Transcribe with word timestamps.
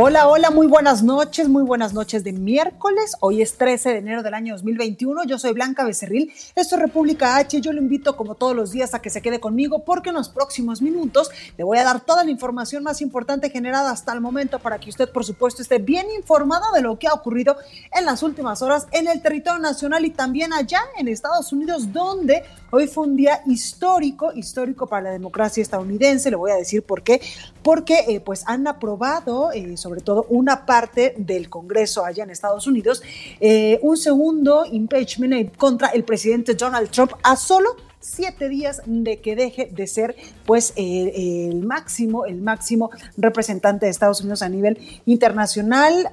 Hola, 0.00 0.28
hola, 0.28 0.52
muy 0.52 0.68
buenas 0.68 1.02
noches, 1.02 1.48
muy 1.48 1.64
buenas 1.64 1.92
noches 1.92 2.22
de 2.22 2.32
miércoles. 2.32 3.16
Hoy 3.18 3.42
es 3.42 3.58
13 3.58 3.88
de 3.88 3.98
enero 3.98 4.22
del 4.22 4.32
año 4.32 4.54
2021. 4.54 5.24
Yo 5.24 5.40
soy 5.40 5.54
Blanca 5.54 5.84
Becerril. 5.84 6.32
Esto 6.54 6.76
es 6.76 6.80
República 6.80 7.36
H. 7.36 7.60
Yo 7.60 7.72
lo 7.72 7.80
invito 7.80 8.16
como 8.16 8.36
todos 8.36 8.54
los 8.54 8.70
días 8.70 8.94
a 8.94 9.02
que 9.02 9.10
se 9.10 9.20
quede 9.20 9.40
conmigo 9.40 9.80
porque 9.80 10.10
en 10.10 10.14
los 10.14 10.28
próximos 10.28 10.82
minutos 10.82 11.32
le 11.56 11.64
voy 11.64 11.78
a 11.78 11.82
dar 11.82 11.98
toda 11.98 12.22
la 12.22 12.30
información 12.30 12.84
más 12.84 13.02
importante 13.02 13.50
generada 13.50 13.90
hasta 13.90 14.12
el 14.12 14.20
momento 14.20 14.60
para 14.60 14.78
que 14.78 14.88
usted, 14.88 15.10
por 15.10 15.24
supuesto, 15.24 15.62
esté 15.62 15.78
bien 15.78 16.06
informado 16.16 16.70
de 16.74 16.82
lo 16.82 16.96
que 16.96 17.08
ha 17.08 17.12
ocurrido 17.12 17.56
en 17.92 18.06
las 18.06 18.22
últimas 18.22 18.62
horas 18.62 18.86
en 18.92 19.08
el 19.08 19.20
territorio 19.20 19.58
nacional 19.58 20.04
y 20.04 20.10
también 20.10 20.52
allá 20.52 20.78
en 20.96 21.08
Estados 21.08 21.52
Unidos, 21.52 21.92
donde 21.92 22.44
hoy 22.70 22.86
fue 22.86 23.04
un 23.04 23.16
día 23.16 23.42
histórico, 23.46 24.32
histórico 24.32 24.86
para 24.86 25.04
la 25.04 25.10
democracia 25.10 25.62
estadounidense. 25.62 26.30
Le 26.30 26.36
voy 26.36 26.50
a 26.50 26.56
decir 26.56 26.82
por 26.82 27.02
qué. 27.02 27.20
Porque 27.62 28.04
eh, 28.08 28.20
pues 28.20 28.44
han 28.46 28.66
aprobado 28.66 29.52
eh, 29.52 29.76
sobre 29.76 30.00
todo 30.00 30.26
una 30.28 30.66
parte 30.66 31.14
del 31.16 31.48
Congreso 31.48 32.04
allá 32.04 32.24
en 32.24 32.30
Estados 32.30 32.66
Unidos, 32.66 33.02
eh, 33.40 33.78
un 33.82 33.96
segundo 33.96 34.64
impeachment 34.70 35.56
contra 35.56 35.88
el 35.88 36.04
presidente 36.04 36.54
Donald 36.54 36.90
Trump 36.90 37.12
a 37.22 37.36
solo 37.36 37.76
siete 38.00 38.48
días 38.48 38.82
de 38.86 39.18
que 39.18 39.36
deje 39.36 39.68
de 39.72 39.86
ser 39.86 40.16
pues 40.46 40.72
eh, 40.76 41.48
el 41.50 41.62
máximo, 41.62 42.26
el 42.26 42.40
máximo 42.40 42.90
representante 43.16 43.86
de 43.86 43.90
Estados 43.90 44.20
Unidos 44.20 44.42
a 44.42 44.48
nivel 44.48 44.78
internacional, 45.06 46.10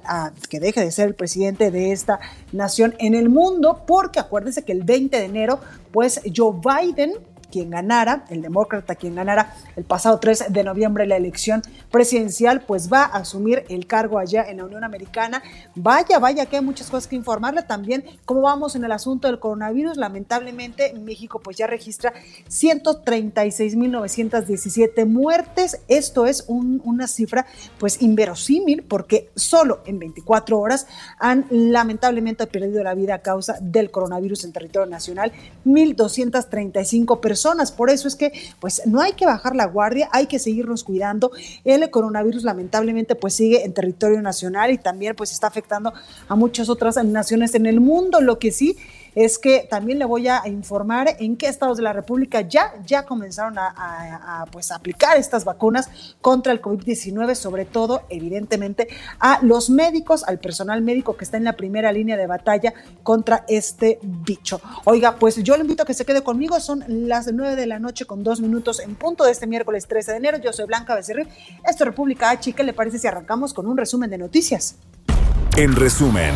que 0.50 0.59
deje 0.59 0.81
de 0.81 0.91
ser 0.91 1.08
el 1.08 1.16
presidente 1.16 1.72
de 1.72 1.91
esta 1.91 2.19
nación 2.52 2.95
en 3.00 3.13
el 3.13 3.30
mundo, 3.30 3.83
porque 3.86 4.19
acuérdense 4.19 4.63
que 4.63 4.72
el 4.72 4.83
20 4.83 5.17
de 5.17 5.25
enero 5.25 5.59
pues 5.91 6.22
Joe 6.36 6.53
Biden 6.53 7.13
quien 7.56 7.70
ganara, 7.70 8.25
el 8.28 8.42
demócrata 8.42 8.95
quien 8.95 9.16
ganara 9.16 9.56
el 9.78 9.86
pasado 9.86 10.20
3 10.20 10.48
de 10.50 10.64
noviembre 10.66 11.08
la 11.08 11.16
elección 11.16 11.62
presidencial, 11.89 12.64
pues 12.64 12.92
va 12.92 13.03
a 13.03 13.20
asumir 13.20 13.64
el 13.70 13.88
cargo 13.88 14.20
allá 14.20 14.44
en 14.44 14.58
la 14.58 14.66
Unión 14.66 14.84
Americana. 14.84 15.42
Vaya, 15.73 16.20
vaya 16.20 16.47
que 16.47 16.58
hay 16.58 16.62
muchas 16.62 16.89
cosas 16.89 17.08
que 17.08 17.16
informarle 17.16 17.64
también. 17.64 18.03
¿Cómo 18.25 18.42
vamos 18.42 18.75
en 18.75 18.84
el 18.84 18.92
asunto 18.92 19.30
del 19.30 19.39
coronavirus? 19.39 19.95
Lamentablemente 19.95 20.94
México 20.95 21.39
pues 21.39 21.56
ya 21.56 21.66
registra 21.66 22.12
136.917 22.50 25.06
muertes. 25.06 25.80
Esto 25.88 26.25
es 26.25 26.44
una 26.50 27.08
cifra 27.08 27.45
pues 27.78 28.02
inverosímil 28.02 28.84
porque 28.84 29.30
solo 29.34 29.80
en 29.86 30.00
24 30.00 30.59
horas 30.59 30.88
han 31.19 31.45
lamentablemente 31.50 32.47
perdido 32.47 32.84
la 32.84 32.95
vida 32.95 33.16
a 33.16 33.19
causa 33.19 33.56
del 33.62 33.92
coronavirus 33.92 34.44
en 34.44 34.52
territorio 34.52 34.92
nacional. 34.92 35.31
1.235 35.66 37.22
personas 37.22 37.44
por 37.72 37.89
eso 37.89 38.07
es 38.07 38.16
que 38.16 38.31
pues 38.59 38.81
no 38.85 39.01
hay 39.01 39.13
que 39.13 39.25
bajar 39.25 39.56
la 39.56 39.66
guardia, 39.66 40.09
hay 40.11 40.28
que 40.28 40.39
seguirnos 40.39 40.83
cuidando. 40.83 41.31
El 41.63 41.89
coronavirus 41.89 42.44
lamentablemente 42.44 43.16
pues 43.16 43.35
sigue 43.35 43.63
en 43.63 43.73
territorio 43.73 44.22
nacional 44.22 44.72
y 44.72 44.78
también 44.78 45.16
pues 45.16 45.31
está 45.31 45.47
afectando 45.47 45.94
a 46.28 46.35
muchas 46.35 46.69
otras 46.69 47.03
naciones 47.03 47.56
en 47.56 47.66
el 47.66 47.79
mundo. 47.79 48.22
Lo 48.22 48.39
que 48.39 48.51
sí 48.51 48.78
es 49.16 49.40
que 49.40 49.68
también 49.70 49.98
le 49.98 50.06
voy 50.06 50.28
a 50.28 50.42
informar 50.46 51.16
en 51.20 51.38
qué 51.38 51.48
estados 51.48 51.78
de 51.78 51.84
la 51.84 51.94
República 51.94 52.42
ya, 52.42 52.74
ya 52.86 53.06
comenzaron 53.06 53.58
a, 53.58 54.46
pues, 54.52 54.72
aplicar 54.72 55.18
estas 55.18 55.46
vacunas 55.46 55.90
contra 56.22 56.52
el 56.52 56.62
COVID-19, 56.62 57.36
sobre 57.36 57.66
todo, 57.66 58.04
evidentemente, 58.09 58.90
a 59.20 59.40
los 59.42 59.70
médicos, 59.70 60.24
al 60.25 60.40
personal 60.40 60.81
médico 60.81 61.16
que 61.16 61.24
está 61.24 61.38
en 61.38 61.46
la 61.46 61.54
primera 61.54 61.92
línea 61.92 62.18
de 62.18 62.28
batalla 62.28 62.74
contra 63.04 63.46
este 63.48 64.00
bicho. 64.02 64.59
Oiga, 64.84 65.16
pues 65.16 65.42
yo 65.42 65.56
le 65.56 65.62
invito 65.62 65.84
a 65.84 65.86
que 65.86 65.94
se 65.94 66.06
quede 66.06 66.22
conmigo, 66.22 66.59
son 66.59 66.84
las 66.88 67.31
9 67.31 67.56
de 67.56 67.66
la 67.66 67.80
noche 67.80 68.06
con 68.06 68.24
dos 68.24 68.42
minutos 68.42 68.80
en 68.80 68.96
punto 68.96 69.24
de 69.24 69.31
este 69.31 69.48
miércoles 69.48 69.88
13 69.88 70.12
de 70.12 70.18
enero. 70.18 70.38
Yo 70.38 70.52
soy 70.54 70.66
Blanca 70.66 70.96
Becerril, 70.96 71.28
esto 71.68 71.84
es 71.84 71.86
República 71.86 72.30
H. 72.30 72.54
¿Qué 72.54 72.64
le 72.64 72.74
parece 72.74 73.00
si 73.00 73.08
arrancamos 73.08 73.54
con 73.54 73.68
un 73.68 73.78
resumen 73.78 74.09
de 74.09 74.18
noticias? 74.18 74.75
En 75.56 75.75
resumen. 75.75 76.34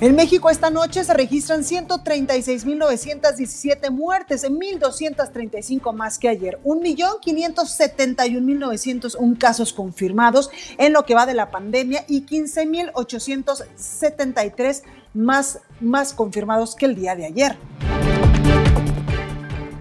En 0.00 0.16
México 0.16 0.48
esta 0.48 0.70
noche 0.70 1.04
se 1.04 1.12
registran 1.12 1.60
136.917 1.60 3.90
muertes, 3.90 4.48
1.235 4.48 5.92
más 5.92 6.18
que 6.18 6.30
ayer, 6.30 6.58
1.571.901 6.64 9.36
casos 9.36 9.74
confirmados 9.74 10.48
en 10.78 10.94
lo 10.94 11.04
que 11.04 11.14
va 11.14 11.26
de 11.26 11.34
la 11.34 11.50
pandemia 11.50 12.06
y 12.08 12.24
15.873 12.24 14.82
más, 15.12 15.58
más 15.80 16.14
confirmados 16.14 16.76
que 16.76 16.86
el 16.86 16.96
día 16.96 17.14
de 17.14 17.26
ayer. 17.26 17.58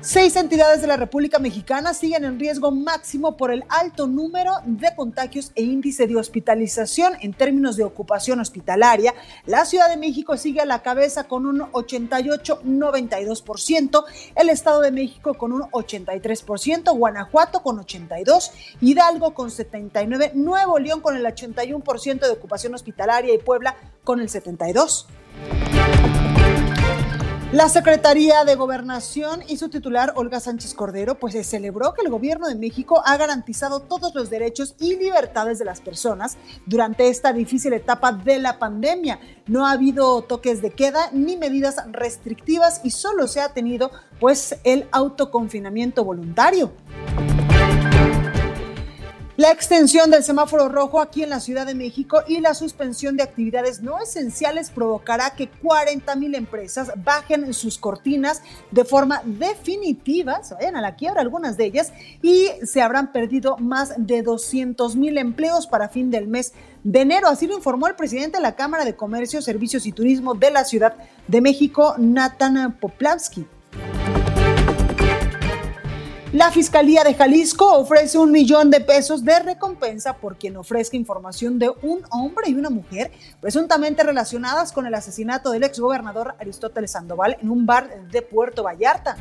Seis 0.01 0.37
entidades 0.37 0.81
de 0.81 0.87
la 0.87 0.95
República 0.95 1.39
Mexicana 1.39 1.93
siguen 1.93 2.23
en 2.23 2.39
riesgo 2.39 2.71
máximo 2.71 3.35
por 3.35 3.51
el 3.51 3.65
alto 3.67 4.07
número 4.07 4.53
de 4.65 4.95
contagios 4.95 5.51
e 5.55 5.63
índice 5.63 6.07
de 6.07 6.15
hospitalización 6.15 7.17
en 7.19 7.33
términos 7.33 7.75
de 7.75 7.83
ocupación 7.83 8.39
hospitalaria. 8.39 9.13
La 9.45 9.65
Ciudad 9.65 9.89
de 9.89 9.97
México 9.97 10.37
sigue 10.37 10.61
a 10.61 10.65
la 10.65 10.81
cabeza 10.83 11.25
con 11.25 11.45
un 11.45 11.59
88-92%, 11.59 14.05
el 14.35 14.49
Estado 14.49 14.79
de 14.79 14.91
México 14.91 15.33
con 15.33 15.51
un 15.51 15.63
83%, 15.63 16.97
Guanajuato 16.97 17.61
con 17.61 17.77
82%, 17.77 18.51
Hidalgo 18.79 19.33
con 19.33 19.49
79%, 19.49 20.31
Nuevo 20.33 20.79
León 20.79 21.01
con 21.01 21.17
el 21.17 21.25
81% 21.25 22.19
de 22.21 22.29
ocupación 22.29 22.73
hospitalaria 22.73 23.33
y 23.33 23.37
Puebla 23.37 23.75
con 24.05 24.21
el 24.21 24.29
72%. 24.29 26.18
La 27.51 27.67
Secretaría 27.67 28.45
de 28.45 28.53
Gobernación 28.53 29.41
y 29.47 29.57
su 29.57 29.69
titular, 29.69 30.13
Olga 30.15 30.39
Sánchez 30.39 30.75
Cordero, 30.75 31.17
pues 31.17 31.33
se 31.33 31.43
celebró 31.43 31.95
que 31.95 32.03
el 32.03 32.11
gobierno 32.11 32.47
de 32.47 32.53
México 32.53 33.01
ha 33.03 33.17
garantizado 33.17 33.79
todos 33.79 34.13
los 34.13 34.29
derechos 34.29 34.75
y 34.79 34.97
libertades 34.97 35.57
de 35.57 35.65
las 35.65 35.81
personas 35.81 36.37
durante 36.67 37.07
esta 37.07 37.33
difícil 37.33 37.73
etapa 37.73 38.11
de 38.11 38.37
la 38.37 38.59
pandemia. 38.59 39.19
No 39.47 39.65
ha 39.65 39.71
habido 39.71 40.21
toques 40.21 40.61
de 40.61 40.69
queda 40.69 41.09
ni 41.11 41.37
medidas 41.37 41.77
restrictivas 41.91 42.81
y 42.83 42.91
solo 42.91 43.27
se 43.27 43.41
ha 43.41 43.51
tenido 43.51 43.89
pues 44.19 44.55
el 44.63 44.87
autoconfinamiento 44.91 46.05
voluntario. 46.05 46.71
La 49.39 49.51
extensión 49.51 50.11
del 50.11 50.21
semáforo 50.21 50.67
rojo 50.67 50.99
aquí 50.99 51.23
en 51.23 51.29
la 51.29 51.39
Ciudad 51.39 51.65
de 51.65 51.73
México 51.73 52.23
y 52.27 52.41
la 52.41 52.53
suspensión 52.53 53.15
de 53.15 53.23
actividades 53.23 53.81
no 53.81 53.97
esenciales 53.97 54.69
provocará 54.69 55.29
que 55.29 55.47
40 55.47 56.13
mil 56.17 56.35
empresas 56.35 56.91
bajen 57.05 57.53
sus 57.53 57.77
cortinas 57.77 58.41
de 58.71 58.83
forma 58.83 59.21
definitiva, 59.23 60.43
se 60.43 60.55
vayan 60.55 60.75
a 60.75 60.81
la 60.81 60.97
quiebra 60.97 61.21
algunas 61.21 61.55
de 61.55 61.63
ellas, 61.63 61.93
y 62.21 62.49
se 62.63 62.81
habrán 62.81 63.13
perdido 63.13 63.55
más 63.59 63.93
de 63.95 64.23
200 64.23 64.97
mil 64.97 65.17
empleos 65.17 65.67
para 65.67 65.87
fin 65.87 66.11
del 66.11 66.27
mes 66.27 66.51
de 66.83 66.99
enero. 66.99 67.29
Así 67.29 67.47
lo 67.47 67.55
informó 67.55 67.87
el 67.87 67.95
presidente 67.95 68.39
de 68.39 68.43
la 68.43 68.57
Cámara 68.57 68.83
de 68.83 68.97
Comercio, 68.97 69.41
Servicios 69.41 69.85
y 69.85 69.93
Turismo 69.93 70.33
de 70.33 70.51
la 70.51 70.65
Ciudad 70.65 70.95
de 71.29 71.39
México, 71.39 71.95
Nathan 71.97 72.77
Poplavsky. 72.77 73.47
La 76.31 76.51
Fiscalía 76.51 77.03
de 77.03 77.15
Jalisco 77.15 77.73
ofrece 77.73 78.19
un 78.19 78.31
millón 78.31 78.69
de 78.69 78.81
pesos 78.81 79.25
de 79.25 79.39
recompensa 79.39 80.17
por 80.17 80.37
quien 80.37 80.57
ofrezca 80.57 80.95
información 80.95 81.57
de 81.57 81.69
un 81.81 82.03
hombre 82.11 82.49
y 82.49 82.53
una 82.53 82.69
mujer 82.69 83.11
presuntamente 83.41 84.03
relacionadas 84.03 84.71
con 84.71 84.85
el 84.85 84.93
asesinato 84.93 85.49
del 85.49 85.63
exgobernador 85.63 86.35
Aristóteles 86.39 86.91
Sandoval 86.91 87.37
en 87.41 87.49
un 87.49 87.65
bar 87.65 88.07
de 88.11 88.21
Puerto 88.21 88.61
Vallarta. 88.61 89.17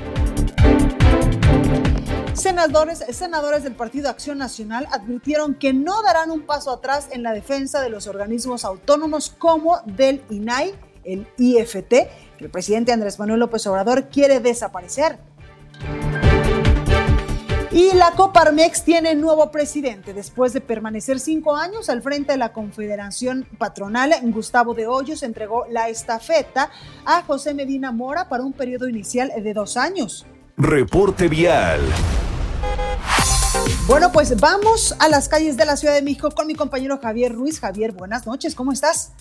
Senadores, 2.34 3.02
senadores 3.10 3.62
del 3.62 3.74
Partido 3.74 4.10
Acción 4.10 4.36
Nacional 4.36 4.86
advirtieron 4.92 5.54
que 5.54 5.72
no 5.72 6.02
darán 6.02 6.30
un 6.30 6.42
paso 6.42 6.70
atrás 6.70 7.08
en 7.10 7.22
la 7.22 7.32
defensa 7.32 7.80
de 7.80 7.88
los 7.88 8.06
organismos 8.06 8.66
autónomos 8.66 9.30
como 9.30 9.78
del 9.86 10.22
INAI, 10.28 10.74
el 11.04 11.26
IFT, 11.38 11.88
que 11.88 12.44
el 12.44 12.50
presidente 12.50 12.92
Andrés 12.92 13.18
Manuel 13.18 13.40
López 13.40 13.66
Obrador 13.66 14.10
quiere 14.10 14.40
desaparecer. 14.40 15.18
Y 17.78 17.94
la 17.94 18.10
Coparmex 18.10 18.82
tiene 18.82 19.14
nuevo 19.14 19.52
presidente. 19.52 20.12
Después 20.12 20.52
de 20.52 20.60
permanecer 20.60 21.20
cinco 21.20 21.54
años 21.54 21.88
al 21.88 22.02
frente 22.02 22.32
de 22.32 22.38
la 22.38 22.52
Confederación 22.52 23.46
Patronal, 23.56 24.12
Gustavo 24.32 24.74
de 24.74 24.88
Hoyos 24.88 25.22
entregó 25.22 25.64
la 25.70 25.88
estafeta 25.88 26.72
a 27.06 27.22
José 27.22 27.54
Medina 27.54 27.92
Mora 27.92 28.28
para 28.28 28.42
un 28.42 28.52
periodo 28.52 28.88
inicial 28.88 29.30
de 29.40 29.54
dos 29.54 29.76
años. 29.76 30.26
Reporte 30.56 31.28
vial. 31.28 31.80
Bueno, 33.86 34.10
pues 34.10 34.40
vamos 34.40 34.96
a 34.98 35.08
las 35.08 35.28
calles 35.28 35.56
de 35.56 35.64
la 35.64 35.76
Ciudad 35.76 35.94
de 35.94 36.02
México 36.02 36.32
con 36.32 36.48
mi 36.48 36.56
compañero 36.56 36.98
Javier 37.00 37.32
Ruiz. 37.32 37.60
Javier, 37.60 37.92
buenas 37.92 38.26
noches, 38.26 38.56
¿cómo 38.56 38.72
estás? 38.72 39.12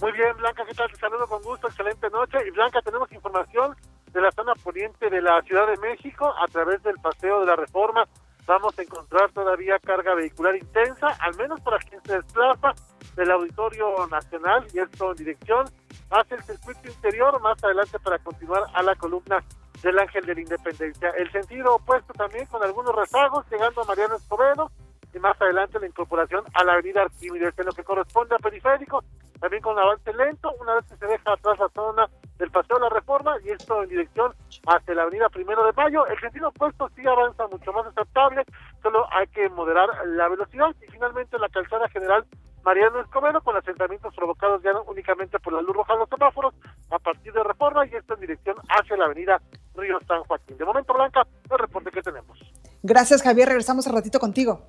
Muy 0.00 0.10
bien, 0.10 0.36
Blanca, 0.36 0.64
¿qué 0.66 0.74
tal? 0.74 0.90
Te 0.90 0.96
saludo 0.96 1.28
con 1.28 1.40
gusto, 1.44 1.68
excelente 1.68 2.10
noche. 2.10 2.38
Y 2.44 2.50
Blanca, 2.50 2.82
tenemos 2.82 3.12
información 3.12 3.76
de 4.12 4.20
la 4.20 4.30
zona 4.32 4.54
poniente 4.54 5.08
de 5.08 5.22
la 5.22 5.40
Ciudad 5.42 5.66
de 5.66 5.76
México 5.78 6.32
a 6.40 6.46
través 6.48 6.82
del 6.82 6.96
Paseo 6.96 7.40
de 7.40 7.46
la 7.46 7.56
Reforma. 7.56 8.04
Vamos 8.46 8.78
a 8.78 8.82
encontrar 8.82 9.30
todavía 9.32 9.78
carga 9.78 10.14
vehicular 10.14 10.56
intensa, 10.56 11.08
al 11.20 11.36
menos 11.36 11.60
para 11.60 11.78
quien 11.78 12.02
se 12.02 12.14
desplaza 12.14 12.72
del 13.16 13.30
Auditorio 13.30 14.06
Nacional 14.08 14.66
y 14.72 14.78
esto 14.78 15.10
en 15.10 15.16
dirección 15.16 15.66
hacia 16.10 16.36
el 16.36 16.42
circuito 16.42 16.88
interior, 16.88 17.40
más 17.40 17.62
adelante 17.62 17.98
para 18.00 18.18
continuar 18.18 18.64
a 18.74 18.82
la 18.82 18.94
columna 18.96 19.44
del 19.82 19.98
Ángel 19.98 20.26
de 20.26 20.34
la 20.34 20.40
Independencia. 20.40 21.10
El 21.10 21.30
sentido 21.30 21.76
opuesto 21.76 22.12
también 22.14 22.46
con 22.46 22.62
algunos 22.62 22.94
rezagos, 22.94 23.46
llegando 23.50 23.82
a 23.82 23.84
Mariano 23.84 24.16
Escobedo 24.16 24.70
y 25.14 25.18
más 25.18 25.40
adelante 25.40 25.78
la 25.80 25.86
incorporación 25.86 26.44
a 26.54 26.64
la 26.64 26.74
avenida 26.74 27.02
Arquímedes, 27.02 27.58
en 27.58 27.66
lo 27.66 27.72
que 27.72 27.84
corresponde 27.84 28.34
a 28.34 28.38
periférico, 28.38 29.04
también 29.40 29.62
con 29.62 29.78
avance 29.78 30.12
lento, 30.12 30.52
una 30.60 30.74
vez 30.74 30.84
que 30.86 30.96
se 30.96 31.06
deja 31.06 31.32
atrás 31.32 31.58
la 31.58 31.68
zona 31.70 32.08
del 32.38 32.50
Paseo 32.50 32.76
de 32.76 32.82
la 32.82 32.88
Reforma 32.90 33.36
y 33.44 33.50
esto 33.50 33.82
en 33.82 33.88
dirección 33.88 34.34
hacia 34.66 34.94
la 34.94 35.02
avenida 35.02 35.28
Primero 35.30 35.64
de 35.64 35.72
Mayo. 35.72 36.06
El 36.06 36.20
sentido 36.20 36.48
opuesto 36.48 36.88
sí 36.94 37.06
avanza 37.06 37.46
mucho 37.48 37.72
más 37.72 37.86
aceptable, 37.86 38.44
solo 38.82 39.06
hay 39.12 39.26
que 39.28 39.48
moderar 39.48 39.88
la 40.06 40.28
velocidad 40.28 40.74
y 40.86 40.90
finalmente 40.90 41.38
la 41.38 41.48
calzada 41.48 41.88
general 41.88 42.24
Mariano 42.64 43.00
Escobedo 43.00 43.40
con 43.40 43.56
asentamientos 43.56 44.14
provocados 44.14 44.62
ya 44.62 44.72
no 44.72 44.82
únicamente 44.82 45.38
por 45.38 45.54
la 45.54 45.62
luz 45.62 45.74
roja 45.74 45.94
de 45.94 46.00
los 46.00 46.08
semáforos 46.10 46.54
a 46.90 46.98
partir 46.98 47.32
de 47.32 47.42
Reforma 47.42 47.86
y 47.86 47.94
esto 47.94 48.14
en 48.14 48.20
dirección 48.20 48.56
hacia 48.68 48.96
la 48.96 49.06
avenida 49.06 49.40
Río 49.74 49.98
San 50.06 50.22
Joaquín. 50.24 50.58
De 50.58 50.64
momento, 50.64 50.92
Blanca, 50.92 51.26
el 51.50 51.58
reporte 51.58 51.90
que 51.90 52.02
tenemos. 52.02 52.38
Gracias, 52.82 53.22
Javier. 53.22 53.48
Regresamos 53.48 53.86
un 53.86 53.94
ratito 53.94 54.18
contigo. 54.18 54.60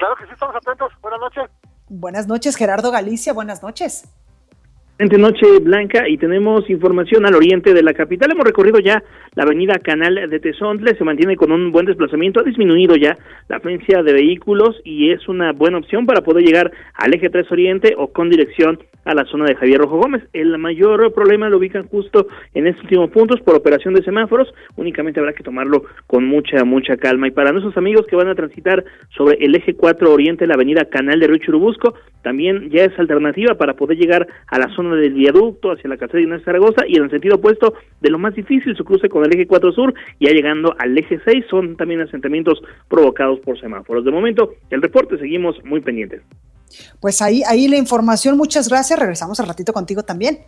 Claro 0.00 0.16
que 0.16 0.24
sí, 0.24 0.30
estamos 0.32 0.56
atentos. 0.56 0.90
Buenas 1.02 1.20
noches. 1.20 1.44
Buenas 1.90 2.26
noches, 2.26 2.56
Gerardo 2.56 2.90
Galicia. 2.90 3.34
Buenas 3.34 3.62
noches. 3.62 4.10
Noche 4.98 5.58
Blanca 5.60 6.08
y 6.08 6.18
tenemos 6.18 6.68
información 6.68 7.26
al 7.26 7.34
oriente 7.34 7.72
de 7.74 7.82
la 7.82 7.92
capital. 7.94 8.32
Hemos 8.32 8.44
recorrido 8.44 8.80
ya 8.80 9.02
la 9.34 9.44
avenida 9.44 9.78
Canal 9.78 10.28
de 10.28 10.40
Tezontle, 10.40 10.96
se 10.96 11.04
mantiene 11.04 11.36
con 11.36 11.52
un 11.52 11.72
buen 11.72 11.86
desplazamiento, 11.86 12.40
ha 12.40 12.42
disminuido 12.42 12.96
ya 12.96 13.16
la 13.48 13.56
afluencia 13.56 14.02
de 14.02 14.12
vehículos 14.12 14.80
y 14.84 15.10
es 15.10 15.26
una 15.26 15.52
buena 15.52 15.78
opción 15.78 16.04
para 16.04 16.22
poder 16.22 16.44
llegar 16.44 16.70
al 16.94 17.14
eje 17.14 17.30
3 17.30 17.50
Oriente 17.50 17.94
o 17.96 18.08
con 18.08 18.28
dirección 18.28 18.78
a 19.04 19.14
la 19.14 19.24
zona 19.24 19.46
de 19.46 19.56
Javier 19.56 19.80
Rojo 19.80 19.98
Gómez. 19.98 20.22
El 20.32 20.56
mayor 20.58 21.12
problema 21.12 21.48
lo 21.48 21.58
ubican 21.58 21.88
justo 21.88 22.26
en 22.54 22.66
estos 22.66 22.84
últimos 22.84 23.10
puntos 23.10 23.40
por 23.40 23.54
operación 23.54 23.94
de 23.94 24.02
semáforos, 24.02 24.52
únicamente 24.76 25.20
habrá 25.20 25.32
que 25.32 25.42
tomarlo 25.42 25.84
con 26.06 26.24
mucha, 26.26 26.64
mucha 26.64 26.96
calma. 26.96 27.28
Y 27.28 27.30
para 27.30 27.52
nuestros 27.52 27.76
amigos 27.76 28.06
que 28.06 28.16
van 28.16 28.28
a 28.28 28.34
transitar 28.34 28.84
sobre 29.16 29.36
el 29.44 29.54
eje 29.54 29.74
4 29.74 30.12
Oriente, 30.12 30.46
la 30.46 30.54
avenida 30.54 30.84
Canal 30.84 31.20
de 31.20 31.26
Río 31.26 31.38
Churubusco, 31.38 31.94
también 32.22 32.70
ya 32.70 32.84
es 32.84 32.98
alternativa 32.98 33.54
para 33.54 33.74
poder 33.74 33.98
llegar 33.98 34.26
a 34.46 34.58
la 34.58 34.68
zona 34.74 34.96
del 34.96 35.14
viaducto 35.14 35.72
hacia 35.72 35.88
la 35.88 35.96
calzada 35.96 36.18
de 36.18 36.24
Inés 36.24 36.42
Zaragoza 36.44 36.86
y 36.86 36.96
en 36.96 37.04
el 37.04 37.10
sentido 37.10 37.36
opuesto 37.36 37.74
de 38.00 38.10
lo 38.10 38.18
más 38.18 38.34
difícil 38.34 38.76
su 38.76 38.84
cruce 38.84 39.08
con 39.08 39.24
el 39.24 39.34
eje 39.34 39.46
4 39.46 39.72
sur 39.72 39.94
ya 40.18 40.32
llegando 40.32 40.74
al 40.78 40.96
eje 40.96 41.20
6 41.24 41.44
son 41.48 41.76
también 41.76 42.00
asentamientos 42.00 42.62
provocados 42.88 43.40
por 43.40 43.58
semáforos. 43.58 44.04
De 44.04 44.10
momento, 44.10 44.54
el 44.70 44.82
reporte 44.82 45.18
seguimos 45.18 45.62
muy 45.64 45.80
pendientes. 45.80 46.22
Pues 47.00 47.22
ahí, 47.22 47.42
ahí 47.46 47.68
la 47.68 47.76
información, 47.76 48.36
muchas 48.36 48.68
gracias. 48.68 48.98
Regresamos 48.98 49.40
al 49.40 49.46
ratito 49.46 49.72
contigo 49.72 50.02
también. 50.02 50.40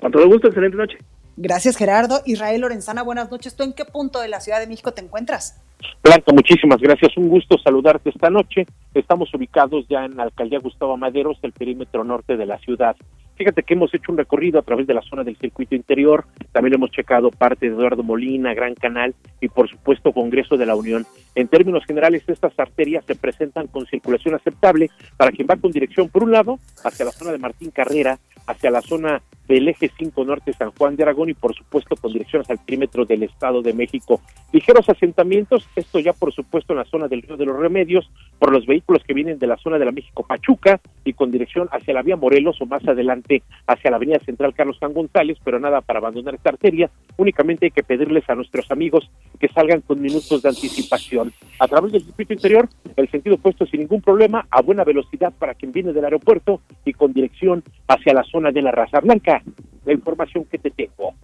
Con 0.00 0.10
todo 0.10 0.26
gusto, 0.26 0.48
excelente 0.48 0.76
noche. 0.76 0.98
Gracias, 1.36 1.76
Gerardo. 1.76 2.20
Israel 2.26 2.60
Lorenzana, 2.60 3.02
buenas 3.02 3.30
noches. 3.30 3.56
¿Tú 3.56 3.62
en 3.62 3.72
qué 3.72 3.84
punto 3.84 4.20
de 4.20 4.28
la 4.28 4.40
Ciudad 4.40 4.60
de 4.60 4.66
México 4.66 4.92
te 4.92 5.00
encuentras? 5.00 5.60
Blanca, 6.02 6.32
muchísimas 6.32 6.80
gracias. 6.80 7.16
Un 7.16 7.28
gusto 7.28 7.56
saludarte 7.58 8.10
esta 8.10 8.28
noche. 8.28 8.66
Estamos 8.94 9.32
ubicados 9.34 9.86
ya 9.88 10.04
en 10.04 10.16
la 10.16 10.24
alcaldía 10.24 10.58
Gustavo 10.58 10.96
Maderos, 10.96 11.38
el 11.42 11.52
perímetro 11.52 12.04
norte 12.04 12.36
de 12.36 12.46
la 12.46 12.58
ciudad. 12.58 12.96
Fíjate 13.36 13.62
que 13.62 13.74
hemos 13.74 13.92
hecho 13.94 14.12
un 14.12 14.18
recorrido 14.18 14.58
a 14.58 14.62
través 14.62 14.86
de 14.86 14.94
la 14.94 15.02
zona 15.02 15.24
del 15.24 15.36
circuito 15.36 15.74
interior, 15.74 16.26
también 16.52 16.74
hemos 16.74 16.90
checado 16.90 17.30
parte 17.30 17.68
de 17.68 17.74
Eduardo 17.74 18.02
Molina, 18.02 18.54
Gran 18.54 18.74
Canal 18.74 19.14
y 19.40 19.48
por 19.48 19.68
supuesto 19.68 20.12
Congreso 20.12 20.56
de 20.56 20.66
la 20.66 20.76
Unión. 20.76 21.06
En 21.34 21.48
términos 21.48 21.84
generales, 21.86 22.22
estas 22.28 22.58
arterias 22.58 23.04
se 23.06 23.14
presentan 23.14 23.66
con 23.68 23.86
circulación 23.86 24.34
aceptable 24.34 24.90
para 25.16 25.32
quien 25.32 25.48
va 25.50 25.56
con 25.56 25.72
dirección, 25.72 26.08
por 26.08 26.22
un 26.22 26.32
lado, 26.32 26.58
hacia 26.84 27.04
la 27.04 27.12
zona 27.12 27.32
de 27.32 27.38
Martín 27.38 27.70
Carrera, 27.70 28.18
hacia 28.46 28.70
la 28.70 28.82
zona 28.82 29.22
del 29.48 29.68
eje 29.68 29.90
5 29.98 30.24
norte 30.24 30.52
San 30.52 30.70
Juan 30.70 30.96
de 30.96 31.02
Aragón 31.02 31.28
y 31.28 31.34
por 31.34 31.54
supuesto 31.54 31.96
con 31.96 32.12
dirección 32.12 32.42
hacia 32.42 32.54
el 32.54 32.60
perímetro 32.60 33.04
del 33.04 33.22
Estado 33.24 33.60
de 33.62 33.72
México. 33.72 34.20
Ligeros 34.52 34.88
asentamientos, 34.88 35.68
esto 35.76 35.98
ya 35.98 36.12
por 36.12 36.32
supuesto 36.32 36.72
en 36.72 36.78
la 36.78 36.84
zona 36.84 37.08
del 37.08 37.22
Río 37.22 37.36
de 37.36 37.46
los 37.46 37.58
Remedios, 37.58 38.10
por 38.38 38.52
los 38.52 38.66
vehículos 38.66 39.02
que 39.04 39.14
vienen 39.14 39.38
de 39.38 39.46
la 39.46 39.56
zona 39.56 39.78
de 39.78 39.84
la 39.84 39.92
México 39.92 40.24
Pachuca 40.26 40.80
y 41.04 41.12
con 41.12 41.30
dirección 41.30 41.68
hacia 41.72 41.94
la 41.94 42.02
vía 42.02 42.16
Morelos 42.16 42.60
o 42.60 42.66
más 42.66 42.86
adelante 42.86 43.42
hacia 43.66 43.90
la 43.90 43.96
avenida 43.96 44.18
central 44.20 44.54
Carlos 44.54 44.78
San 44.78 44.92
González, 44.92 45.38
pero 45.44 45.58
nada 45.58 45.80
para 45.80 45.98
abandonar 45.98 46.34
esta 46.34 46.50
arteria, 46.50 46.90
únicamente 47.16 47.66
hay 47.66 47.70
que 47.70 47.82
pedirles 47.82 48.28
a 48.28 48.34
nuestros 48.34 48.70
amigos 48.70 49.10
que 49.38 49.48
salgan 49.48 49.80
con 49.80 50.00
minutos 50.00 50.42
de 50.42 50.48
anticipación. 50.48 51.32
A 51.58 51.68
través 51.68 51.92
del 51.92 52.02
circuito 52.02 52.32
interior, 52.32 52.68
el 52.96 53.10
sentido 53.10 53.36
opuesto 53.36 53.66
sin 53.66 53.80
ningún 53.80 54.00
problema, 54.00 54.46
a 54.50 54.62
buena 54.62 54.84
velocidad 54.84 55.32
para 55.38 55.54
quien 55.54 55.72
viene 55.72 55.92
del 55.92 56.04
aeropuerto 56.04 56.60
y 56.84 56.92
con 56.92 57.12
dirección 57.12 57.62
hacia 57.88 58.14
la 58.14 58.24
zona 58.32 58.50
de 58.50 58.62
la 58.62 58.72
Raza 58.72 58.98
Blanca. 58.98 59.42
La 59.84 59.92
información 59.92 60.44
que 60.46 60.58
te 60.58 60.70
tengo. 60.70 61.14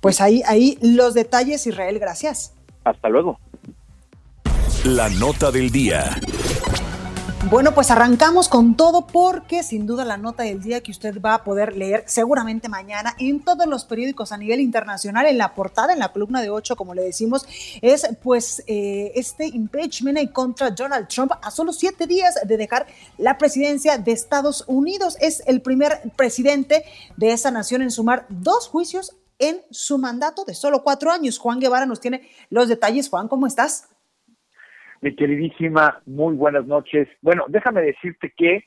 Pues 0.00 0.20
ahí, 0.20 0.42
ahí 0.46 0.78
los 0.80 1.12
detalles, 1.14 1.66
Israel, 1.66 1.98
gracias. 1.98 2.54
Hasta 2.84 3.08
luego. 3.08 3.38
La 4.84 5.08
nota 5.10 5.50
del 5.50 5.70
día. 5.70 6.04
Bueno, 7.50 7.74
pues 7.74 7.90
arrancamos 7.90 8.48
con 8.48 8.76
todo 8.76 9.04
porque 9.08 9.64
sin 9.64 9.84
duda 9.84 10.04
la 10.04 10.16
nota 10.16 10.44
del 10.44 10.62
día 10.62 10.80
que 10.80 10.92
usted 10.92 11.20
va 11.20 11.34
a 11.34 11.42
poder 11.42 11.76
leer 11.76 12.04
seguramente 12.06 12.68
mañana 12.68 13.16
en 13.18 13.40
todos 13.40 13.66
los 13.66 13.84
periódicos 13.84 14.30
a 14.30 14.36
nivel 14.36 14.60
internacional, 14.60 15.26
en 15.26 15.38
la 15.38 15.52
portada, 15.52 15.92
en 15.92 15.98
la 15.98 16.12
columna 16.12 16.40
de 16.40 16.50
8, 16.50 16.76
como 16.76 16.94
le 16.94 17.02
decimos, 17.02 17.44
es 17.82 18.06
pues 18.22 18.62
eh, 18.68 19.10
este 19.16 19.48
impeachment 19.48 20.32
contra 20.32 20.70
Donald 20.70 21.08
Trump 21.08 21.32
a 21.42 21.50
solo 21.50 21.72
siete 21.72 22.06
días 22.06 22.36
de 22.46 22.56
dejar 22.56 22.86
la 23.18 23.36
presidencia 23.38 23.98
de 23.98 24.12
Estados 24.12 24.62
Unidos. 24.68 25.16
Es 25.20 25.42
el 25.46 25.62
primer 25.62 26.00
presidente 26.14 26.84
de 27.16 27.32
esa 27.32 27.50
nación 27.50 27.82
en 27.82 27.90
sumar 27.90 28.24
dos 28.28 28.68
juicios 28.68 29.16
en 29.40 29.60
su 29.72 29.98
mandato 29.98 30.44
de 30.44 30.54
solo 30.54 30.84
cuatro 30.84 31.10
años. 31.10 31.38
Juan 31.38 31.58
Guevara 31.58 31.86
nos 31.86 31.98
tiene 31.98 32.30
los 32.50 32.68
detalles. 32.68 33.08
Juan, 33.08 33.26
¿cómo 33.26 33.48
estás? 33.48 33.88
Mi 35.02 35.16
queridísima, 35.16 36.00
muy 36.06 36.36
buenas 36.36 36.64
noches. 36.64 37.08
Bueno, 37.22 37.46
déjame 37.48 37.82
decirte 37.82 38.32
que 38.36 38.66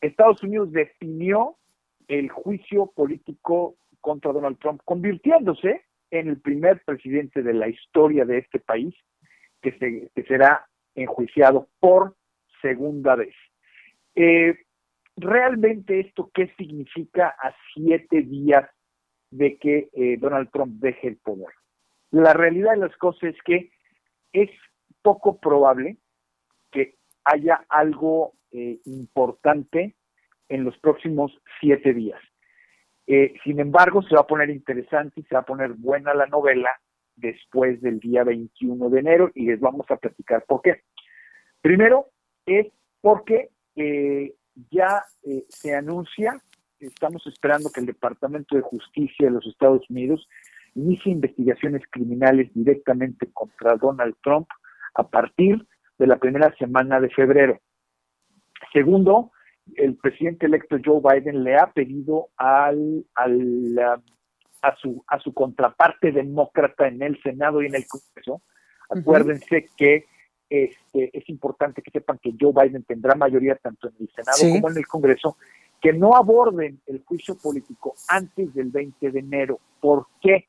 Estados 0.00 0.42
Unidos 0.42 0.72
definió 0.72 1.58
el 2.08 2.28
juicio 2.28 2.90
político 2.92 3.76
contra 4.00 4.32
Donald 4.32 4.58
Trump, 4.58 4.80
convirtiéndose 4.84 5.84
en 6.10 6.26
el 6.26 6.40
primer 6.40 6.82
presidente 6.84 7.44
de 7.44 7.54
la 7.54 7.68
historia 7.68 8.24
de 8.24 8.38
este 8.38 8.58
país 8.58 8.92
que, 9.62 9.70
se, 9.78 10.10
que 10.12 10.24
será 10.24 10.66
enjuiciado 10.96 11.68
por 11.78 12.16
segunda 12.60 13.14
vez. 13.14 13.36
Eh, 14.16 14.58
¿Realmente 15.14 16.00
esto 16.00 16.32
qué 16.34 16.52
significa 16.58 17.28
a 17.28 17.54
siete 17.74 18.22
días 18.22 18.68
de 19.30 19.56
que 19.56 19.88
eh, 19.92 20.16
Donald 20.18 20.50
Trump 20.50 20.80
deje 20.80 21.06
el 21.06 21.18
poder? 21.18 21.54
La 22.10 22.32
realidad 22.32 22.72
de 22.72 22.88
las 22.88 22.96
cosas 22.96 23.22
es 23.22 23.42
que 23.44 23.70
es 24.32 24.50
poco 25.02 25.38
probable 25.38 25.98
que 26.70 26.96
haya 27.24 27.64
algo 27.68 28.34
eh, 28.52 28.80
importante 28.84 29.96
en 30.48 30.64
los 30.64 30.76
próximos 30.78 31.32
siete 31.60 31.94
días. 31.94 32.20
Eh, 33.06 33.34
sin 33.44 33.60
embargo, 33.60 34.02
se 34.02 34.14
va 34.14 34.22
a 34.22 34.26
poner 34.26 34.50
interesante 34.50 35.20
y 35.20 35.24
se 35.24 35.34
va 35.34 35.40
a 35.40 35.46
poner 35.46 35.72
buena 35.72 36.14
la 36.14 36.26
novela 36.26 36.70
después 37.16 37.80
del 37.80 38.00
día 38.00 38.24
21 38.24 38.88
de 38.88 39.00
enero 39.00 39.30
y 39.34 39.46
les 39.46 39.60
vamos 39.60 39.86
a 39.90 39.96
platicar 39.96 40.44
por 40.46 40.62
qué. 40.62 40.82
Primero 41.60 42.06
es 42.46 42.66
porque 43.00 43.50
eh, 43.76 44.34
ya 44.70 45.04
se 45.48 45.74
anuncia, 45.74 46.40
estamos 46.78 47.26
esperando 47.26 47.70
que 47.70 47.80
el 47.80 47.86
Departamento 47.86 48.56
de 48.56 48.62
Justicia 48.62 49.26
de 49.26 49.32
los 49.32 49.46
Estados 49.46 49.88
Unidos 49.90 50.26
inicie 50.74 51.12
investigaciones 51.12 51.82
criminales 51.90 52.50
directamente 52.54 53.28
contra 53.32 53.76
Donald 53.76 54.14
Trump 54.22 54.48
a 54.94 55.08
partir 55.08 55.66
de 55.98 56.06
la 56.06 56.18
primera 56.18 56.54
semana 56.56 57.00
de 57.00 57.10
febrero. 57.10 57.60
Segundo, 58.72 59.32
el 59.76 59.96
presidente 59.96 60.46
electo 60.46 60.76
Joe 60.84 61.00
Biden 61.02 61.44
le 61.44 61.56
ha 61.56 61.70
pedido 61.70 62.28
al, 62.36 63.04
al, 63.14 63.78
a, 64.62 64.76
su, 64.76 65.04
a 65.06 65.18
su 65.20 65.32
contraparte 65.32 66.12
demócrata 66.12 66.88
en 66.88 67.02
el 67.02 67.20
Senado 67.22 67.62
y 67.62 67.66
en 67.66 67.74
el 67.74 67.86
Congreso, 67.86 68.42
acuérdense 68.88 69.68
que 69.76 70.06
este, 70.48 71.16
es 71.16 71.28
importante 71.28 71.80
que 71.82 71.92
sepan 71.92 72.18
que 72.18 72.34
Joe 72.38 72.52
Biden 72.52 72.82
tendrá 72.82 73.14
mayoría 73.14 73.54
tanto 73.56 73.88
en 73.88 73.94
el 74.00 74.10
Senado 74.10 74.38
como 74.54 74.70
en 74.70 74.78
el 74.78 74.86
Congreso, 74.86 75.36
que 75.80 75.92
no 75.92 76.14
aborden 76.14 76.80
el 76.86 77.02
juicio 77.04 77.36
político 77.36 77.94
antes 78.08 78.52
del 78.52 78.70
20 78.70 79.10
de 79.10 79.18
enero. 79.18 79.60
¿Por 79.80 80.06
qué? 80.20 80.48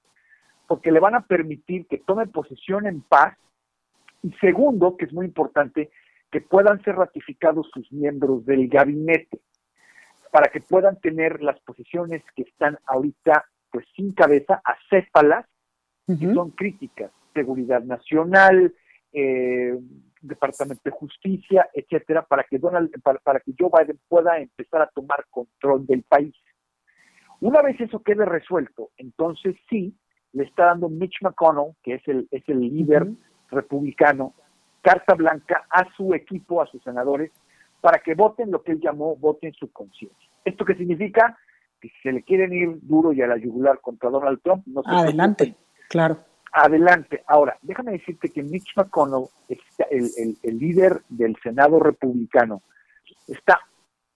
Porque 0.68 0.92
le 0.92 1.00
van 1.00 1.16
a 1.16 1.26
permitir 1.26 1.86
que 1.88 2.00
tome 2.00 2.28
posesión 2.28 2.88
en 2.88 3.02
paz 3.02 3.38
y 4.24 4.32
segundo, 4.34 4.98
que 4.98 5.06
es 5.06 5.14
muy 5.14 5.26
importante, 5.26 5.90
que 6.32 6.42
puedan 6.42 6.82
ser 6.84 6.96
ratificados 6.96 7.70
sus 7.74 7.92
miembros 7.92 8.46
del 8.46 8.68
gabinete 8.68 9.42
para 10.32 10.50
que 10.50 10.62
puedan 10.62 11.00
tener 11.02 11.42
las 11.42 11.60
posiciones 11.62 12.24
que 12.36 12.44
están 12.44 12.78
ahorita 12.86 13.46
pues 13.70 13.86
sin 13.96 14.14
cabeza, 14.14 14.62
acéfalas, 14.64 15.46
que 16.08 16.34
son 16.34 16.52
críticas, 16.52 17.12
seguridad 17.34 17.82
nacional, 17.84 18.74
eh, 19.14 19.78
Departamento 20.22 20.82
de 20.84 20.92
Justicia, 20.92 21.70
etcétera, 21.74 22.24
para 22.24 22.44
que 22.44 22.60
Donald, 22.60 22.92
para, 23.02 23.40
que 23.40 23.54
Joe 23.58 23.70
Biden 23.74 24.00
pueda 24.08 24.38
empezar 24.40 24.82
a 24.82 24.88
tomar 24.88 25.26
control 25.30 25.86
del 25.86 26.04
país. 26.04 26.36
Una 27.40 27.62
vez 27.62 27.80
eso 27.80 28.04
quede 28.04 28.26
resuelto, 28.26 28.92
entonces 28.98 29.56
sí 29.70 29.96
le 30.34 30.44
está 30.44 30.66
dando 30.66 30.90
Mitch 30.90 31.22
McConnell, 31.22 31.74
que 31.82 31.96
es 31.96 32.08
el, 32.08 32.28
es 32.32 32.48
el 32.48 32.60
líder 32.60 33.08
republicano, 33.52 34.34
carta 34.82 35.14
blanca 35.14 35.66
a 35.70 35.86
su 35.96 36.14
equipo, 36.14 36.62
a 36.62 36.68
sus 36.68 36.82
senadores, 36.84 37.32
para 37.80 38.00
que 38.00 38.16
voten 38.16 38.52
lo 38.52 38.64
que 38.64 38.74
él 38.74 38.80
llamó 38.80 39.16
voten 39.16 39.54
su 39.54 39.72
conciencia. 39.72 40.30
¿Esto 40.44 40.66
qué 40.66 40.76
significa? 40.76 41.38
Que 41.80 41.90
si 41.90 41.96
se 42.02 42.12
le 42.12 42.24
quieren 42.24 42.54
ir 42.54 42.80
duro 42.82 43.14
y 43.14 43.22
a 43.22 43.28
la 43.28 43.38
yugular 43.38 43.80
contra 43.82 44.10
Donald 44.10 44.42
Trump, 44.42 44.64
no 44.68 44.84
se 44.84 44.90
Adelante, 44.90 45.56
claro. 45.90 46.20
Adelante. 46.54 47.24
Ahora, 47.28 47.58
déjame 47.62 47.94
decirte 47.94 48.30
que 48.30 48.44
Mitch 48.44 48.76
McConnell, 48.76 49.28
el, 49.90 50.38
el 50.44 50.58
líder 50.58 51.02
del 51.08 51.38
Senado 51.42 51.80
republicano, 51.80 52.62
está 53.28 53.60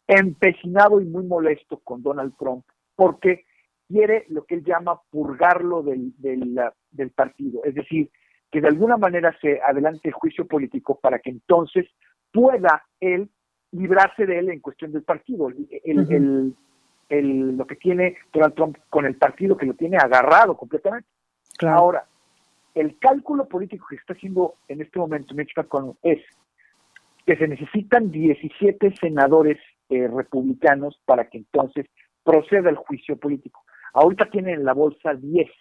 empecinado 0.07 1.01
y 1.01 1.05
muy 1.05 1.23
molesto 1.25 1.79
con 1.79 2.03
Donald 2.03 2.33
Trump 2.37 2.65
porque 2.95 3.45
quiere 3.87 4.25
lo 4.29 4.45
que 4.45 4.55
él 4.55 4.63
llama 4.63 5.01
purgarlo 5.09 5.83
del, 5.83 6.13
del, 6.17 6.59
del 6.91 7.11
partido. 7.11 7.63
Es 7.63 7.75
decir, 7.75 8.09
que 8.55 8.61
de 8.61 8.69
alguna 8.69 8.95
manera 8.95 9.37
se 9.41 9.59
adelante 9.61 10.07
el 10.07 10.13
juicio 10.13 10.47
político 10.47 10.97
para 10.97 11.19
que 11.19 11.29
entonces 11.29 11.87
pueda 12.31 12.85
él 13.01 13.29
librarse 13.73 14.25
de 14.25 14.39
él 14.39 14.49
en 14.49 14.61
cuestión 14.61 14.93
del 14.93 15.03
partido. 15.03 15.49
El, 15.83 16.55
el, 17.09 17.57
lo 17.57 17.67
que 17.67 17.75
tiene 17.75 18.15
Donald 18.31 18.53
Trump 18.53 18.77
con 18.89 19.05
el 19.05 19.17
partido 19.17 19.57
que 19.57 19.65
lo 19.65 19.73
tiene 19.73 19.97
agarrado 19.97 20.55
completamente. 20.55 21.05
Ahora, 21.67 22.05
el 22.73 22.97
cálculo 22.97 23.45
político 23.45 23.87
que 23.89 23.97
está 23.97 24.13
haciendo 24.13 24.53
en 24.69 24.79
este 24.79 24.99
momento 24.99 25.35
Mitch 25.35 25.51
McConnell 25.57 25.97
es 26.01 26.21
que 27.25 27.35
se 27.35 27.49
necesitan 27.49 28.09
17 28.09 28.95
senadores 29.01 29.57
eh, 29.89 30.07
republicanos 30.07 30.97
para 31.03 31.27
que 31.27 31.39
entonces 31.39 31.87
proceda 32.23 32.69
el 32.69 32.77
juicio 32.77 33.17
político. 33.17 33.65
Ahorita 33.91 34.29
tienen 34.29 34.59
en 34.59 34.63
la 34.63 34.71
bolsa 34.71 35.13
10. 35.13 35.51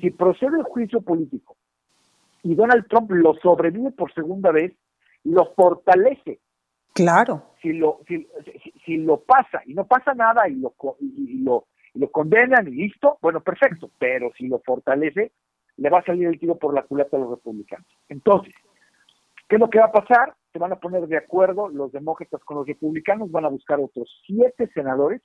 Si 0.00 0.10
procede 0.10 0.58
el 0.58 0.64
juicio 0.64 1.00
político 1.02 1.57
y 2.42 2.54
Donald 2.54 2.86
Trump 2.88 3.10
lo 3.10 3.34
sobrevive 3.34 3.90
por 3.92 4.12
segunda 4.12 4.52
vez, 4.52 4.72
lo 5.24 5.52
fortalece. 5.54 6.40
Claro. 6.94 7.54
Si 7.62 7.72
lo, 7.72 8.00
si, 8.06 8.96
lo 8.96 9.20
pasa 9.20 9.62
y 9.66 9.74
no 9.74 9.86
pasa 9.86 10.14
nada 10.14 10.48
y 10.48 10.54
lo, 10.54 10.74
y, 11.00 11.42
lo, 11.42 11.66
lo 11.94 12.10
condenan 12.10 12.68
y 12.68 12.72
listo, 12.72 13.18
bueno, 13.20 13.40
perfecto. 13.40 13.90
Pero 13.98 14.30
si 14.36 14.48
lo 14.48 14.60
fortalece, 14.60 15.32
le 15.76 15.90
va 15.90 16.00
a 16.00 16.04
salir 16.04 16.26
el 16.26 16.38
tiro 16.38 16.56
por 16.56 16.74
la 16.74 16.82
culata 16.82 17.16
a 17.16 17.20
los 17.20 17.30
republicanos. 17.30 17.86
Entonces, 18.08 18.54
¿qué 19.48 19.56
es 19.56 19.60
lo 19.60 19.70
que 19.70 19.78
va 19.78 19.86
a 19.86 19.92
pasar? 19.92 20.34
Se 20.52 20.58
van 20.58 20.72
a 20.72 20.80
poner 20.80 21.06
de 21.06 21.18
acuerdo 21.18 21.68
los 21.68 21.92
demócratas 21.92 22.42
con 22.44 22.58
los 22.58 22.66
republicanos, 22.66 23.30
van 23.30 23.44
a 23.44 23.48
buscar 23.48 23.78
otros 23.78 24.10
siete 24.26 24.68
senadores 24.74 25.22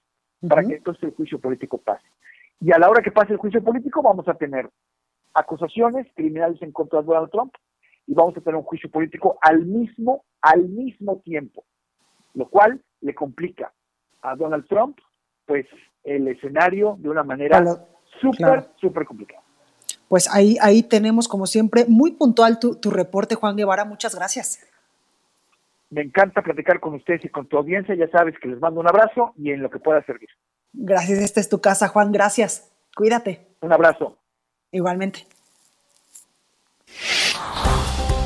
para 0.48 0.64
que 0.64 0.76
entonces 0.76 1.04
el 1.04 1.16
juicio 1.16 1.40
político 1.40 1.78
pase. 1.78 2.06
Y 2.60 2.72
a 2.72 2.78
la 2.78 2.90
hora 2.90 3.02
que 3.02 3.12
pase 3.12 3.34
el 3.34 3.40
juicio 3.40 3.64
político 3.64 4.02
vamos 4.02 4.28
a 4.28 4.36
tener 4.36 4.70
acusaciones 5.34 6.08
criminales 6.16 6.62
en 6.62 6.72
contra 6.72 7.02
de 7.02 7.08
Donald 7.08 7.32
Trump 7.32 7.54
y 8.08 8.14
vamos 8.14 8.36
a 8.38 8.42
tener 8.42 8.56
un 8.56 8.64
juicio 8.64 8.90
político 8.90 9.38
al 9.42 9.66
mismo, 9.66 10.24
al 10.42 10.68
mismo 10.68 11.22
tiempo, 11.24 11.64
lo 12.34 12.50
cual 12.50 12.84
le 13.02 13.16
complica 13.16 13.72
a 14.22 14.36
Donald 14.36 14.68
Trump, 14.68 14.98
pues, 15.46 15.66
el 16.04 16.28
escenario 16.28 16.96
de 17.00 17.10
una 17.10 17.24
manera 17.24 17.64
súper, 18.22 18.70
súper 18.80 19.06
complicada. 19.06 19.42
Pues 20.08 20.30
ahí, 20.34 20.58
ahí 20.62 20.84
tenemos, 20.84 21.28
como 21.28 21.48
siempre, 21.48 21.86
muy 21.88 22.12
puntual 22.12 22.60
tu, 22.60 22.76
tu 22.76 22.92
reporte, 22.92 23.36
Juan 23.36 23.56
Guevara. 23.56 23.86
Muchas 23.86 24.16
gracias. 24.16 24.60
Me 25.90 26.02
encanta 26.02 26.42
platicar 26.42 26.80
con 26.80 26.94
ustedes 26.96 27.24
y 27.26 27.30
con 27.30 27.48
tu 27.48 27.58
audiencia. 27.58 27.96
Ya 27.96 28.08
sabes 28.10 28.36
que 28.40 28.48
les 28.48 28.60
mando 28.60 28.80
un 28.80 28.88
abrazo 28.88 29.34
y 29.38 29.52
en 29.52 29.62
lo 29.62 29.70
que 29.70 29.80
pueda 29.80 30.04
servir. 30.06 30.30
Gracias, 30.74 31.20
esta 31.20 31.40
es 31.40 31.50
tu 31.50 31.62
casa, 31.62 31.88
Juan. 31.88 32.12
Gracias. 32.12 32.72
Cuídate. 32.96 33.48
Un 33.62 33.74
abrazo. 33.74 34.18
Igualmente. 34.74 35.26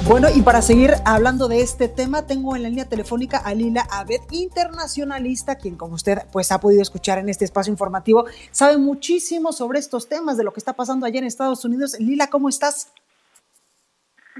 Bueno, 0.08 0.30
y 0.34 0.42
para 0.42 0.62
seguir 0.62 0.94
hablando 1.04 1.50
de 1.50 1.60
este 1.60 1.90
tema, 1.90 2.26
tengo 2.26 2.56
en 2.56 2.64
la 2.64 2.70
línea 2.70 2.86
telefónica 2.86 3.40
a 3.40 3.54
Lila 3.54 3.86
Abed, 3.92 4.22
internacionalista, 4.32 5.58
quien 5.58 5.76
como 5.76 5.96
usted 5.96 6.20
pues 6.32 6.54
ha 6.54 6.62
podido 6.62 6.82
escuchar 6.82 7.18
en 7.18 7.28
este 7.28 7.44
espacio 7.44 7.72
informativo, 7.72 8.26
sabe 8.52 8.78
muchísimo 8.78 9.52
sobre 9.52 9.80
estos 9.80 10.08
temas, 10.08 10.38
de 10.38 10.46
lo 10.46 10.54
que 10.54 10.62
está 10.62 10.72
pasando 10.72 11.06
allá 11.06 11.20
en 11.20 11.26
Estados 11.26 11.66
Unidos. 11.66 12.00
Lila, 12.00 12.28
¿cómo 12.28 12.48
estás? 12.48 12.94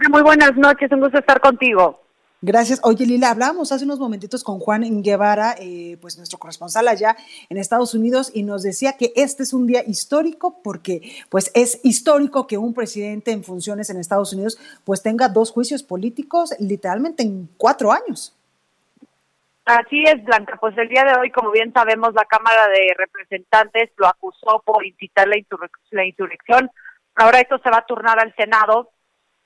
Muy 0.10 0.22
buenas 0.22 0.56
noches, 0.56 0.90
un 0.94 1.02
gusto 1.02 1.20
estar 1.20 1.42
contigo. 1.42 2.07
Gracias. 2.42 2.80
Oye, 2.84 3.08
Lila, 3.08 3.32
hablamos 3.32 3.72
hace 3.72 3.84
unos 3.86 4.00
momentitos 4.00 4.44
con 4.44 4.60
Juan 4.60 5.02
Guevara, 5.02 5.56
eh, 5.58 5.98
pues 6.00 6.18
nuestro 6.18 6.38
corresponsal 6.38 6.88
allá 6.88 7.18
en 7.50 7.58
Estados 7.58 7.96
Unidos, 7.96 8.30
y 8.32 8.44
nos 8.44 8.62
decía 8.62 8.94
que 8.94 9.12
este 9.16 9.42
es 9.42 9.54
un 9.54 9.66
día 9.66 9.84
histórico 9.88 10.62
porque 10.64 11.02
pues 11.30 11.52
es 11.56 11.80
histórico 11.84 12.46
que 12.46 12.60
un 12.60 12.76
presidente 12.76 13.32
en 13.32 13.44
funciones 13.44 13.90
en 13.90 13.98
Estados 13.98 14.34
Unidos 14.34 14.60
pues 14.86 15.02
tenga 15.02 15.30
dos 15.30 15.52
juicios 15.52 15.82
políticos 15.82 16.54
literalmente 16.60 17.24
en 17.24 17.50
cuatro 17.58 17.92
años. 17.92 18.36
Así 19.66 20.04
es, 20.04 20.24
Blanca. 20.24 20.58
Pues 20.62 20.78
el 20.78 20.88
día 20.90 21.04
de 21.06 21.20
hoy, 21.20 21.32
como 21.32 21.52
bien 21.52 21.74
sabemos, 21.74 22.14
la 22.14 22.24
Cámara 22.26 22.68
de 22.68 22.94
Representantes 22.98 23.90
lo 23.98 24.08
acusó 24.08 24.62
por 24.64 24.86
incitar 24.86 25.28
la, 25.28 25.36
la 25.90 26.06
insurrección. 26.06 26.70
Ahora 27.16 27.42
esto 27.42 27.58
se 27.58 27.70
va 27.72 27.80
a 27.80 27.86
turnar 27.86 28.20
al 28.20 28.34
Senado 28.36 28.92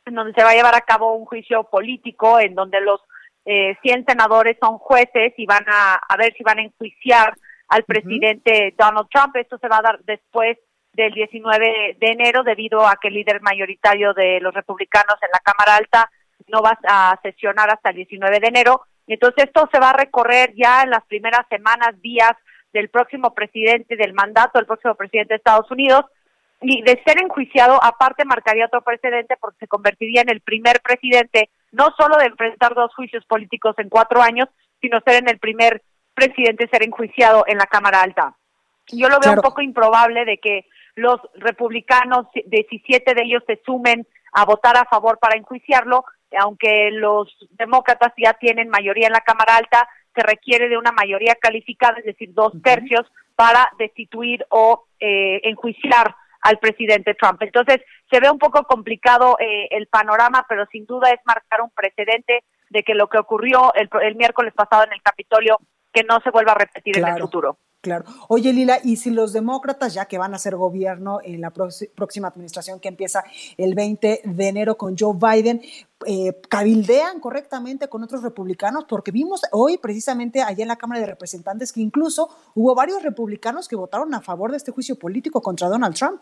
en 0.05 0.15
donde 0.15 0.34
se 0.34 0.43
va 0.43 0.51
a 0.51 0.55
llevar 0.55 0.75
a 0.75 0.81
cabo 0.81 1.13
un 1.13 1.25
juicio 1.25 1.63
político 1.65 2.39
en 2.39 2.55
donde 2.55 2.81
los 2.81 3.01
eh, 3.46 3.75
100 3.81 4.05
senadores 4.05 4.58
son 4.62 4.77
jueces 4.77 5.34
y 5.38 5.46
van 5.46 5.65
a, 5.67 5.96
a 5.96 6.17
ver 6.17 6.34
si 6.34 6.43
van 6.43 6.60
a 6.60 6.63
enjuiciar 6.63 7.34
al 7.67 7.84
presidente 7.84 8.74
Donald 8.77 9.08
Trump. 9.10 9.36
Esto 9.36 9.58
se 9.58 9.67
va 9.67 9.77
a 9.77 9.81
dar 9.81 10.00
después 10.03 10.58
del 10.93 11.13
19 11.13 11.98
de 12.00 12.08
enero 12.08 12.43
debido 12.43 12.86
a 12.86 12.98
que 13.01 13.08
el 13.08 13.15
líder 13.15 13.41
mayoritario 13.41 14.13
de 14.13 14.39
los 14.41 14.53
republicanos 14.53 15.15
en 15.22 15.29
la 15.31 15.39
Cámara 15.39 15.77
Alta 15.77 16.12
no 16.48 16.62
va 16.62 16.77
a 16.88 17.17
sesionar 17.24 17.70
hasta 17.70 17.89
el 17.91 17.98
19 17.98 18.39
de 18.39 18.48
enero. 18.48 18.81
Entonces 19.08 19.46
esto 19.46 19.70
se 19.72 19.79
va 19.79 19.91
a 19.91 19.98
recorrer 19.98 20.53
ya 20.55 20.84
en 20.84 20.89
las 20.89 21.03
primeras 21.05 21.48
semanas, 21.50 22.00
días 22.01 22.34
del 22.74 22.89
próximo 22.89 23.34
presidente 23.34 23.96
del 23.96 24.13
mandato, 24.13 24.60
el 24.60 24.65
próximo 24.65 24.96
presidente 24.96 25.34
de 25.34 25.38
Estados 25.38 25.70
Unidos 25.72 26.05
y 26.61 26.83
de 26.83 27.01
ser 27.05 27.21
enjuiciado, 27.21 27.83
aparte 27.83 28.23
marcaría 28.23 28.67
otro 28.67 28.81
precedente 28.81 29.35
porque 29.39 29.59
se 29.59 29.67
convertiría 29.67 30.21
en 30.21 30.29
el 30.29 30.41
primer 30.41 30.79
presidente, 30.81 31.49
no 31.71 31.89
solo 31.97 32.17
de 32.17 32.25
enfrentar 32.25 32.75
dos 32.75 32.93
juicios 32.93 33.25
políticos 33.25 33.75
en 33.79 33.89
cuatro 33.89 34.21
años, 34.21 34.47
sino 34.79 35.01
ser 35.01 35.15
en 35.15 35.29
el 35.29 35.39
primer 35.39 35.81
presidente 36.13 36.69
ser 36.71 36.83
enjuiciado 36.83 37.43
en 37.47 37.57
la 37.57 37.65
Cámara 37.65 38.01
Alta. 38.01 38.35
Yo 38.91 39.09
lo 39.09 39.19
veo 39.19 39.33
un 39.33 39.41
poco 39.41 39.61
improbable 39.61 40.25
de 40.25 40.37
que 40.37 40.65
los 40.95 41.19
republicanos, 41.35 42.27
17 42.45 43.13
de 43.13 43.23
ellos 43.23 43.43
se 43.47 43.59
sumen 43.65 44.05
a 44.33 44.45
votar 44.45 44.77
a 44.77 44.85
favor 44.85 45.17
para 45.19 45.37
enjuiciarlo, 45.37 46.03
aunque 46.39 46.91
los 46.91 47.27
demócratas 47.51 48.13
ya 48.17 48.33
tienen 48.33 48.69
mayoría 48.69 49.07
en 49.07 49.13
la 49.13 49.21
Cámara 49.21 49.57
Alta, 49.57 49.87
se 50.13 50.21
requiere 50.21 50.69
de 50.69 50.77
una 50.77 50.91
mayoría 50.91 51.35
calificada, 51.35 51.97
es 51.99 52.05
decir, 52.05 52.33
dos 52.33 52.53
tercios, 52.61 53.11
para 53.35 53.71
destituir 53.79 54.45
o 54.49 54.85
eh, 54.99 55.41
enjuiciar 55.43 56.15
al 56.41 56.60
presidente 56.60 57.15
Trump. 57.15 57.41
Entonces, 57.41 57.81
se 58.10 58.19
ve 58.19 58.29
un 58.29 58.39
poco 58.39 58.63
complicado 58.63 59.38
eh, 59.39 59.67
el 59.71 59.88
panorama, 59.88 60.45
pero 60.50 60.65
sin 60.71 60.86
duda 60.86 61.10
es 61.12 61.19
marcar 61.25 61.62
un 61.62 61.69
precedente 61.69 62.43
de 62.69 62.83
que 62.83 62.95
lo 62.95 63.07
que 63.07 63.17
ocurrió 63.17 63.74
el, 63.74 63.89
el 64.01 64.15
miércoles 64.15 64.53
pasado 64.53 64.83
en 64.83 64.93
el 64.93 65.01
Capitolio, 65.01 65.60
que 65.93 66.03
no 66.03 66.19
se 66.21 66.31
vuelva 66.31 66.53
a 66.53 66.55
repetir 66.55 66.98
en 66.98 67.07
el 67.07 67.21
futuro. 67.21 67.57
Claro. 67.81 68.05
Oye, 68.27 68.53
Lila, 68.53 68.77
y 68.83 68.98
si 68.98 69.10
los 69.10 69.33
demócratas, 69.33 69.95
ya 69.95 70.05
que 70.05 70.19
van 70.19 70.36
a 70.36 70.38
ser 70.38 70.55
gobierno 70.55 71.19
en 71.24 71.41
la 71.41 71.50
próxima 71.50 72.27
administración 72.27 72.79
que 72.79 72.88
empieza 72.88 73.24
el 73.57 73.74
20 73.74 74.21
de 74.24 74.48
enero 74.48 74.77
con 74.77 74.95
Joe 74.95 75.15
Biden, 75.15 75.62
eh, 76.08 76.34
cabildean 76.50 77.20
correctamente 77.20 77.88
con 77.88 78.03
otros 78.03 78.24
republicanos, 78.24 78.86
porque 78.86 79.12
vimos 79.12 79.41
hoy 79.51 79.77
precisamente 79.77 80.41
allá 80.41 80.63
en 80.63 80.67
la 80.67 80.75
Cámara 80.75 81.01
de 81.01 81.08
Representantes 81.08 81.72
que 81.72 81.81
incluso 81.81 82.29
hubo 82.55 82.75
varios 82.75 83.03
republicanos 83.03 83.67
que 83.67 83.75
votaron 83.75 84.13
a 84.13 84.22
favor 84.22 84.51
de 84.51 84.58
este 84.58 84.72
juicio 84.72 84.98
político 84.98 85.41
contra 85.41 85.67
Donald 85.67 85.96
Trump. 85.96 86.22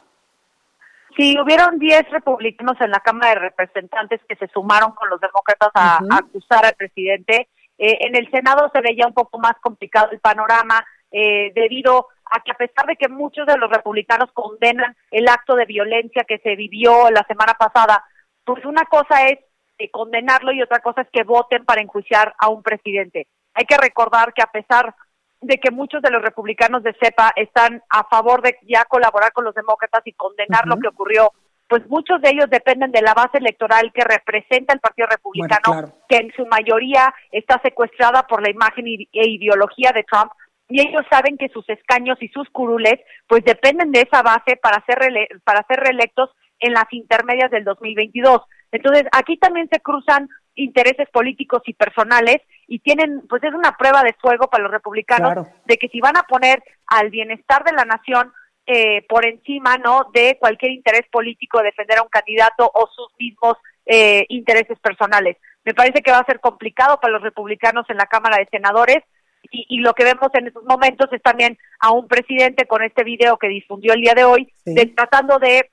Sí, 1.18 1.36
hubieron 1.40 1.80
10 1.80 2.10
republicanos 2.12 2.80
en 2.80 2.92
la 2.92 3.00
Cámara 3.00 3.30
de 3.30 3.40
Representantes 3.50 4.22
que 4.28 4.36
se 4.36 4.48
sumaron 4.48 4.92
con 4.92 5.10
los 5.10 5.20
demócratas 5.20 5.70
a, 5.74 6.00
acusar 6.12 6.66
al 6.66 6.76
presidente. 6.76 7.50
Eh, 7.78 7.98
en 8.02 8.16
el 8.16 8.30
Senado 8.32 8.70
se 8.74 8.82
veía 8.82 9.08
un 9.08 9.14
poco 9.14 9.40
más 9.40 9.54
complicado 9.62 10.12
el 10.12 10.20
panorama 10.20 10.86
eh, 11.12 11.52
debido 11.56 12.08
a 12.32 12.42
que 12.42 12.52
a 12.52 12.56
pesar 12.56 12.86
de 12.86 12.96
que 12.96 13.10
muchos 13.10 13.46
de 13.48 13.58
los 13.58 13.70
republicanos 13.70 14.32
condenan 14.34 14.96
el 15.12 15.28
acto 15.28 15.56
de 15.56 15.66
violencia 15.66 16.26
que 16.28 16.38
se 16.40 16.56
vivió 16.56 17.10
la 17.10 17.26
semana 17.28 17.56
pasada, 17.56 18.04
pues 18.46 18.64
una 18.66 18.86
cosa 18.86 19.26
es 19.28 19.40
eh, 19.80 19.90
condenarlo 19.90 20.52
y 20.52 20.62
otra 20.62 20.80
cosa 20.80 21.02
es 21.02 21.08
que 21.12 21.24
voten 21.24 21.66
para 21.66 21.82
enjuiciar 21.82 22.36
a 22.38 22.50
un 22.50 22.62
presidente. 22.62 23.28
Hay 23.54 23.66
que 23.66 23.78
recordar 23.78 24.34
que 24.34 24.42
a 24.42 24.52
pesar 24.52 24.94
de 25.42 25.58
que 25.58 25.72
muchos 25.72 26.02
de 26.02 26.12
los 26.12 26.22
republicanos 26.22 26.84
de 26.84 26.96
CEPA 27.02 27.32
están 27.36 27.82
a 27.90 28.04
favor 28.04 28.42
de 28.42 28.58
ya 28.68 28.84
colaborar 28.86 29.32
con 29.32 29.46
los 29.46 29.56
demócratas 29.56 30.02
y 30.06 30.12
condenar 30.14 30.68
lo 30.68 30.78
que 30.78 30.90
ocurrió, 30.90 31.32
pues 31.70 31.88
muchos 31.88 32.22
de 32.22 32.32
ellos 32.32 32.50
dependen 32.50 32.92
de 32.92 33.02
la 33.02 33.14
base 33.14 33.38
electoral 33.38 33.94
que 33.94 34.04
representa 34.04 34.74
el 34.74 34.80
Partido 34.80 35.08
Republicano, 35.08 35.94
que 36.10 36.18
en 36.18 36.32
su 36.34 36.46
mayoría 36.48 37.14
está 37.32 37.62
secuestrada 37.62 38.24
por 38.24 38.42
la 38.42 38.50
imagen 38.50 38.86
e 38.86 39.30
ideología 39.30 39.92
de 39.94 40.04
Trump, 40.04 40.32
y 40.68 40.82
ellos 40.82 41.06
saben 41.10 41.38
que 41.38 41.50
sus 41.50 41.68
escaños 41.70 42.18
y 42.22 42.28
sus 42.30 42.50
curules 42.50 43.00
pues 43.28 43.44
dependen 43.44 43.92
de 43.92 44.02
esa 44.02 44.22
base 44.22 44.58
para 44.62 44.84
ser 44.86 45.00
para 45.44 45.66
ser 45.68 45.80
reelectos 45.80 46.32
en 46.60 46.74
las 46.74 46.92
intermedias 46.92 47.50
del 47.50 47.64
2022. 47.64 48.42
Entonces, 48.72 49.06
aquí 49.12 49.38
también 49.38 49.68
se 49.72 49.80
cruzan 49.80 50.30
intereses 50.56 51.08
políticos 51.10 51.62
y 51.66 51.74
personales 51.74 52.38
y 52.68 52.80
tienen, 52.80 53.24
pues 53.28 53.44
es 53.44 53.54
una 53.54 53.76
prueba 53.78 54.04
de 54.04 54.14
fuego 54.14 54.48
para 54.50 54.64
los 54.64 54.72
republicanos 54.72 55.48
de 55.66 55.78
que 55.78 55.88
si 55.88 56.00
van 56.02 56.18
a 56.18 56.24
poner 56.24 56.62
al 56.88 57.10
bienestar 57.10 57.64
de 57.64 57.74
la 57.74 57.86
nación 57.86 58.32
eh, 58.68 59.04
por 59.08 59.26
encima, 59.26 59.78
¿no? 59.78 60.10
De 60.14 60.38
cualquier 60.40 60.72
interés 60.72 61.08
político, 61.12 61.64
defender 61.64 61.98
a 61.98 62.04
un 62.04 62.10
candidato 62.10 62.70
o 62.72 62.88
sus 62.88 63.08
mismos 63.18 63.58
eh, 63.86 64.26
intereses 64.30 64.78
personales. 64.80 65.38
Me 65.64 65.74
parece 65.74 66.02
que 66.02 66.12
va 66.12 66.20
a 66.20 66.26
ser 66.26 66.40
complicado 66.40 67.00
para 67.00 67.14
los 67.14 67.24
republicanos 67.24 67.90
en 67.90 67.98
la 67.98 68.06
Cámara 68.06 68.38
de 68.38 68.48
Senadores 68.52 69.04
y, 69.52 69.80
lo 69.80 69.94
que 69.94 70.04
vemos 70.04 70.30
en 70.34 70.48
estos 70.48 70.64
momentos 70.66 71.12
es 71.12 71.22
también 71.22 71.58
a 71.80 71.92
un 71.92 72.08
presidente 72.08 72.68
con 72.68 72.84
este 72.84 73.04
video 73.04 73.38
que 73.38 73.48
difundió 73.48 73.94
el 73.94 74.02
día 74.02 74.14
de 74.14 74.26
hoy, 74.26 74.54
tratando 74.96 75.40
de 75.40 75.72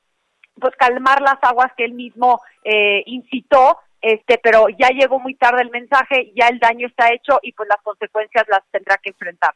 pues 0.61 0.75
calmar 0.77 1.21
las 1.21 1.39
aguas 1.43 1.73
que 1.77 1.85
él 1.85 1.93
mismo 1.93 2.41
eh, 2.65 3.03
incitó, 3.07 3.79
este, 4.01 4.39
pero 4.39 4.69
ya 4.69 4.89
llegó 4.89 5.19
muy 5.19 5.35
tarde 5.35 5.63
el 5.63 5.71
mensaje, 5.71 6.33
ya 6.35 6.49
el 6.49 6.59
daño 6.59 6.87
está 6.87 7.13
hecho 7.13 7.39
y 7.43 7.53
pues 7.53 7.69
las 7.69 7.83
consecuencias 7.83 8.45
las 8.49 8.63
tendrá 8.71 8.97
que 8.99 9.11
enfrentar. 9.11 9.55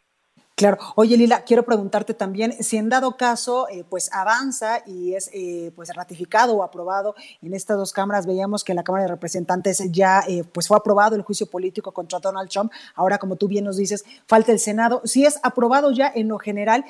Claro. 0.60 0.76
Oye, 0.94 1.16
Lila, 1.16 1.42
quiero 1.44 1.62
preguntarte 1.62 2.12
también 2.12 2.52
si 2.52 2.76
en 2.76 2.90
dado 2.90 3.16
caso, 3.16 3.66
eh, 3.70 3.82
pues 3.88 4.12
avanza 4.12 4.82
y 4.84 5.14
es 5.14 5.30
eh, 5.32 5.72
pues 5.74 5.88
ratificado 5.96 6.54
o 6.54 6.62
aprobado 6.62 7.14
en 7.40 7.54
estas 7.54 7.78
dos 7.78 7.94
cámaras. 7.94 8.26
Veíamos 8.26 8.62
que 8.62 8.72
en 8.72 8.76
la 8.76 8.84
Cámara 8.84 9.04
de 9.04 9.08
Representantes 9.08 9.82
ya 9.90 10.20
eh, 10.28 10.44
pues 10.52 10.68
fue 10.68 10.76
aprobado 10.76 11.16
el 11.16 11.22
juicio 11.22 11.46
político 11.46 11.92
contra 11.92 12.18
Donald 12.18 12.50
Trump. 12.50 12.70
Ahora, 12.94 13.16
como 13.16 13.36
tú 13.36 13.48
bien 13.48 13.64
nos 13.64 13.78
dices, 13.78 14.04
falta 14.26 14.52
el 14.52 14.58
Senado. 14.58 15.00
Si 15.06 15.24
es 15.24 15.40
aprobado 15.42 15.92
ya 15.92 16.12
en 16.14 16.28
lo 16.28 16.38
general, 16.38 16.84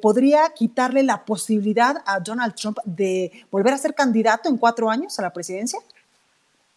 ¿podría 0.00 0.50
quitarle 0.50 1.02
la 1.02 1.24
posibilidad 1.24 2.04
a 2.06 2.20
Donald 2.20 2.54
Trump 2.54 2.78
de 2.84 3.32
volver 3.50 3.74
a 3.74 3.78
ser 3.78 3.96
candidato 3.96 4.48
en 4.48 4.56
cuatro 4.56 4.88
años 4.88 5.18
a 5.18 5.22
la 5.22 5.32
presidencia? 5.32 5.80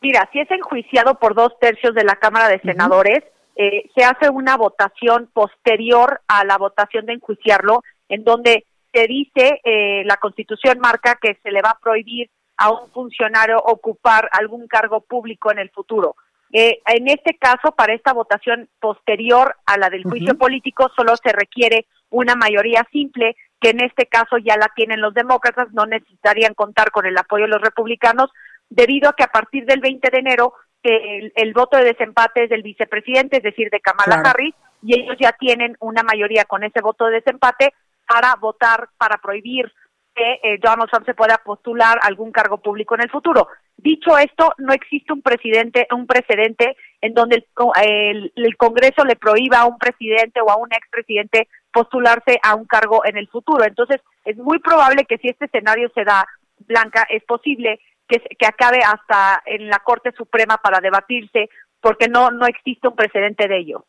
Mira, 0.01 0.27
si 0.33 0.39
es 0.39 0.49
enjuiciado 0.49 1.13
por 1.19 1.35
dos 1.35 1.59
tercios 1.59 1.93
de 1.93 2.05
la 2.05 2.15
Cámara 2.15 2.47
de 2.47 2.59
Senadores, 2.61 3.23
eh, 3.61 3.89
se 3.93 4.05
hace 4.05 4.29
una 4.29 4.55
votación 4.55 5.29
posterior 5.33 6.21
a 6.29 6.45
la 6.45 6.57
votación 6.57 7.05
de 7.05 7.15
enjuiciarlo, 7.15 7.83
en 8.07 8.23
donde 8.23 8.63
se 8.93 9.05
dice, 9.05 9.59
eh, 9.65 10.03
la 10.05 10.15
Constitución 10.15 10.79
marca 10.79 11.19
que 11.21 11.37
se 11.43 11.51
le 11.51 11.61
va 11.61 11.71
a 11.71 11.79
prohibir 11.79 12.29
a 12.55 12.71
un 12.71 12.89
funcionario 12.91 13.57
ocupar 13.57 14.29
algún 14.31 14.65
cargo 14.69 15.01
público 15.01 15.51
en 15.51 15.59
el 15.59 15.69
futuro. 15.71 16.15
Eh, 16.53 16.79
en 16.85 17.09
este 17.09 17.35
caso, 17.37 17.73
para 17.75 17.93
esta 17.93 18.13
votación 18.13 18.69
posterior 18.79 19.57
a 19.65 19.77
la 19.77 19.89
del 19.89 20.05
juicio 20.05 20.37
político, 20.37 20.89
solo 20.95 21.17
se 21.17 21.33
requiere 21.33 21.85
una 22.11 22.35
mayoría 22.35 22.87
simple, 22.93 23.35
que 23.59 23.71
en 23.71 23.83
este 23.83 24.05
caso 24.05 24.37
ya 24.37 24.55
la 24.55 24.71
tienen 24.73 25.01
los 25.01 25.13
demócratas, 25.13 25.67
no 25.73 25.85
necesitarían 25.85 26.53
contar 26.53 26.91
con 26.91 27.05
el 27.05 27.17
apoyo 27.17 27.43
de 27.43 27.51
los 27.51 27.61
republicanos, 27.61 28.31
debido 28.69 29.09
a 29.09 29.13
que 29.17 29.23
a 29.23 29.33
partir 29.33 29.65
del 29.65 29.81
20 29.81 30.09
de 30.11 30.17
enero 30.17 30.53
el, 30.83 31.33
el, 31.35 31.53
voto 31.53 31.77
de 31.77 31.85
desempate 31.85 32.43
es 32.43 32.49
del 32.49 32.63
vicepresidente, 32.63 33.37
es 33.37 33.43
decir, 33.43 33.69
de 33.69 33.81
Kamala 33.81 34.21
Harris, 34.29 34.55
y 34.81 34.99
ellos 34.99 35.15
ya 35.19 35.33
tienen 35.33 35.75
una 35.79 36.03
mayoría 36.03 36.45
con 36.45 36.63
ese 36.63 36.81
voto 36.81 37.05
de 37.05 37.15
desempate 37.15 37.73
para 38.07 38.35
votar, 38.35 38.89
para 38.97 39.17
prohibir 39.17 39.71
que 40.15 40.39
eh, 40.43 40.59
Donald 40.61 40.89
Trump 40.89 41.05
se 41.05 41.13
pueda 41.13 41.39
postular 41.43 41.99
algún 42.01 42.31
cargo 42.31 42.57
público 42.57 42.95
en 42.95 43.01
el 43.01 43.09
futuro. 43.09 43.47
Dicho 43.77 44.17
esto, 44.17 44.53
no 44.57 44.73
existe 44.73 45.13
un 45.13 45.21
presidente, 45.21 45.87
un 45.91 46.07
precedente 46.07 46.75
en 47.01 47.13
donde 47.13 47.45
el, 47.81 48.33
el, 48.35 48.57
Congreso 48.57 49.05
le 49.05 49.15
prohíba 49.15 49.59
a 49.59 49.65
un 49.65 49.77
presidente 49.77 50.41
o 50.41 50.49
a 50.49 50.57
un 50.57 50.71
expresidente 50.73 51.47
postularse 51.71 52.39
a 52.43 52.55
un 52.55 52.65
cargo 52.65 53.05
en 53.05 53.17
el 53.17 53.29
futuro. 53.29 53.63
Entonces, 53.63 54.01
es 54.25 54.35
muy 54.37 54.59
probable 54.59 55.05
que 55.05 55.17
si 55.19 55.29
este 55.29 55.45
escenario 55.45 55.89
se 55.95 56.03
da, 56.03 56.25
Blanca, 56.67 57.07
es 57.09 57.23
posible 57.23 57.79
que, 58.09 58.45
acabe 58.45 58.79
hasta 58.79 59.41
en 59.45 59.69
la 59.69 59.79
Corte 59.79 60.11
Suprema 60.17 60.57
para 60.57 60.79
debatirse, 60.79 61.49
porque 61.79 62.07
no, 62.07 62.31
no 62.31 62.47
existe 62.47 62.87
un 62.87 62.95
precedente 62.95 63.47
de 63.47 63.59
ello. 63.59 63.85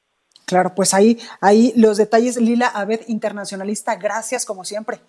Claro, 0.47 0.75
pues 0.75 0.95
ahí, 0.95 1.19
ahí 1.41 1.73
los 1.77 1.97
detalles, 1.97 2.37
Lila 2.37 2.69
Abed, 2.69 3.01
internacionalista, 3.09 3.97
gracias 3.97 4.45
como 4.45 4.65
siempre. 4.65 5.01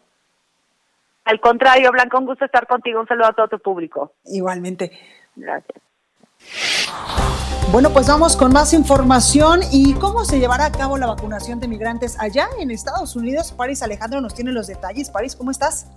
Al 1.26 1.40
contrario, 1.40 1.92
Blanca, 1.92 2.18
un 2.18 2.26
gusto 2.26 2.46
estar 2.46 2.68
contigo. 2.68 3.00
Un 3.00 3.08
saludo 3.08 3.28
a 3.28 3.34
todo 3.34 3.48
tu 3.48 3.60
público. 3.60 4.14
Igualmente. 4.26 4.92
Gracias. 5.36 5.78
Bueno, 7.72 7.92
pues 7.92 8.08
vamos 8.08 8.36
con 8.36 8.52
más 8.52 8.74
información 8.74 9.62
y 9.72 9.94
cómo 9.94 10.26
se 10.26 10.40
llevará 10.40 10.66
a 10.66 10.72
cabo 10.72 10.98
la 10.98 11.06
vacunación 11.06 11.60
de 11.60 11.68
migrantes 11.68 12.20
allá 12.20 12.48
en 12.60 12.72
Estados 12.72 13.16
Unidos. 13.16 13.54
París 13.54 13.82
Alejandro 13.84 14.20
nos 14.20 14.34
tiene 14.34 14.52
los 14.52 14.68
detalles. 14.68 15.10
París, 15.10 15.36
¿cómo 15.36 15.52
estás? 15.52 15.88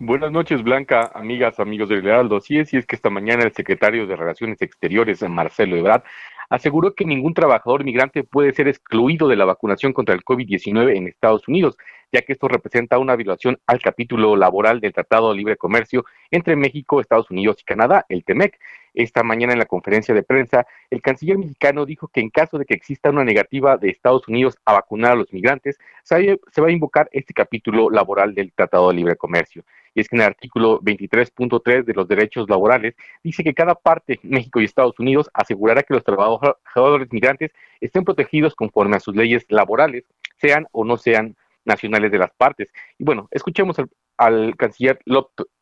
Buenas 0.00 0.30
noches, 0.30 0.62
Blanca, 0.62 1.10
amigas, 1.12 1.58
amigos 1.58 1.88
del 1.88 2.06
Heraldo. 2.06 2.40
Sí 2.40 2.56
es, 2.56 2.68
sí 2.68 2.76
es 2.76 2.86
que 2.86 2.94
esta 2.94 3.10
mañana 3.10 3.42
el 3.42 3.52
secretario 3.52 4.06
de 4.06 4.14
Relaciones 4.14 4.62
Exteriores, 4.62 5.28
Marcelo 5.28 5.76
Ebrard, 5.76 6.04
aseguró 6.48 6.94
que 6.94 7.04
ningún 7.04 7.34
trabajador 7.34 7.82
migrante 7.82 8.22
puede 8.22 8.52
ser 8.52 8.68
excluido 8.68 9.26
de 9.26 9.34
la 9.34 9.44
vacunación 9.44 9.92
contra 9.92 10.14
el 10.14 10.22
COVID-19 10.22 10.96
en 10.96 11.08
Estados 11.08 11.48
Unidos, 11.48 11.76
ya 12.12 12.22
que 12.22 12.32
esto 12.32 12.46
representa 12.46 12.98
una 12.98 13.16
violación 13.16 13.58
al 13.66 13.80
capítulo 13.80 14.36
laboral 14.36 14.80
del 14.80 14.92
Tratado 14.92 15.30
de 15.30 15.36
Libre 15.36 15.56
Comercio 15.56 16.04
entre 16.30 16.54
México, 16.54 17.00
Estados 17.00 17.28
Unidos 17.32 17.56
y 17.60 17.64
Canadá, 17.64 18.06
el 18.08 18.22
TEMEC. 18.24 18.56
Esta 18.94 19.24
mañana 19.24 19.52
en 19.52 19.58
la 19.58 19.66
conferencia 19.66 20.14
de 20.14 20.22
prensa, 20.22 20.64
el 20.90 21.02
canciller 21.02 21.38
mexicano 21.38 21.84
dijo 21.86 22.06
que 22.06 22.20
en 22.20 22.30
caso 22.30 22.56
de 22.56 22.64
que 22.64 22.74
exista 22.74 23.10
una 23.10 23.24
negativa 23.24 23.76
de 23.76 23.90
Estados 23.90 24.28
Unidos 24.28 24.58
a 24.64 24.74
vacunar 24.74 25.12
a 25.12 25.16
los 25.16 25.32
migrantes, 25.32 25.76
se 26.04 26.60
va 26.60 26.68
a 26.68 26.70
invocar 26.70 27.08
este 27.12 27.34
capítulo 27.34 27.90
laboral 27.90 28.34
del 28.34 28.52
Tratado 28.52 28.88
de 28.88 28.94
Libre 28.94 29.16
Comercio. 29.16 29.64
Y 29.98 30.00
es 30.00 30.08
que 30.08 30.14
en 30.14 30.22
el 30.22 30.28
artículo 30.28 30.80
23.3 30.80 31.84
de 31.84 31.92
los 31.92 32.06
derechos 32.06 32.48
laborales 32.48 32.94
dice 33.24 33.42
que 33.42 33.52
cada 33.52 33.74
parte, 33.74 34.20
México 34.22 34.60
y 34.60 34.64
Estados 34.64 34.96
Unidos, 35.00 35.28
asegurará 35.34 35.82
que 35.82 35.92
los 35.92 36.04
trabajadores 36.04 37.08
migrantes 37.10 37.50
estén 37.80 38.04
protegidos 38.04 38.54
conforme 38.54 38.94
a 38.94 39.00
sus 39.00 39.16
leyes 39.16 39.44
laborales, 39.48 40.04
sean 40.40 40.68
o 40.70 40.84
no 40.84 40.98
sean 40.98 41.34
nacionales 41.64 42.12
de 42.12 42.18
las 42.18 42.30
partes. 42.30 42.72
Y 42.96 43.02
bueno, 43.02 43.26
escuchemos 43.32 43.74
al, 44.18 44.54
canciller 44.56 45.00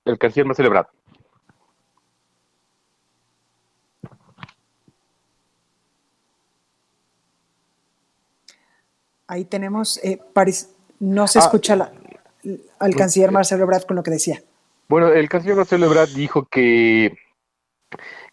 el 0.05 0.19
canciller 0.19 0.45
más 0.45 0.59
celebrado. 0.59 0.91
Ahí 9.29 9.47
tenemos, 9.47 9.99
eh, 10.05 10.21
no 11.01 11.27
se 11.27 11.39
ah, 11.39 11.43
escucha 11.43 11.75
la, 11.75 11.91
al 12.79 12.95
canciller 12.95 13.33
Marcelo 13.33 13.65
Ebrard 13.65 13.85
con 13.85 13.97
lo 13.97 14.03
que 14.03 14.11
decía. 14.11 14.41
Bueno, 14.89 15.09
el 15.09 15.29
canciller 15.29 15.57
Marcelo 15.57 15.87
Ebrard 15.87 16.11
dijo 16.11 16.47
que 16.47 17.17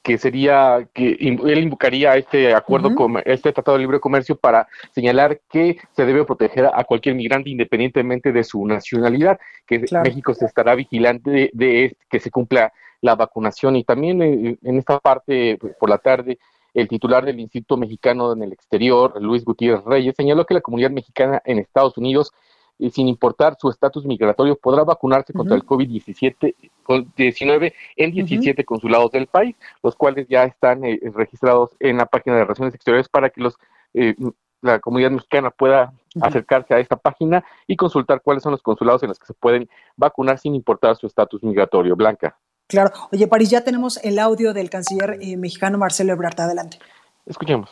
que 0.03 0.17
sería 0.17 0.85
que 0.93 1.11
él 1.19 1.63
invocaría 1.63 2.17
este 2.17 2.53
acuerdo 2.53 2.93
con 2.93 3.21
este 3.23 3.53
tratado 3.53 3.77
de 3.77 3.83
libre 3.83 4.01
comercio 4.01 4.35
para 4.35 4.67
señalar 4.91 5.39
que 5.49 5.77
se 5.95 6.05
debe 6.05 6.25
proteger 6.25 6.65
a 6.65 6.83
cualquier 6.83 7.15
migrante 7.15 7.49
independientemente 7.49 8.33
de 8.33 8.43
su 8.43 8.65
nacionalidad, 8.65 9.39
que 9.65 9.85
México 10.03 10.33
se 10.33 10.45
estará 10.45 10.75
vigilante 10.75 11.49
de, 11.53 11.95
que 12.09 12.19
se 12.19 12.29
cumpla 12.31 12.73
la 12.99 13.15
vacunación. 13.15 13.77
Y 13.77 13.85
también 13.85 14.21
eh, 14.21 14.57
en 14.61 14.77
esta 14.77 14.99
parte 14.99 15.57
por 15.79 15.89
la 15.89 15.99
tarde 15.99 16.37
el 16.73 16.89
titular 16.89 17.23
del 17.23 17.39
Instituto 17.39 17.77
Mexicano 17.77 18.33
en 18.33 18.43
el 18.43 18.51
Exterior, 18.51 19.21
Luis 19.21 19.45
Gutiérrez 19.45 19.85
Reyes, 19.85 20.15
señaló 20.17 20.45
que 20.45 20.55
la 20.55 20.61
comunidad 20.61 20.89
mexicana 20.89 21.41
en 21.45 21.59
Estados 21.59 21.97
Unidos, 21.97 22.33
eh, 22.79 22.89
sin 22.89 23.07
importar 23.07 23.57
su 23.59 23.69
estatus 23.69 24.05
migratorio, 24.05 24.55
podrá 24.55 24.83
vacunarse 24.83 25.33
contra 25.33 25.55
el 25.55 25.65
COVID-19 25.65 27.73
en 27.95 28.11
17 28.11 28.65
consulados 28.65 29.11
del 29.11 29.27
país, 29.27 29.55
los 29.81 29.95
cuales 29.95 30.27
ya 30.27 30.43
están 30.43 30.83
eh, 30.83 30.99
registrados 31.13 31.71
en 31.79 31.97
la 31.97 32.05
página 32.05 32.37
de 32.37 32.43
Relaciones 32.43 32.75
Exteriores 32.75 33.09
para 33.09 33.29
que 33.29 33.41
los 33.41 33.55
eh, 33.93 34.15
la 34.63 34.79
comunidad 34.79 35.11
mexicana 35.11 35.51
pueda 35.51 35.93
acercarse 36.21 36.73
a 36.73 36.79
esta 36.79 36.95
página 36.95 37.43
y 37.67 37.75
consultar 37.75 38.21
cuáles 38.21 38.43
son 38.43 38.53
los 38.53 38.61
consulados 38.61 39.03
en 39.03 39.09
los 39.09 39.19
que 39.19 39.25
se 39.25 39.33
pueden 39.33 39.69
vacunar 39.97 40.39
sin 40.39 40.55
importar 40.55 40.95
su 40.95 41.05
estatus 41.05 41.43
migratorio. 41.43 41.95
Blanca. 41.95 42.37
Claro. 42.67 42.91
Oye, 43.11 43.27
París, 43.27 43.49
ya 43.49 43.63
tenemos 43.63 43.97
el 44.03 44.19
audio 44.19 44.53
del 44.53 44.69
canciller 44.69 45.19
eh, 45.21 45.37
mexicano 45.37 45.77
Marcelo 45.77 46.13
Ebrard. 46.13 46.39
Adelante. 46.39 46.79
Escuchemos. 47.25 47.69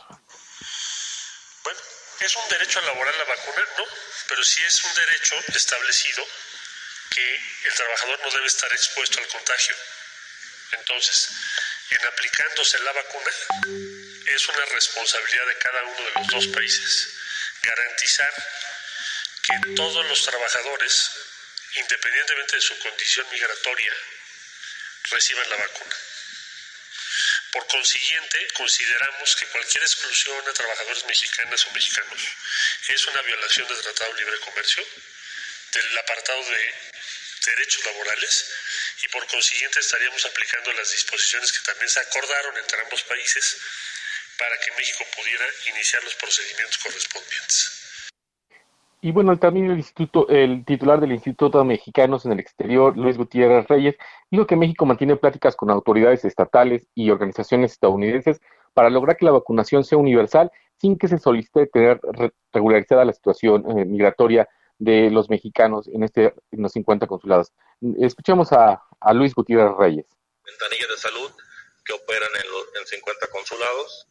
Es 2.22 2.36
un 2.36 2.48
derecho 2.48 2.78
a 2.78 2.82
laborar 2.82 3.16
la 3.16 3.24
vacuna, 3.24 3.66
¿no? 3.78 3.84
Pero 4.28 4.44
sí 4.44 4.62
es 4.62 4.84
un 4.84 4.94
derecho 4.94 5.34
establecido 5.54 6.24
que 7.10 7.40
el 7.64 7.74
trabajador 7.74 8.20
no 8.20 8.30
debe 8.30 8.46
estar 8.46 8.72
expuesto 8.72 9.18
al 9.18 9.26
contagio. 9.26 9.74
Entonces, 10.70 11.30
en 11.90 12.06
aplicándose 12.06 12.78
la 12.78 12.92
vacuna, 12.92 13.30
es 14.26 14.48
una 14.48 14.64
responsabilidad 14.66 15.46
de 15.46 15.58
cada 15.58 15.82
uno 15.82 16.04
de 16.04 16.12
los 16.12 16.26
dos 16.28 16.46
países 16.46 17.08
garantizar 17.60 18.32
que 19.42 19.74
todos 19.74 20.06
los 20.06 20.24
trabajadores, 20.24 21.10
independientemente 21.74 22.54
de 22.54 22.62
su 22.62 22.78
condición 22.78 23.28
migratoria, 23.30 23.92
reciban 25.10 25.50
la 25.50 25.56
vacuna. 25.56 25.96
Por 27.52 27.66
consiguiente, 27.66 28.38
consideramos 28.56 29.36
que 29.36 29.46
cualquier 29.46 29.84
exclusión 29.84 30.36
a 30.48 30.52
trabajadores 30.52 31.04
mexicanas 31.04 31.66
o 31.66 31.72
mexicanos 31.72 32.20
es 32.88 33.06
una 33.08 33.20
violación 33.22 33.68
del 33.68 33.82
Tratado 33.82 34.14
de 34.14 34.20
Libre 34.20 34.40
Comercio, 34.40 34.82
del 35.74 35.98
apartado 35.98 36.42
de 36.48 36.74
derechos 37.44 37.84
laborales, 37.84 38.52
y 39.02 39.08
por 39.08 39.26
consiguiente 39.26 39.80
estaríamos 39.80 40.24
aplicando 40.24 40.72
las 40.72 40.92
disposiciones 40.92 41.52
que 41.52 41.64
también 41.70 41.90
se 41.90 42.00
acordaron 42.00 42.56
entre 42.56 42.80
ambos 42.80 43.02
países 43.02 43.60
para 44.38 44.56
que 44.58 44.72
México 44.72 45.04
pudiera 45.14 45.46
iniciar 45.74 46.02
los 46.04 46.14
procedimientos 46.14 46.78
correspondientes. 46.78 47.82
Y 49.02 49.10
bueno, 49.10 49.36
también 49.38 49.70
el 49.70 49.78
instituto, 49.78 50.28
el 50.28 50.64
titular 50.64 51.00
del 51.00 51.12
Instituto 51.12 51.58
de 51.58 51.64
Mexicanos 51.64 52.24
en 52.24 52.32
el 52.32 52.40
Exterior, 52.40 52.96
Luis 52.96 53.16
Gutiérrez 53.16 53.66
Reyes, 53.66 53.96
dijo 54.32 54.46
que 54.46 54.56
México 54.56 54.86
mantiene 54.86 55.16
pláticas 55.16 55.54
con 55.54 55.70
autoridades 55.70 56.24
estatales 56.24 56.88
y 56.94 57.10
organizaciones 57.10 57.72
estadounidenses 57.72 58.40
para 58.72 58.88
lograr 58.88 59.18
que 59.18 59.26
la 59.26 59.30
vacunación 59.30 59.84
sea 59.84 59.98
universal 59.98 60.50
sin 60.80 60.98
que 60.98 61.06
se 61.06 61.18
solicite 61.18 61.66
tener 61.66 62.00
regularizada 62.50 63.04
la 63.04 63.12
situación 63.12 63.78
eh, 63.78 63.84
migratoria 63.84 64.48
de 64.78 65.10
los 65.10 65.28
mexicanos 65.28 65.86
en, 65.86 66.02
este, 66.02 66.34
en 66.50 66.62
los 66.62 66.72
50 66.72 67.06
consulados. 67.06 67.52
Escuchemos 68.00 68.52
a, 68.52 68.82
a 69.00 69.12
Luis 69.12 69.34
Gutiérrez 69.34 69.76
Reyes. 69.78 70.06
Ventanillas 70.44 70.88
de 70.88 70.96
salud 70.96 71.30
que 71.84 71.92
operan 71.92 72.30
en, 72.34 72.80
en 72.80 72.86
50 72.86 73.26
consulados, 73.26 74.08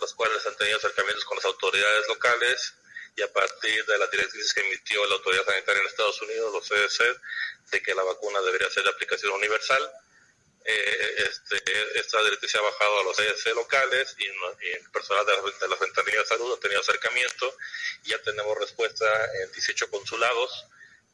los 0.00 0.14
cuales 0.14 0.44
han 0.46 0.56
tenido 0.56 0.78
acercamientos 0.78 1.24
con 1.26 1.36
las 1.36 1.44
autoridades 1.44 2.08
locales 2.08 2.79
y 3.16 3.22
a 3.22 3.32
partir 3.32 3.84
de 3.84 3.98
las 3.98 4.10
directrices 4.10 4.52
que 4.52 4.60
emitió 4.60 5.04
la 5.06 5.14
Autoridad 5.16 5.44
Sanitaria 5.44 5.80
en 5.80 5.88
Estados 5.88 6.22
Unidos, 6.22 6.52
los 6.52 6.68
CDC, 6.68 7.20
de 7.70 7.82
que 7.82 7.94
la 7.94 8.02
vacuna 8.02 8.40
debería 8.40 8.70
ser 8.70 8.84
de 8.84 8.90
aplicación 8.90 9.32
universal. 9.32 9.90
Eh, 10.64 11.14
este, 11.30 11.98
esta 11.98 12.22
directriz 12.22 12.54
ha 12.54 12.60
bajado 12.60 13.00
a 13.00 13.04
los 13.04 13.16
CDC 13.16 13.54
locales 13.54 14.14
y, 14.18 14.26
el 14.26 14.90
personal 14.90 15.24
de, 15.24 15.32
la, 15.32 15.42
de 15.42 15.80
ventanillas 15.80 16.22
de 16.22 16.36
salud 16.36 16.54
ha 16.56 16.60
tenido 16.60 16.80
acercamiento 16.80 17.56
y 18.04 18.10
ya 18.10 18.18
tenemos 18.22 18.58
respuesta 18.58 19.06
en 19.42 19.52
18 19.52 19.90
consulados, 19.90 20.66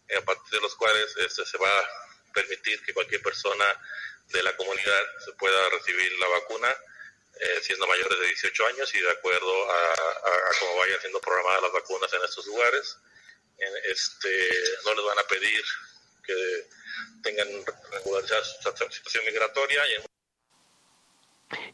eh, 0.09 0.17
a 0.17 0.25
partir 0.25 0.51
de 0.51 0.61
los 0.61 0.75
cuales 0.75 1.17
este, 1.17 1.47
se 1.47 1.59
va 1.59 1.79
a 1.79 2.33
permitir 2.35 2.83
que 2.85 2.93
cualquier 2.93 3.23
persona 3.23 3.65
de 4.29 4.43
la 4.43 4.57
comunidad 4.57 5.03
se 5.25 5.33
pueda 5.33 5.71
recibir 5.71 6.13
la 6.19 6.29
vacuna 6.29 6.77
eh, 7.41 7.61
siendo 7.63 7.87
mayores 7.87 8.19
de 8.19 8.27
18 8.29 8.67
años 8.67 8.95
y 8.95 9.01
de 9.01 9.11
acuerdo 9.11 9.71
a, 9.71 9.95
cómo 10.61 10.79
vayan 10.81 11.01
siendo 11.01 11.21
programadas 11.21 11.63
las 11.63 11.73
vacunas 11.73 12.13
en 12.13 12.25
estos 12.25 12.47
lugares. 12.47 12.99
este, 13.91 14.29
no 14.85 14.95
les 14.95 15.05
van 15.05 15.19
a 15.19 15.29
pedir 15.29 15.63
que 16.25 16.35
tengan 17.23 17.47
regularizada 17.93 18.43
su 18.45 18.57
situación 18.91 19.25
migratoria. 19.27 19.81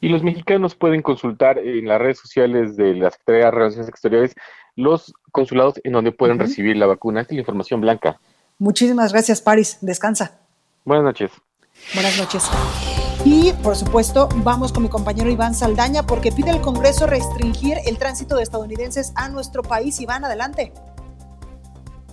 Y, 0.01 0.09
los 0.09 0.23
mexicanos 0.23 0.75
pueden 0.75 1.03
consultar 1.03 1.59
en 1.59 1.87
las 1.87 2.01
redes 2.01 2.19
sociales 2.19 2.77
de 2.77 2.95
la 2.95 3.11
Secretaría 3.11 3.47
de 3.47 3.51
Relaciones 3.51 3.89
Exteriores 3.89 4.35
los 4.75 5.13
consulados 5.33 5.81
en 5.85 5.93
donde 5.93 6.13
pueden 6.13 6.39
recibir 6.39 6.77
la 6.77 6.87
vacuna. 6.87 7.21
Esta 7.21 7.35
es 7.35 7.37
la 7.37 7.41
información 7.41 7.81
blanca. 7.81 8.21
Muchísimas 8.59 9.13
gracias, 9.13 9.41
Paris. 9.41 9.79
Descansa. 9.81 10.41
Buenas 10.85 11.05
noches. 11.05 11.31
Buenas 11.95 12.17
noches. 12.19 12.51
Y 13.25 13.53
por 13.63 13.77
supuesto, 13.77 14.29
vamos 14.43 14.73
con 14.73 14.83
mi 14.83 14.89
compañero 14.89 15.31
Iván 15.31 15.55
Saldaña 15.55 16.03
porque 16.03 16.33
pide 16.33 16.51
el 16.51 16.61
Congreso 16.61 17.07
restringir 17.07 17.77
el 17.87 17.97
tránsito 17.97 18.35
de 18.35 18.43
estadounidenses 18.43 19.13
a 19.17 19.29
nuestro 19.29 19.63
país. 19.63 20.01
Iván, 20.01 20.25
adelante. 20.25 20.73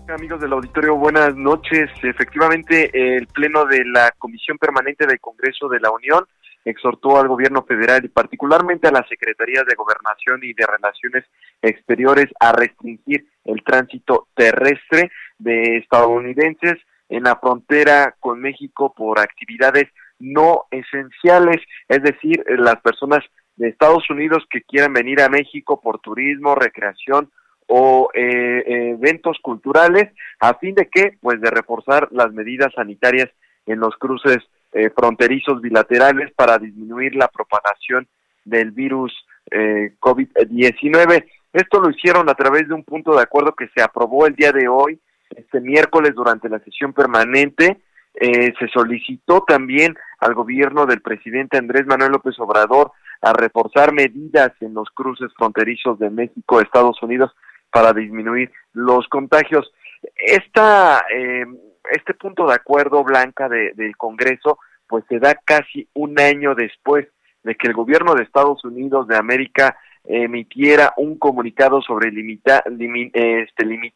Amigos 0.07 0.39
del 0.39 0.53
auditorio, 0.53 0.95
buenas 0.95 1.35
noches. 1.35 1.89
Efectivamente, 2.03 2.91
el 2.93 3.25
Pleno 3.25 3.65
de 3.65 3.85
la 3.85 4.11
Comisión 4.19 4.59
Permanente 4.59 5.07
del 5.07 5.19
Congreso 5.19 5.67
de 5.67 5.79
la 5.79 5.89
Unión 5.89 6.27
exhortó 6.63 7.19
al 7.19 7.27
gobierno 7.27 7.63
federal 7.63 8.05
y 8.05 8.09
particularmente 8.09 8.87
a 8.87 8.91
las 8.91 9.07
secretarías 9.07 9.65
de 9.65 9.75
Gobernación 9.75 10.41
y 10.43 10.53
de 10.53 10.67
Relaciones 10.67 11.25
Exteriores 11.61 12.27
a 12.39 12.51
restringir 12.51 13.25
el 13.45 13.63
tránsito 13.63 14.27
terrestre 14.35 15.11
de 15.39 15.77
estadounidenses 15.77 16.75
en 17.09 17.23
la 17.23 17.35
frontera 17.37 18.15
con 18.19 18.39
México 18.39 18.93
por 18.95 19.19
actividades 19.19 19.87
no 20.19 20.65
esenciales, 20.71 21.57
es 21.87 22.03
decir, 22.03 22.43
las 22.47 22.81
personas 22.81 23.23
de 23.55 23.69
Estados 23.69 24.09
Unidos 24.09 24.45
que 24.49 24.61
quieran 24.61 24.93
venir 24.93 25.21
a 25.21 25.29
México 25.29 25.81
por 25.81 25.99
turismo, 25.99 26.55
recreación 26.55 27.29
o 27.67 28.09
eh, 28.13 28.95
eventos 28.97 29.37
culturales, 29.41 30.11
a 30.39 30.55
fin 30.55 30.73
de 30.75 30.87
que, 30.87 31.17
pues, 31.21 31.39
de 31.39 31.51
reforzar 31.51 32.07
las 32.11 32.33
medidas 32.33 32.73
sanitarias 32.73 33.29
en 33.65 33.79
los 33.79 33.95
cruces 33.97 34.39
eh, 34.71 34.89
fronterizos 34.95 35.61
bilaterales 35.61 36.31
para 36.33 36.57
disminuir 36.57 37.15
la 37.15 37.27
propagación 37.27 38.07
del 38.43 38.71
virus 38.71 39.13
eh, 39.51 39.93
COVID-19. 39.99 41.25
Esto 41.53 41.79
lo 41.79 41.89
hicieron 41.89 42.29
a 42.29 42.35
través 42.35 42.67
de 42.67 42.73
un 42.73 42.83
punto 42.83 43.15
de 43.15 43.21
acuerdo 43.21 43.53
que 43.53 43.69
se 43.75 43.81
aprobó 43.81 44.25
el 44.25 44.35
día 44.35 44.51
de 44.51 44.67
hoy, 44.67 44.99
este 45.35 45.59
miércoles, 45.59 46.15
durante 46.15 46.49
la 46.49 46.59
sesión 46.59 46.93
permanente, 46.93 47.81
eh, 48.21 48.53
se 48.59 48.67
solicitó 48.67 49.45
también 49.47 49.95
al 50.19 50.33
gobierno 50.33 50.85
del 50.85 51.01
presidente 51.01 51.57
Andrés 51.57 51.85
Manuel 51.87 52.11
López 52.11 52.37
Obrador 52.39 52.91
a 53.21 53.31
reforzar 53.31 53.93
medidas 53.93 54.51
en 54.59 54.73
los 54.73 54.89
cruces 54.89 55.31
fronterizos 55.37 55.97
de 55.99 56.09
México 56.09 56.59
Estados 56.59 57.01
Unidos 57.01 57.31
para 57.71 57.93
disminuir 57.93 58.51
los 58.73 59.07
contagios. 59.07 59.71
Esta, 60.17 61.05
eh, 61.15 61.45
este 61.91 62.13
punto 62.13 62.45
de 62.45 62.55
acuerdo 62.55 63.05
blanca 63.05 63.47
del 63.47 63.95
Congreso 63.95 64.59
pues 64.85 65.05
se 65.07 65.19
da 65.19 65.35
casi 65.35 65.87
un 65.93 66.19
año 66.19 66.55
después 66.55 67.07
de 67.43 67.55
que 67.55 67.67
el 67.67 67.73
gobierno 67.73 68.15
de 68.15 68.23
Estados 68.23 68.65
Unidos 68.65 69.07
de 69.07 69.15
América 69.15 69.77
emitiera 70.03 70.93
un 70.97 71.17
comunicado 71.17 71.81
sobre 71.81 72.11
limita, 72.11 72.63
este, 72.67 73.93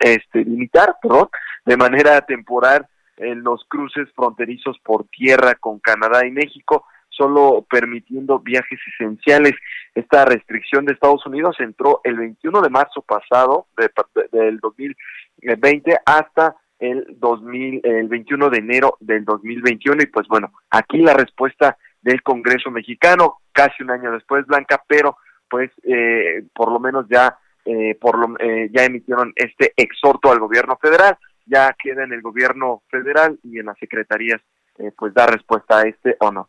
este, 0.00 0.44
limitar 0.44 0.96
perdón, 1.02 1.28
de 1.66 1.76
manera 1.76 2.22
temporal 2.22 2.86
en 3.20 3.42
los 3.42 3.64
cruces 3.68 4.08
fronterizos 4.14 4.78
por 4.80 5.04
tierra 5.08 5.54
con 5.54 5.78
Canadá 5.78 6.26
y 6.26 6.30
México, 6.30 6.84
solo 7.08 7.66
permitiendo 7.68 8.38
viajes 8.38 8.78
esenciales. 8.94 9.54
Esta 9.94 10.24
restricción 10.24 10.84
de 10.84 10.94
Estados 10.94 11.24
Unidos 11.26 11.56
entró 11.60 12.00
el 12.04 12.16
21 12.16 12.62
de 12.62 12.70
marzo 12.70 13.02
pasado 13.02 13.66
de, 13.76 13.90
del 14.32 14.58
2020 14.58 15.98
hasta 16.06 16.56
el 16.78 17.06
2000, 17.18 17.80
el 17.84 18.08
21 18.08 18.50
de 18.50 18.58
enero 18.58 18.96
del 19.00 19.24
2021 19.24 20.02
y 20.02 20.06
pues 20.06 20.26
bueno, 20.28 20.52
aquí 20.70 20.98
la 20.98 21.12
respuesta 21.12 21.76
del 22.00 22.22
Congreso 22.22 22.70
mexicano 22.70 23.40
casi 23.52 23.82
un 23.82 23.90
año 23.90 24.12
después 24.12 24.46
Blanca, 24.46 24.82
pero 24.88 25.18
pues 25.48 25.70
eh, 25.82 26.44
por 26.54 26.72
lo 26.72 26.80
menos 26.80 27.06
ya 27.10 27.36
eh, 27.66 27.94
por 28.00 28.18
lo, 28.18 28.38
eh, 28.38 28.70
ya 28.72 28.84
emitieron 28.84 29.32
este 29.36 29.74
exhorto 29.76 30.32
al 30.32 30.38
gobierno 30.38 30.78
federal 30.80 31.18
ya 31.50 31.74
queda 31.78 32.04
en 32.04 32.12
el 32.12 32.22
gobierno 32.22 32.82
federal 32.88 33.38
y 33.42 33.58
en 33.58 33.66
las 33.66 33.78
secretarías 33.78 34.40
eh, 34.78 34.92
pues 34.96 35.12
dar 35.12 35.30
respuesta 35.30 35.78
a 35.78 35.82
este 35.82 36.16
o 36.20 36.30
no. 36.30 36.48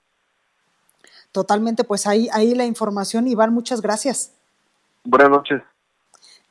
Totalmente, 1.32 1.84
pues 1.84 2.08
ahí, 2.08 2.28
ahí 2.34 2.54
la 2.54 2.66
información, 2.66 3.28
Iván, 3.28 3.54
muchas 3.54 3.82
gracias. 3.82 4.38
Buenas 5.04 5.30
noches. 5.30 5.62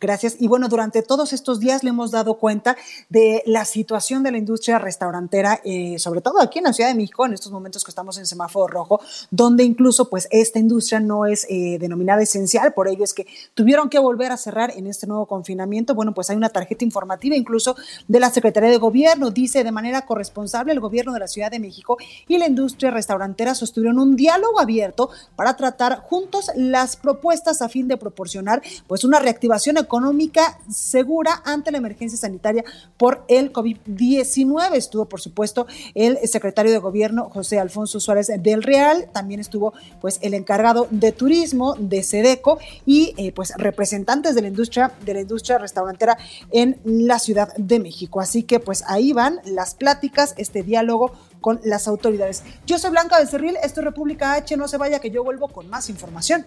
Gracias. 0.01 0.37
Y 0.39 0.49
bueno, 0.49 0.69
durante 0.69 1.03
todos 1.03 1.35
estos 1.35 1.61
días 1.61 1.85
le 1.85 1.91
hemos 1.91 2.11
dado 2.11 2.39
cuenta 2.39 2.75
de 3.11 3.43
la 3.45 3.67
situación 3.67 4.23
de 4.23 4.33
la 4.33 4.39
industria 4.39 4.79
restaurantera, 4.79 5.61
eh, 5.63 5.99
sobre 5.99 6.23
todo 6.23 6.41
aquí 6.41 6.59
en 6.59 6.65
la 6.65 6.73
Ciudad 6.73 6.89
de 6.89 6.95
México, 6.95 7.27
en 7.27 7.35
estos 7.35 7.53
momentos 7.53 7.85
que 7.85 7.91
estamos 7.91 8.17
en 8.17 8.25
semáforo 8.25 8.67
rojo, 8.67 9.03
donde 9.31 9.63
incluso 9.63 10.09
pues 10.09 10.27
esta 10.31 10.59
industria 10.59 11.01
no 11.01 11.27
es 11.27 11.47
eh, 11.51 11.77
denominada 11.79 12.23
esencial, 12.23 12.73
por 12.73 12.89
ello 12.89 13.05
es 13.05 13.13
que 13.13 13.27
tuvieron 13.53 13.91
que 13.91 13.99
volver 13.99 14.33
a 14.33 14.39
cerrar 14.39 14.73
en 14.75 14.87
este 14.87 15.07
nuevo 15.07 15.27
confinamiento. 15.27 15.95
Bueno, 15.95 16.15
pues 16.15 16.31
hay 16.31 16.37
una 16.39 16.49
tarjeta 16.49 16.83
informativa 16.83 17.37
incluso 17.37 17.77
de 18.09 18.21
la 18.21 18.31
Secretaría 18.31 18.71
de 18.71 18.79
Gobierno, 18.79 19.31
dice 19.31 19.65
de 19.65 19.73
manera 19.73 20.07
corresponsable 20.07 20.73
el 20.73 20.81
gobierno 20.81 21.13
de 21.13 21.21
la 21.21 21.29
Ciudad 21.29 21.51
de 21.51 21.59
México 21.59 21.99
y 22.27 22.39
la 22.39 22.47
industria 22.47 22.91
restaurantera 22.91 23.55
sostuvieron 23.55 23.99
un 23.99 24.17
diálogo 24.17 24.61
abierto 24.61 25.11
para 25.37 25.59
tratar 25.59 25.99
juntos 26.01 26.51
las 26.57 26.97
propuestas 26.97 27.61
a 27.61 27.69
fin 27.69 27.87
de 27.87 27.99
proporcionar 27.99 28.63
pues 28.87 29.05
una 29.05 29.19
reactivación 29.19 29.77
económica 29.77 29.90
económica 29.91 30.57
segura 30.71 31.43
ante 31.45 31.73
la 31.73 31.79
emergencia 31.79 32.17
sanitaria 32.17 32.63
por 32.97 33.25
el 33.27 33.53
COVID-19. 33.53 34.75
Estuvo, 34.75 35.07
por 35.07 35.21
supuesto, 35.21 35.67
el 35.97 36.17
secretario 36.29 36.71
de 36.71 36.79
Gobierno 36.79 37.29
José 37.29 37.59
Alfonso 37.59 37.99
Suárez 37.99 38.31
del 38.39 38.63
Real, 38.63 39.09
también 39.13 39.41
estuvo 39.41 39.73
pues 40.01 40.21
el 40.23 40.35
encargado 40.35 40.87
de 40.93 41.11
turismo 41.11 41.75
de 41.75 42.05
Sedeco 42.05 42.61
y 42.87 43.15
eh, 43.17 43.33
pues 43.33 43.53
representantes 43.57 44.37
de 44.37 44.43
la 44.43 44.49
industria 44.49 44.93
de 45.05 45.15
la 45.15 45.23
industria 45.23 45.59
restaurantera 45.59 46.17
en 46.53 46.79
la 46.85 47.19
Ciudad 47.19 47.53
de 47.57 47.81
México. 47.81 48.21
Así 48.21 48.45
que 48.45 48.61
pues 48.61 48.85
ahí 48.87 49.13
van 49.13 49.41
las 49.45 49.75
pláticas, 49.75 50.35
este 50.37 50.63
diálogo 50.63 51.11
con 51.41 51.61
las 51.65 51.89
autoridades. 51.89 52.45
Yo 52.65 52.79
soy 52.79 52.93
Blanca 52.93 53.19
Becerril, 53.19 53.57
esto 53.61 53.81
es 53.81 53.87
República 53.87 54.35
H, 54.35 54.57
no 54.57 54.69
se 54.69 54.77
vaya 54.77 55.01
que 55.01 55.11
yo 55.11 55.25
vuelvo 55.25 55.49
con 55.49 55.69
más 55.69 55.91
información. 55.91 56.47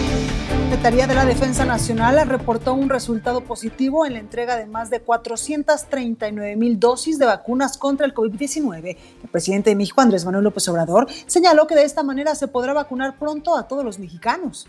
La 0.71 0.77
Secretaría 0.77 1.05
de 1.05 1.15
la 1.15 1.25
Defensa 1.25 1.65
Nacional 1.65 2.25
reportó 2.29 2.73
un 2.73 2.87
resultado 2.87 3.41
positivo 3.41 4.05
en 4.05 4.13
la 4.13 4.19
entrega 4.19 4.55
de 4.55 4.67
más 4.67 4.89
de 4.89 5.01
439 5.01 6.55
mil 6.55 6.79
dosis 6.79 7.19
de 7.19 7.25
vacunas 7.25 7.77
contra 7.77 8.05
el 8.05 8.13
COVID-19. 8.13 8.97
El 9.21 9.29
presidente 9.29 9.71
de 9.71 9.75
México, 9.75 9.99
Andrés 9.99 10.23
Manuel 10.23 10.45
López 10.45 10.69
Obrador, 10.69 11.07
señaló 11.27 11.67
que 11.67 11.75
de 11.75 11.83
esta 11.83 12.03
manera 12.03 12.35
se 12.35 12.47
podrá 12.47 12.71
vacunar 12.71 13.19
pronto 13.19 13.57
a 13.57 13.67
todos 13.67 13.83
los 13.83 13.99
mexicanos. 13.99 14.65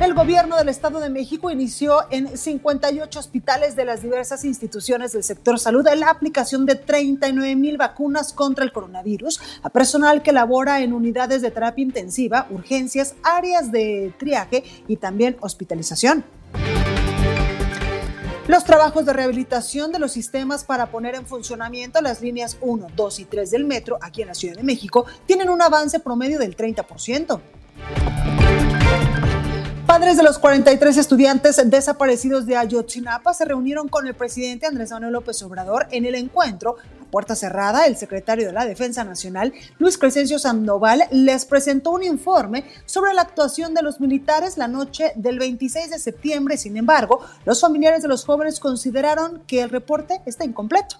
El 0.00 0.14
gobierno 0.14 0.56
del 0.56 0.70
Estado 0.70 0.98
de 0.98 1.10
México 1.10 1.50
inició 1.50 2.10
en 2.10 2.38
58 2.38 3.18
hospitales 3.18 3.76
de 3.76 3.84
las 3.84 4.00
diversas 4.00 4.46
instituciones 4.46 5.12
del 5.12 5.22
sector 5.22 5.58
salud 5.58 5.86
la 5.94 6.08
aplicación 6.08 6.64
de 6.64 6.74
39 6.74 7.54
mil 7.54 7.76
vacunas 7.76 8.32
contra 8.32 8.64
el 8.64 8.72
coronavirus 8.72 9.38
a 9.62 9.68
personal 9.68 10.22
que 10.22 10.32
labora 10.32 10.80
en 10.80 10.94
unidades 10.94 11.42
de 11.42 11.50
terapia 11.50 11.82
intensiva, 11.82 12.46
urgencias, 12.48 13.14
áreas 13.22 13.70
de 13.72 14.14
triaje 14.18 14.64
y 14.88 14.96
también 14.96 15.36
hospitalización. 15.42 16.24
Los 18.48 18.64
trabajos 18.64 19.04
de 19.04 19.12
rehabilitación 19.12 19.92
de 19.92 19.98
los 19.98 20.12
sistemas 20.12 20.64
para 20.64 20.86
poner 20.86 21.14
en 21.14 21.26
funcionamiento 21.26 22.00
las 22.00 22.22
líneas 22.22 22.56
1, 22.62 22.86
2 22.96 23.20
y 23.20 23.24
3 23.26 23.50
del 23.50 23.66
metro 23.66 23.98
aquí 24.00 24.22
en 24.22 24.28
la 24.28 24.34
Ciudad 24.34 24.56
de 24.56 24.62
México 24.62 25.04
tienen 25.26 25.50
un 25.50 25.60
avance 25.60 26.00
promedio 26.00 26.38
del 26.38 26.56
30%. 26.56 27.38
Padres 30.00 30.16
de 30.16 30.22
los 30.22 30.38
43 30.38 30.96
estudiantes 30.96 31.60
desaparecidos 31.62 32.46
de 32.46 32.56
Ayotzinapa 32.56 33.34
se 33.34 33.44
reunieron 33.44 33.86
con 33.86 34.06
el 34.06 34.14
presidente 34.14 34.64
Andrés 34.64 34.92
Manuel 34.92 35.12
López 35.12 35.42
Obrador 35.42 35.88
en 35.90 36.06
el 36.06 36.14
encuentro. 36.14 36.76
A 37.02 37.10
puerta 37.10 37.36
cerrada, 37.36 37.84
el 37.84 37.98
secretario 37.98 38.46
de 38.46 38.54
la 38.54 38.64
Defensa 38.64 39.04
Nacional, 39.04 39.52
Luis 39.78 39.98
Crescencio 39.98 40.38
Sandoval, 40.38 41.04
les 41.10 41.44
presentó 41.44 41.90
un 41.90 42.02
informe 42.02 42.64
sobre 42.86 43.12
la 43.12 43.20
actuación 43.20 43.74
de 43.74 43.82
los 43.82 44.00
militares 44.00 44.56
la 44.56 44.68
noche 44.68 45.12
del 45.16 45.38
26 45.38 45.90
de 45.90 45.98
septiembre. 45.98 46.56
Sin 46.56 46.78
embargo, 46.78 47.20
los 47.44 47.60
familiares 47.60 48.00
de 48.00 48.08
los 48.08 48.24
jóvenes 48.24 48.58
consideraron 48.58 49.42
que 49.46 49.60
el 49.60 49.68
reporte 49.68 50.22
está 50.24 50.46
incompleto. 50.46 50.96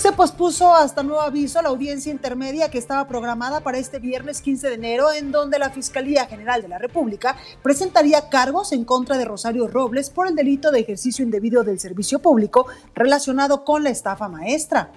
Se 0.00 0.12
pospuso 0.12 0.74
hasta 0.74 1.02
nuevo 1.02 1.20
aviso 1.20 1.60
la 1.60 1.68
audiencia 1.68 2.10
intermedia 2.10 2.70
que 2.70 2.78
estaba 2.78 3.06
programada 3.06 3.60
para 3.60 3.76
este 3.76 3.98
viernes 3.98 4.40
15 4.40 4.68
de 4.68 4.74
enero, 4.74 5.12
en 5.12 5.30
donde 5.30 5.58
la 5.58 5.68
Fiscalía 5.68 6.24
General 6.24 6.62
de 6.62 6.68
la 6.68 6.78
República 6.78 7.36
presentaría 7.62 8.30
cargos 8.30 8.72
en 8.72 8.86
contra 8.86 9.18
de 9.18 9.26
Rosario 9.26 9.68
Robles 9.68 10.08
por 10.08 10.26
el 10.26 10.34
delito 10.34 10.70
de 10.70 10.80
ejercicio 10.80 11.22
indebido 11.22 11.64
del 11.64 11.78
servicio 11.78 12.18
público 12.18 12.66
relacionado 12.94 13.62
con 13.62 13.84
la 13.84 13.90
estafa 13.90 14.26
maestra. 14.30 14.90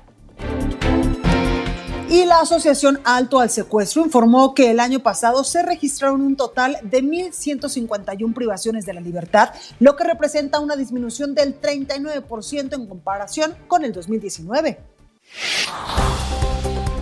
Y 2.09 2.23
la 2.25 2.39
Asociación 2.39 3.01
Alto 3.03 3.41
al 3.41 3.49
Secuestro 3.49 4.05
informó 4.05 4.53
que 4.53 4.71
el 4.71 4.79
año 4.79 4.99
pasado 4.99 5.43
se 5.43 5.63
registraron 5.63 6.21
un 6.21 6.37
total 6.37 6.77
de 6.83 7.03
1.151 7.03 8.33
privaciones 8.33 8.85
de 8.85 8.93
la 8.93 9.01
libertad, 9.01 9.49
lo 9.79 9.97
que 9.97 10.05
representa 10.05 10.61
una 10.61 10.77
disminución 10.77 11.35
del 11.35 11.59
39% 11.59 12.73
en 12.75 12.87
comparación 12.87 13.55
con 13.67 13.83
el 13.83 13.91
2019. 13.91 14.92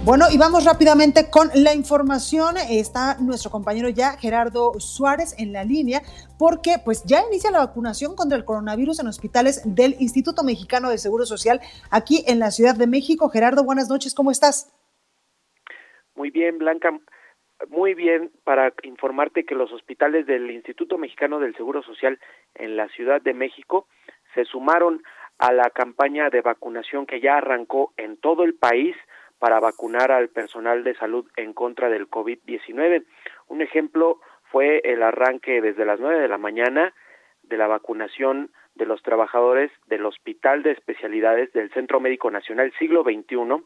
Bueno, 0.04 0.26
y 0.34 0.38
vamos 0.40 0.66
rápidamente 0.66 1.30
con 1.30 1.50
la 1.54 1.76
información. 1.76 2.56
Está 2.58 3.18
nuestro 3.20 3.52
compañero 3.52 3.88
ya, 3.88 4.18
Gerardo 4.18 4.74
Suárez, 4.80 5.36
en 5.38 5.54
la 5.54 5.64
línea, 5.64 6.02
porque 6.40 6.78
pues 6.84 7.04
ya 7.06 7.22
inicia 7.28 7.52
la 7.52 7.60
vacunación 7.60 8.16
contra 8.16 8.36
el 8.36 8.44
coronavirus 8.44 9.00
en 9.00 9.08
hospitales 9.08 9.62
del 9.64 9.96
Instituto 10.00 10.44
Mexicano 10.44 10.90
de 10.90 10.98
Seguro 10.98 11.28
Social 11.28 11.62
aquí 11.92 12.24
en 12.28 12.40
la 12.40 12.50
Ciudad 12.50 12.76
de 12.76 12.88
México. 12.88 13.30
Gerardo, 13.30 13.64
buenas 13.64 13.90
noches, 13.90 14.16
¿cómo 14.16 14.32
estás? 14.32 14.74
Muy 16.16 16.32
bien, 16.32 16.58
Blanca. 16.58 17.00
Muy 17.70 17.94
bien, 17.94 18.32
para 18.44 18.74
informarte 18.82 19.46
que 19.46 19.54
los 19.54 19.72
hospitales 19.72 20.26
del 20.26 20.50
Instituto 20.50 20.98
Mexicano 20.98 21.40
del 21.40 21.56
Seguro 21.56 21.84
Social 21.84 22.20
en 22.56 22.76
la 22.76 22.88
Ciudad 22.90 23.22
de 23.22 23.36
México 23.36 23.88
se 24.34 24.46
sumaron 24.46 25.04
a 25.42 25.52
la 25.52 25.72
campaña 25.72 26.30
de 26.30 26.42
vacunación 26.42 27.08
que 27.08 27.20
ya 27.20 27.38
arrancó 27.38 27.94
en 27.98 28.16
todo 28.18 28.44
el 28.44 28.54
país 28.54 28.96
para 29.40 29.60
vacunar 29.60 30.12
al 30.12 30.30
personal 30.30 30.84
de 30.84 30.94
salud 30.94 31.26
en 31.36 31.54
contra 31.54 31.90
del 31.90 32.08
COVID-19. 32.08 33.04
Un 33.48 33.62
ejemplo 33.64 34.20
fue 34.52 34.82
el 34.84 35.02
arranque 35.02 35.60
desde 35.60 35.84
las 35.84 36.00
nueve 36.00 36.20
de 36.22 36.28
la 36.28 36.38
mañana 36.38 36.94
de 37.42 37.58
la 37.58 37.66
vacunación 37.66 38.52
de 38.76 38.86
los 38.86 39.02
trabajadores 39.02 39.72
del 39.88 40.06
Hospital 40.06 40.62
de 40.62 40.74
Especialidades 40.74 41.52
del 41.54 41.72
Centro 41.72 42.00
Médico 42.00 42.30
Nacional 42.30 42.72
Siglo 42.78 43.02
XXI 43.04 43.64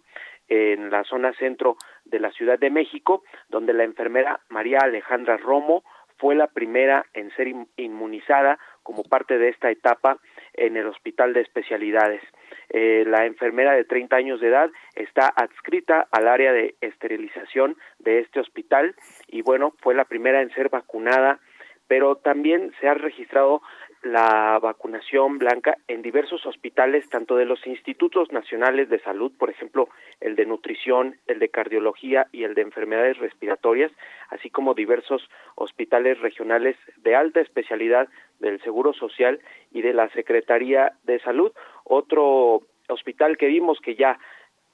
en 0.48 0.90
la 0.90 1.04
zona 1.04 1.34
centro 1.34 1.76
de 2.06 2.22
la 2.22 2.32
Ciudad 2.32 2.58
de 2.58 2.70
México, 2.70 3.24
donde 3.50 3.74
la 3.74 3.84
enfermera 3.84 4.40
María 4.48 4.80
Alejandra 4.82 5.36
Romo 5.36 5.84
fue 6.20 6.36
la 6.36 6.48
primera 6.48 7.06
en 7.14 7.36
ser 7.36 7.54
inmunizada 7.76 8.60
como 8.86 9.04
parte 9.04 9.40
de 9.40 9.50
esta 9.50 9.72
etapa 9.72 10.20
en 10.54 10.78
el 10.78 10.86
Hospital 10.86 11.34
de 11.34 11.42
Especialidades. 11.42 12.22
Eh, 12.70 13.04
la 13.08 13.26
enfermera 13.26 13.74
de 13.74 13.84
30 13.84 14.16
años 14.16 14.40
de 14.40 14.48
edad 14.48 14.70
está 14.94 15.28
adscrita 15.28 16.08
al 16.12 16.28
área 16.28 16.54
de 16.54 16.76
esterilización 16.82 17.78
de 18.00 18.20
este 18.20 18.40
hospital 18.40 18.96
y 19.28 19.42
bueno, 19.42 19.74
fue 19.82 19.96
la 19.96 20.06
primera 20.06 20.42
en 20.42 20.52
ser 20.52 20.70
vacunada, 20.70 21.40
pero 21.88 22.18
también 22.18 22.72
se 22.80 22.88
ha 22.88 22.94
registrado 22.94 23.62
la 24.06 24.60
vacunación 24.62 25.40
blanca 25.40 25.80
en 25.88 26.04
diversos 26.04 26.46
hospitales, 26.46 27.10
tanto 27.10 27.38
de 27.38 27.46
los 27.46 27.66
institutos 27.66 28.32
nacionales 28.32 28.88
de 28.88 29.00
salud, 29.00 29.32
por 29.36 29.50
ejemplo, 29.50 29.90
el 30.22 30.36
de 30.36 30.46
nutrición, 30.46 31.18
el 31.26 31.40
de 31.40 31.50
cardiología 31.50 32.28
y 32.32 32.44
el 32.44 32.54
de 32.54 32.62
enfermedades 32.62 33.18
respiratorias, 33.18 33.92
así 34.30 34.52
como 34.52 34.76
diversos 34.76 35.28
hospitales 35.56 36.20
regionales 36.20 36.78
de 36.98 37.16
alta 37.16 37.42
especialidad 37.42 38.08
del 38.40 38.62
Seguro 38.62 38.94
Social 38.94 39.40
y 39.72 39.82
de 39.82 39.94
la 39.94 40.08
Secretaría 40.10 40.94
de 41.06 41.20
Salud. 41.22 41.52
Otro 41.84 42.62
hospital 42.88 43.38
que 43.38 43.48
vimos 43.48 43.80
que 43.80 43.96
ya 43.96 44.20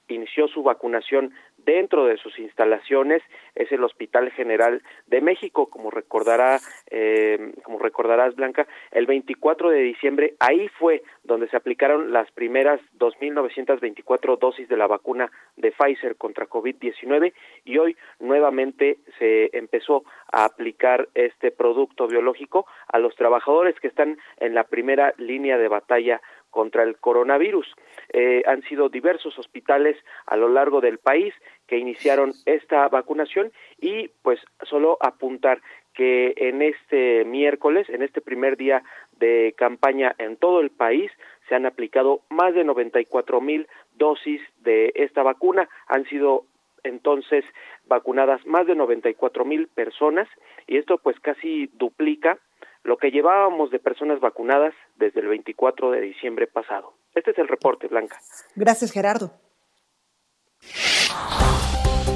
inició 0.08 0.46
su 0.48 0.62
vacunación 0.62 1.32
dentro 1.64 2.06
de 2.06 2.16
sus 2.16 2.38
instalaciones 2.38 3.22
es 3.54 3.70
el 3.72 3.84
Hospital 3.84 4.30
General 4.32 4.82
de 5.06 5.20
México, 5.20 5.68
como 5.68 5.90
recordará, 5.90 6.58
eh, 6.90 7.52
como 7.62 7.78
recordarás 7.78 8.34
Blanca, 8.34 8.66
el 8.90 9.06
24 9.06 9.70
de 9.70 9.80
diciembre 9.80 10.34
ahí 10.40 10.68
fue 10.78 11.02
donde 11.22 11.48
se 11.48 11.56
aplicaron 11.56 12.12
las 12.12 12.30
primeras 12.32 12.80
2.924 12.98 14.38
dosis 14.38 14.68
de 14.68 14.76
la 14.76 14.86
vacuna 14.86 15.30
de 15.56 15.72
Pfizer 15.72 16.16
contra 16.16 16.48
COVID-19 16.48 17.32
y 17.64 17.78
hoy 17.78 17.96
nuevamente 18.20 18.98
se 19.18 19.56
empezó 19.56 20.04
a 20.32 20.44
aplicar 20.44 21.08
este 21.14 21.50
producto 21.50 22.06
biológico 22.06 22.66
a 22.88 22.98
los 22.98 23.14
trabajadores 23.16 23.78
que 23.80 23.88
están 23.88 24.18
en 24.38 24.54
la 24.54 24.64
primera 24.64 25.14
línea 25.18 25.58
de 25.58 25.68
batalla 25.68 26.20
contra 26.52 26.84
el 26.84 26.98
coronavirus. 26.98 27.66
Eh, 28.12 28.42
han 28.46 28.62
sido 28.62 28.88
diversos 28.88 29.36
hospitales 29.38 29.96
a 30.26 30.36
lo 30.36 30.48
largo 30.48 30.80
del 30.80 30.98
país 30.98 31.34
que 31.66 31.78
iniciaron 31.78 32.32
esta 32.46 32.86
vacunación 32.88 33.50
y 33.80 34.08
pues 34.22 34.38
solo 34.62 34.98
apuntar 35.00 35.60
que 35.94 36.34
en 36.36 36.62
este 36.62 37.24
miércoles, 37.24 37.88
en 37.88 38.02
este 38.02 38.20
primer 38.20 38.56
día 38.56 38.82
de 39.18 39.54
campaña 39.56 40.14
en 40.18 40.36
todo 40.36 40.60
el 40.60 40.70
país, 40.70 41.10
se 41.48 41.54
han 41.54 41.66
aplicado 41.66 42.20
más 42.28 42.54
de 42.54 42.64
94 42.64 43.40
mil 43.40 43.66
dosis 43.94 44.40
de 44.60 44.92
esta 44.94 45.22
vacuna. 45.22 45.68
Han 45.88 46.04
sido 46.04 46.44
entonces 46.84 47.44
vacunadas 47.86 48.44
más 48.46 48.66
de 48.66 48.74
94 48.74 49.44
mil 49.44 49.68
personas 49.68 50.28
y 50.66 50.76
esto 50.76 50.98
pues 50.98 51.18
casi 51.20 51.70
duplica 51.74 52.38
lo 52.84 52.96
que 52.96 53.10
llevábamos 53.10 53.70
de 53.70 53.78
personas 53.78 54.20
vacunadas 54.20 54.74
desde 54.96 55.20
el 55.20 55.28
24 55.28 55.90
de 55.92 56.00
diciembre 56.00 56.46
pasado. 56.46 56.94
Este 57.14 57.30
es 57.30 57.38
el 57.38 57.48
reporte, 57.48 57.86
Blanca. 57.88 58.18
Gracias, 58.56 58.92
Gerardo. 58.92 59.30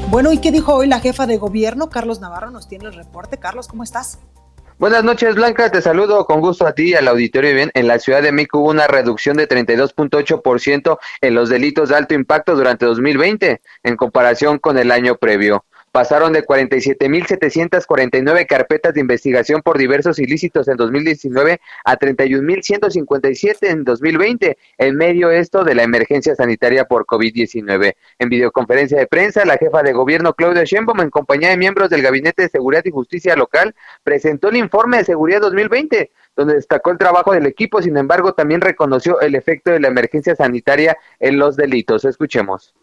Bueno, 0.08 0.32
¿y 0.32 0.40
qué 0.40 0.50
dijo 0.50 0.74
hoy 0.74 0.86
la 0.86 1.00
jefa 1.00 1.26
de 1.26 1.36
gobierno? 1.36 1.90
Carlos 1.90 2.20
Navarro 2.20 2.50
nos 2.50 2.68
tiene 2.68 2.86
el 2.86 2.94
reporte. 2.94 3.38
Carlos, 3.38 3.68
¿cómo 3.68 3.82
estás? 3.82 4.20
Buenas 4.78 5.04
noches, 5.04 5.34
Blanca. 5.34 5.70
Te 5.70 5.80
saludo 5.80 6.26
con 6.26 6.40
gusto 6.40 6.66
a 6.66 6.74
ti 6.74 6.90
y 6.90 6.94
al 6.94 7.08
auditorio. 7.08 7.54
Bien, 7.54 7.70
en 7.74 7.88
la 7.88 7.98
Ciudad 7.98 8.22
de 8.22 8.30
México 8.30 8.58
hubo 8.58 8.70
una 8.70 8.86
reducción 8.86 9.36
de 9.36 9.48
32.8% 9.48 10.98
en 11.22 11.34
los 11.34 11.48
delitos 11.48 11.88
de 11.88 11.96
alto 11.96 12.14
impacto 12.14 12.54
durante 12.54 12.84
2020 12.84 13.62
en 13.82 13.96
comparación 13.96 14.58
con 14.58 14.78
el 14.78 14.90
año 14.92 15.16
previo 15.16 15.64
pasaron 15.96 16.34
de 16.34 16.44
47.749 16.44 18.46
carpetas 18.46 18.92
de 18.92 19.00
investigación 19.00 19.62
por 19.62 19.78
diversos 19.78 20.18
ilícitos 20.18 20.68
en 20.68 20.76
2019 20.76 21.58
a 21.86 21.98
31.157 21.98 23.56
en 23.62 23.82
2020, 23.82 24.58
en 24.76 24.94
medio 24.94 25.30
esto 25.30 25.64
de 25.64 25.74
la 25.74 25.84
emergencia 25.84 26.34
sanitaria 26.34 26.84
por 26.84 27.06
COVID-19. 27.06 27.94
En 28.18 28.28
videoconferencia 28.28 28.98
de 28.98 29.06
prensa, 29.06 29.46
la 29.46 29.56
jefa 29.56 29.82
de 29.82 29.94
gobierno 29.94 30.34
Claudia 30.34 30.64
Sheinbaum, 30.64 31.00
en 31.00 31.08
compañía 31.08 31.48
de 31.48 31.56
miembros 31.56 31.88
del 31.88 32.02
Gabinete 32.02 32.42
de 32.42 32.50
Seguridad 32.50 32.82
y 32.84 32.90
Justicia 32.90 33.34
Local, 33.34 33.74
presentó 34.04 34.50
el 34.50 34.56
informe 34.56 34.98
de 34.98 35.04
seguridad 35.04 35.40
2020 35.40 36.10
donde 36.36 36.56
destacó 36.56 36.90
el 36.90 36.98
trabajo 36.98 37.32
del 37.32 37.46
equipo, 37.46 37.80
sin 37.80 37.96
embargo, 37.96 38.34
también 38.34 38.60
reconoció 38.60 39.18
el 39.22 39.34
efecto 39.34 39.70
de 39.70 39.80
la 39.80 39.88
emergencia 39.88 40.36
sanitaria 40.36 40.98
en 41.20 41.38
los 41.38 41.56
delitos. 41.56 42.04
Escuchemos. 42.04 42.74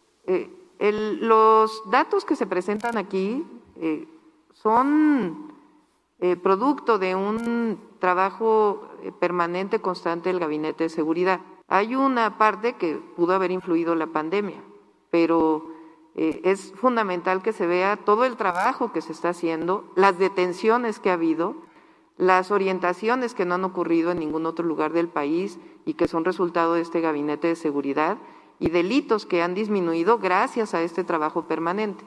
Los 0.92 1.90
datos 1.90 2.26
que 2.26 2.36
se 2.36 2.46
presentan 2.46 2.98
aquí 2.98 3.46
eh, 3.78 4.06
son 4.52 5.54
eh, 6.20 6.36
producto 6.36 7.00
de 7.00 7.16
un 7.16 7.80
trabajo 8.00 8.90
eh, 9.02 9.14
permanente, 9.18 9.80
constante 9.80 10.28
del 10.28 10.42
Gabinete 10.42 10.84
de 10.84 10.90
Seguridad. 10.90 11.40
Hay 11.70 11.96
una 11.96 12.38
parte 12.38 12.74
que 12.74 12.96
pudo 12.96 13.34
haber 13.34 13.52
influido 13.52 13.96
la 13.96 14.08
pandemia, 14.08 14.62
pero 15.10 15.72
es 16.16 16.74
fundamental 16.76 17.42
que 17.42 17.54
se 17.54 17.66
vea 17.66 17.98
todo 17.98 18.24
el 18.26 18.36
trabajo 18.36 18.92
que 18.94 19.02
se 19.02 19.14
está 19.14 19.30
haciendo, 19.30 19.92
las 19.96 20.20
detenciones 20.20 21.00
que 21.00 21.10
ha 21.10 21.14
habido, 21.14 21.56
las 22.18 22.52
orientaciones 22.52 23.34
que 23.34 23.46
no 23.46 23.56
han 23.56 23.64
ocurrido 23.64 24.12
en 24.12 24.20
ningún 24.20 24.46
otro 24.46 24.64
lugar 24.64 24.94
del 24.94 25.08
país 25.08 25.58
y 25.86 25.96
que 25.96 26.08
son 26.08 26.24
resultado 26.24 26.76
de 26.76 26.82
este 26.82 27.02
Gabinete 27.02 27.48
de 27.48 27.56
Seguridad 27.56 28.20
y 28.64 28.70
delitos 28.70 29.26
que 29.26 29.42
han 29.42 29.54
disminuido 29.54 30.20
gracias 30.20 30.74
a 30.74 30.82
este 30.82 31.04
trabajo 31.04 31.50
permanente. 31.50 32.06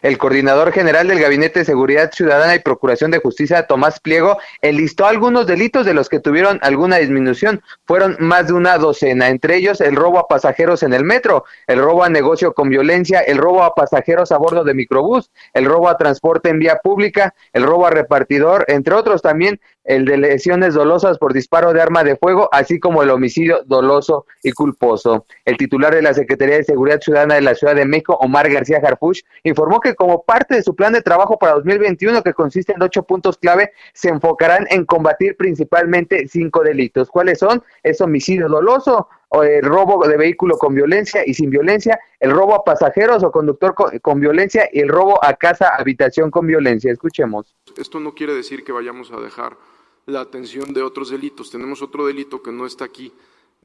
El 0.00 0.16
coordinador 0.16 0.72
general 0.72 1.08
del 1.08 1.20
Gabinete 1.20 1.58
de 1.58 1.64
Seguridad 1.66 2.10
Ciudadana 2.10 2.54
y 2.54 2.60
Procuración 2.60 3.10
de 3.10 3.18
Justicia, 3.18 3.66
Tomás 3.66 4.00
Pliego, 4.00 4.38
enlistó 4.62 5.06
algunos 5.06 5.46
delitos 5.46 5.84
de 5.84 5.92
los 5.92 6.08
que 6.08 6.20
tuvieron 6.20 6.58
alguna 6.62 6.96
disminución. 6.96 7.62
Fueron 7.84 8.16
más 8.18 8.46
de 8.46 8.54
una 8.54 8.78
docena, 8.78 9.28
entre 9.28 9.56
ellos 9.56 9.80
el 9.82 9.96
robo 9.96 10.18
a 10.18 10.28
pasajeros 10.28 10.82
en 10.82 10.94
el 10.94 11.04
metro, 11.04 11.44
el 11.66 11.80
robo 11.80 12.04
a 12.04 12.08
negocio 12.08 12.54
con 12.54 12.70
violencia, 12.70 13.20
el 13.20 13.36
robo 13.36 13.64
a 13.64 13.74
pasajeros 13.74 14.32
a 14.32 14.38
bordo 14.38 14.64
de 14.64 14.72
microbús, 14.72 15.30
el 15.52 15.66
robo 15.66 15.88
a 15.88 15.98
transporte 15.98 16.48
en 16.48 16.58
vía 16.58 16.80
pública, 16.82 17.34
el 17.52 17.64
robo 17.64 17.86
a 17.86 17.90
repartidor, 17.90 18.64
entre 18.68 18.94
otros 18.94 19.20
también 19.20 19.60
el 19.86 20.04
de 20.04 20.16
lesiones 20.18 20.74
dolosas 20.74 21.18
por 21.18 21.32
disparo 21.32 21.72
de 21.72 21.80
arma 21.80 22.04
de 22.04 22.16
fuego, 22.16 22.48
así 22.52 22.78
como 22.78 23.02
el 23.02 23.10
homicidio 23.10 23.62
doloso 23.64 24.26
y 24.42 24.52
culposo. 24.52 25.26
El 25.44 25.56
titular 25.56 25.94
de 25.94 26.02
la 26.02 26.12
Secretaría 26.12 26.56
de 26.56 26.64
Seguridad 26.64 27.00
Ciudadana 27.00 27.36
de 27.36 27.42
la 27.42 27.54
Ciudad 27.54 27.74
de 27.74 27.86
México, 27.86 28.18
Omar 28.20 28.50
García 28.50 28.80
Harfuch, 28.82 29.22
informó 29.44 29.80
que 29.80 29.94
como 29.94 30.22
parte 30.24 30.56
de 30.56 30.62
su 30.62 30.74
plan 30.74 30.92
de 30.92 31.02
trabajo 31.02 31.38
para 31.38 31.54
2021, 31.54 32.22
que 32.22 32.34
consiste 32.34 32.72
en 32.72 32.82
ocho 32.82 33.04
puntos 33.04 33.38
clave, 33.38 33.72
se 33.94 34.08
enfocarán 34.08 34.66
en 34.70 34.84
combatir 34.84 35.36
principalmente 35.36 36.26
cinco 36.28 36.62
delitos. 36.62 37.08
¿Cuáles 37.08 37.38
son? 37.38 37.62
Es 37.82 38.00
homicidio 38.00 38.48
doloso, 38.48 39.08
o 39.28 39.42
el 39.42 39.62
robo 39.62 40.06
de 40.06 40.16
vehículo 40.16 40.56
con 40.56 40.74
violencia 40.74 41.22
y 41.26 41.34
sin 41.34 41.50
violencia, 41.50 41.98
el 42.20 42.30
robo 42.30 42.54
a 42.54 42.64
pasajeros 42.64 43.22
o 43.24 43.30
conductor 43.30 43.74
con, 43.74 44.20
violencia 44.20 44.68
y 44.72 44.80
el 44.80 44.88
robo 44.88 45.22
a 45.24 45.34
casa, 45.34 45.72
habitación 45.76 46.30
con 46.30 46.46
violencia. 46.46 46.92
Escuchemos. 46.92 47.54
Esto 47.76 48.00
no 48.00 48.14
quiere 48.14 48.34
decir 48.34 48.64
que 48.64 48.72
vayamos 48.72 49.10
a 49.12 49.20
dejar 49.20 49.56
la 50.06 50.20
atención 50.20 50.72
de 50.72 50.82
otros 50.82 51.10
delitos. 51.10 51.50
Tenemos 51.50 51.82
otro 51.82 52.06
delito 52.06 52.42
que 52.42 52.52
no 52.52 52.64
está 52.64 52.84
aquí 52.84 53.12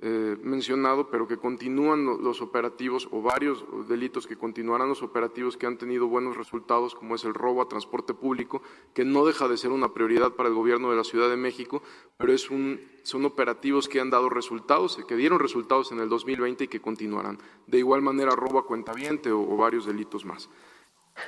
eh, 0.03 0.35
mencionado, 0.41 1.11
pero 1.11 1.27
que 1.27 1.37
continúan 1.37 2.03
los 2.23 2.41
operativos 2.41 3.07
o 3.11 3.21
varios 3.21 3.63
delitos 3.87 4.25
que 4.25 4.35
continuarán 4.35 4.89
los 4.89 5.03
operativos 5.03 5.55
que 5.55 5.67
han 5.67 5.77
tenido 5.77 6.07
buenos 6.07 6.35
resultados, 6.35 6.95
como 6.95 7.13
es 7.13 7.23
el 7.23 7.35
robo 7.35 7.61
a 7.61 7.69
transporte 7.69 8.15
público, 8.15 8.63
que 8.95 9.05
no 9.05 9.23
deja 9.23 9.47
de 9.47 9.57
ser 9.57 9.69
una 9.69 9.93
prioridad 9.93 10.31
para 10.31 10.49
el 10.49 10.55
gobierno 10.55 10.89
de 10.89 10.97
la 10.97 11.03
Ciudad 11.03 11.29
de 11.29 11.37
México, 11.37 11.83
pero 12.17 12.35
son 12.39 13.25
operativos 13.25 13.87
que 13.87 13.99
han 13.99 14.09
dado 14.09 14.27
resultados, 14.29 14.97
que 15.07 15.15
dieron 15.15 15.39
resultados 15.39 15.91
en 15.91 15.99
el 15.99 16.09
2020 16.09 16.63
y 16.63 16.67
que 16.67 16.81
continuarán. 16.81 17.37
De 17.67 17.77
igual 17.77 18.01
manera, 18.01 18.31
robo 18.31 18.57
a 18.57 18.65
cuentaviente 18.65 19.31
o 19.31 19.55
varios 19.55 19.85
delitos 19.85 20.25
más. 20.25 20.49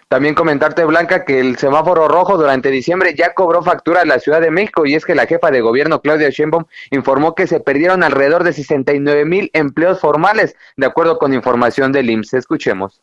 También 0.08 0.36
comentarte, 0.36 0.86
Blanca, 0.86 1.26
que 1.26 1.40
el 1.40 1.58
semáforo 1.58 2.08
rojo 2.08 2.38
durante 2.38 2.70
diciembre 2.70 3.16
ya 3.16 3.34
cobró 3.34 3.64
factura 3.64 4.02
a 4.02 4.06
la 4.06 4.20
Ciudad 4.20 4.42
de 4.42 4.52
México 4.52 4.86
y 4.86 4.96
es 4.96 5.06
que 5.06 5.16
la 5.16 5.26
jefa 5.26 5.52
de 5.52 5.62
gobierno, 5.62 6.02
Claudia 6.02 6.30
Sheinbaum, 6.30 6.66
informó 6.92 7.36
que 7.36 7.48
se 7.48 7.60
perdieron 7.60 8.04
alrededor 8.04 8.44
de 8.44 8.54
69 8.54 9.26
mil 9.26 9.50
empleos 9.54 10.00
formales, 10.00 10.56
de 10.78 10.86
acuerdo 10.86 11.18
con 11.18 11.34
información 11.34 11.92
del 11.92 12.10
IMSS. 12.10 12.34
Escuchemos. 12.36 13.02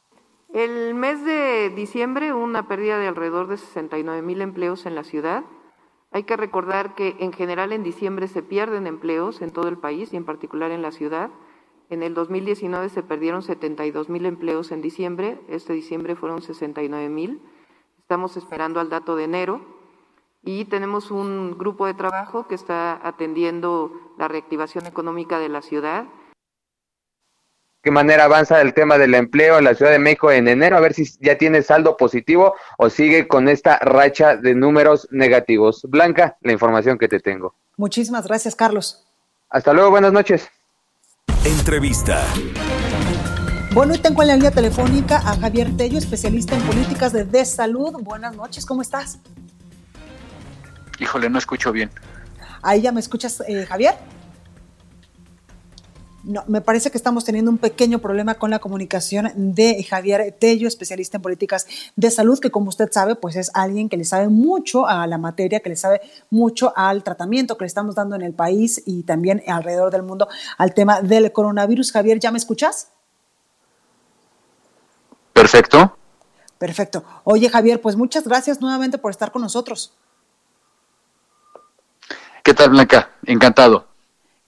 El 0.52 0.94
mes 0.94 1.24
de 1.24 1.70
diciembre 1.70 2.32
una 2.32 2.66
pérdida 2.66 2.98
de 2.98 3.06
alrededor 3.06 3.46
de 3.46 3.56
69 3.56 4.22
mil 4.22 4.40
empleos 4.40 4.84
en 4.84 4.96
la 4.96 5.04
ciudad. 5.04 5.44
Hay 6.10 6.24
que 6.24 6.36
recordar 6.36 6.96
que 6.96 7.16
en 7.20 7.32
general 7.32 7.72
en 7.72 7.84
diciembre 7.84 8.26
se 8.26 8.42
pierden 8.42 8.88
empleos 8.88 9.42
en 9.42 9.52
todo 9.52 9.68
el 9.68 9.78
país 9.78 10.12
y 10.12 10.16
en 10.16 10.24
particular 10.24 10.72
en 10.72 10.82
la 10.82 10.90
ciudad. 10.90 11.30
En 11.90 12.04
el 12.04 12.14
2019 12.14 12.88
se 12.88 13.02
perdieron 13.02 13.42
72 13.42 14.08
mil 14.08 14.24
empleos 14.24 14.70
en 14.70 14.80
diciembre, 14.80 15.40
este 15.48 15.72
diciembre 15.72 16.14
fueron 16.14 16.40
69 16.40 17.08
mil. 17.08 17.42
Estamos 17.98 18.36
esperando 18.36 18.78
al 18.78 18.88
dato 18.88 19.16
de 19.16 19.24
enero 19.24 19.60
y 20.40 20.66
tenemos 20.66 21.10
un 21.10 21.58
grupo 21.58 21.86
de 21.86 21.94
trabajo 21.94 22.46
que 22.46 22.54
está 22.54 23.04
atendiendo 23.04 23.90
la 24.18 24.28
reactivación 24.28 24.86
económica 24.86 25.40
de 25.40 25.48
la 25.48 25.62
ciudad. 25.62 26.04
¿Qué 27.82 27.90
manera 27.90 28.24
avanza 28.24 28.60
el 28.60 28.72
tema 28.72 28.96
del 28.96 29.14
empleo 29.14 29.58
en 29.58 29.64
la 29.64 29.74
Ciudad 29.74 29.90
de 29.90 29.98
México 29.98 30.30
en 30.30 30.46
enero? 30.46 30.76
A 30.76 30.80
ver 30.80 30.94
si 30.94 31.04
ya 31.18 31.38
tiene 31.38 31.62
saldo 31.62 31.96
positivo 31.96 32.54
o 32.78 32.88
sigue 32.88 33.26
con 33.26 33.48
esta 33.48 33.78
racha 33.78 34.36
de 34.36 34.54
números 34.54 35.08
negativos. 35.10 35.84
Blanca, 35.88 36.36
la 36.42 36.52
información 36.52 36.98
que 36.98 37.08
te 37.08 37.18
tengo. 37.18 37.56
Muchísimas 37.76 38.28
gracias, 38.28 38.54
Carlos. 38.54 39.08
Hasta 39.48 39.72
luego, 39.72 39.90
buenas 39.90 40.12
noches. 40.12 40.50
Entrevista. 41.44 42.22
Bueno, 43.72 43.94
y 43.94 43.98
tengo 43.98 44.22
en 44.22 44.28
la 44.28 44.34
línea 44.34 44.50
telefónica 44.50 45.16
a 45.18 45.36
Javier 45.36 45.76
Tello, 45.76 45.98
especialista 45.98 46.56
en 46.56 46.62
políticas 46.62 47.12
de, 47.12 47.24
de 47.24 47.44
salud. 47.44 47.92
Buenas 48.02 48.34
noches, 48.36 48.66
¿cómo 48.66 48.82
estás? 48.82 49.18
Híjole, 50.98 51.30
no 51.30 51.38
escucho 51.38 51.72
bien. 51.72 51.90
Ahí 52.62 52.82
ya 52.82 52.92
me 52.92 53.00
escuchas, 53.00 53.42
eh, 53.48 53.64
Javier. 53.66 53.94
No, 56.22 56.44
me 56.46 56.60
parece 56.60 56.90
que 56.90 56.98
estamos 56.98 57.24
teniendo 57.24 57.50
un 57.50 57.56
pequeño 57.56 57.98
problema 57.98 58.34
con 58.34 58.50
la 58.50 58.58
comunicación 58.58 59.32
de 59.34 59.82
Javier 59.82 60.36
Tello, 60.38 60.68
especialista 60.68 61.16
en 61.16 61.22
políticas 61.22 61.66
de 61.96 62.10
salud, 62.10 62.38
que 62.38 62.50
como 62.50 62.68
usted 62.68 62.90
sabe, 62.92 63.14
pues 63.14 63.36
es 63.36 63.50
alguien 63.54 63.88
que 63.88 63.96
le 63.96 64.04
sabe 64.04 64.28
mucho 64.28 64.86
a 64.86 65.06
la 65.06 65.16
materia, 65.16 65.60
que 65.60 65.70
le 65.70 65.76
sabe 65.76 66.02
mucho 66.28 66.74
al 66.76 67.02
tratamiento 67.02 67.56
que 67.56 67.64
le 67.64 67.68
estamos 67.68 67.94
dando 67.94 68.16
en 68.16 68.22
el 68.22 68.34
país 68.34 68.82
y 68.84 69.02
también 69.04 69.42
alrededor 69.46 69.90
del 69.90 70.02
mundo 70.02 70.28
al 70.58 70.74
tema 70.74 71.00
del 71.00 71.32
coronavirus. 71.32 71.92
Javier, 71.92 72.20
¿ya 72.20 72.30
me 72.30 72.38
escuchas? 72.38 72.88
Perfecto. 75.32 75.96
Perfecto. 76.58 77.02
Oye, 77.24 77.48
Javier, 77.48 77.80
pues 77.80 77.96
muchas 77.96 78.24
gracias 78.24 78.60
nuevamente 78.60 78.98
por 78.98 79.10
estar 79.10 79.32
con 79.32 79.40
nosotros. 79.40 79.94
¿Qué 82.42 82.52
tal, 82.52 82.70
Blanca? 82.70 83.10
Encantado. 83.24 83.89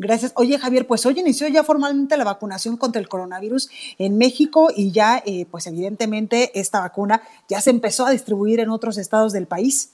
Gracias. 0.03 0.33
Oye, 0.35 0.59
Javier, 0.59 0.85
pues 0.89 1.07
hoy 1.07 1.21
inició 1.21 1.47
ya 1.47 1.63
formalmente 1.63 2.17
la 2.17 2.25
vacunación 2.25 2.77
contra 2.77 3.01
el 3.01 3.09
coronavirus 3.09 3.71
en 3.99 4.19
México 4.19 4.69
y 4.75 4.91
ya, 4.91 5.23
eh, 5.25 5.47
pues 5.49 5.69
evidentemente, 5.69 6.59
esta 6.59 6.81
vacuna 6.81 7.23
ya 7.49 7.61
se 7.61 7.71
empezó 7.71 8.05
a 8.05 8.11
distribuir 8.11 8.59
en 8.59 8.71
otros 8.71 8.99
estados 8.99 9.33
del 9.33 9.47
país. 9.47 9.93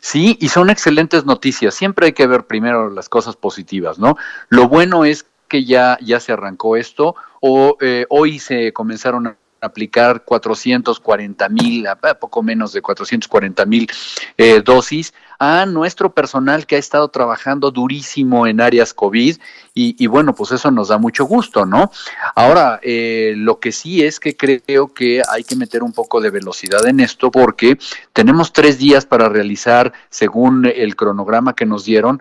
Sí, 0.00 0.38
y 0.40 0.48
son 0.48 0.70
excelentes 0.70 1.26
noticias. 1.26 1.74
Siempre 1.74 2.06
hay 2.06 2.12
que 2.12 2.26
ver 2.26 2.46
primero 2.46 2.88
las 2.88 3.10
cosas 3.10 3.36
positivas, 3.36 3.98
¿no? 3.98 4.16
Lo 4.48 4.66
bueno 4.66 5.04
es 5.04 5.26
que 5.46 5.66
ya, 5.66 5.98
ya 6.00 6.18
se 6.18 6.32
arrancó 6.32 6.76
esto, 6.76 7.16
o 7.40 7.76
eh, 7.82 8.06
hoy 8.08 8.38
se 8.38 8.72
comenzaron 8.72 9.26
a 9.26 9.36
aplicar 9.60 10.24
440 10.24 11.48
mil, 11.48 11.86
poco 12.20 12.42
menos 12.42 12.72
de 12.72 12.82
440 12.82 13.66
mil 13.66 13.88
eh, 14.36 14.62
dosis 14.64 15.12
a 15.38 15.66
nuestro 15.66 16.12
personal 16.12 16.66
que 16.66 16.76
ha 16.76 16.78
estado 16.78 17.08
trabajando 17.08 17.70
durísimo 17.70 18.46
en 18.46 18.60
áreas 18.60 18.92
COVID 18.92 19.36
y, 19.80 20.08
bueno, 20.08 20.34
pues 20.34 20.50
eso 20.50 20.72
nos 20.72 20.88
da 20.88 20.98
mucho 20.98 21.24
gusto, 21.24 21.64
¿no? 21.64 21.92
Ahora, 22.34 22.80
eh, 22.82 23.34
lo 23.36 23.60
que 23.60 23.70
sí 23.70 24.02
es 24.02 24.18
que 24.18 24.36
creo 24.36 24.92
que 24.92 25.22
hay 25.30 25.44
que 25.44 25.54
meter 25.54 25.84
un 25.84 25.92
poco 25.92 26.20
de 26.20 26.30
velocidad 26.30 26.84
en 26.88 26.98
esto 26.98 27.30
porque 27.30 27.78
tenemos 28.12 28.52
tres 28.52 28.78
días 28.78 29.06
para 29.06 29.28
realizar, 29.28 29.92
según 30.10 30.66
el 30.66 30.96
cronograma 30.96 31.54
que 31.54 31.64
nos 31.64 31.84
dieron, 31.84 32.20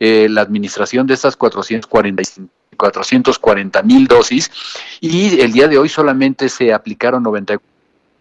eh, 0.00 0.26
la 0.28 0.40
administración 0.40 1.06
de 1.06 1.14
estas 1.14 1.36
445 1.36 2.59
440 2.76 3.82
mil 3.82 4.06
dosis 4.06 4.50
y 5.00 5.40
el 5.40 5.52
día 5.52 5.68
de 5.68 5.78
hoy 5.78 5.88
solamente 5.88 6.48
se 6.48 6.72
aplicaron 6.72 7.22
94 7.22 7.70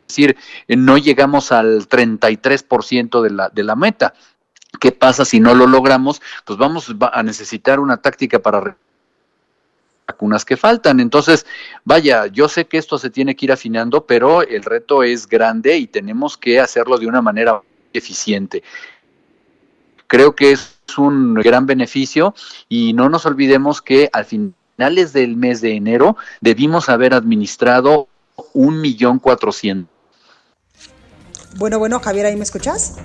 es 0.09 0.15
decir, 0.15 0.37
no 0.69 0.97
llegamos 0.97 1.51
al 1.51 1.87
33% 1.87 3.21
de 3.21 3.29
la, 3.29 3.49
de 3.49 3.63
la 3.63 3.75
meta. 3.75 4.15
¿Qué 4.79 4.91
pasa 4.91 5.23
si 5.23 5.39
no 5.39 5.53
lo 5.53 5.67
logramos? 5.67 6.19
Pues 6.45 6.57
vamos 6.57 6.91
a 6.99 7.21
necesitar 7.21 7.79
una 7.79 7.97
táctica 7.97 8.39
para 8.39 8.75
vacunas 10.07 10.45
que 10.45 10.57
faltan. 10.57 10.99
Entonces, 10.99 11.45
vaya, 11.85 12.25
yo 12.25 12.49
sé 12.49 12.65
que 12.65 12.79
esto 12.79 12.97
se 12.97 13.11
tiene 13.11 13.35
que 13.35 13.45
ir 13.45 13.51
afinando, 13.51 14.07
pero 14.07 14.41
el 14.41 14.63
reto 14.63 15.03
es 15.03 15.27
grande 15.27 15.77
y 15.77 15.85
tenemos 15.85 16.37
que 16.37 16.59
hacerlo 16.59 16.97
de 16.97 17.05
una 17.05 17.21
manera 17.21 17.61
eficiente. 17.93 18.63
Creo 20.07 20.35
que 20.35 20.53
es 20.53 20.78
un 20.97 21.33
gran 21.35 21.65
beneficio 21.65 22.33
y 22.67 22.93
no 22.93 23.09
nos 23.09 23.25
olvidemos 23.25 23.81
que 23.81 24.09
al 24.13 24.25
finales 24.25 25.13
del 25.13 25.35
mes 25.35 25.61
de 25.61 25.75
enero 25.75 26.17
debimos 26.41 26.89
haber 26.89 27.13
administrado 27.13 28.07
un 28.53 28.81
millón 28.81 29.19
cuatrocientos. 29.19 29.93
Bueno, 31.57 31.79
bueno, 31.79 31.99
Javier, 31.99 32.27
¿ahí 32.27 32.35
me 32.35 32.43
escuchas? 32.43 32.95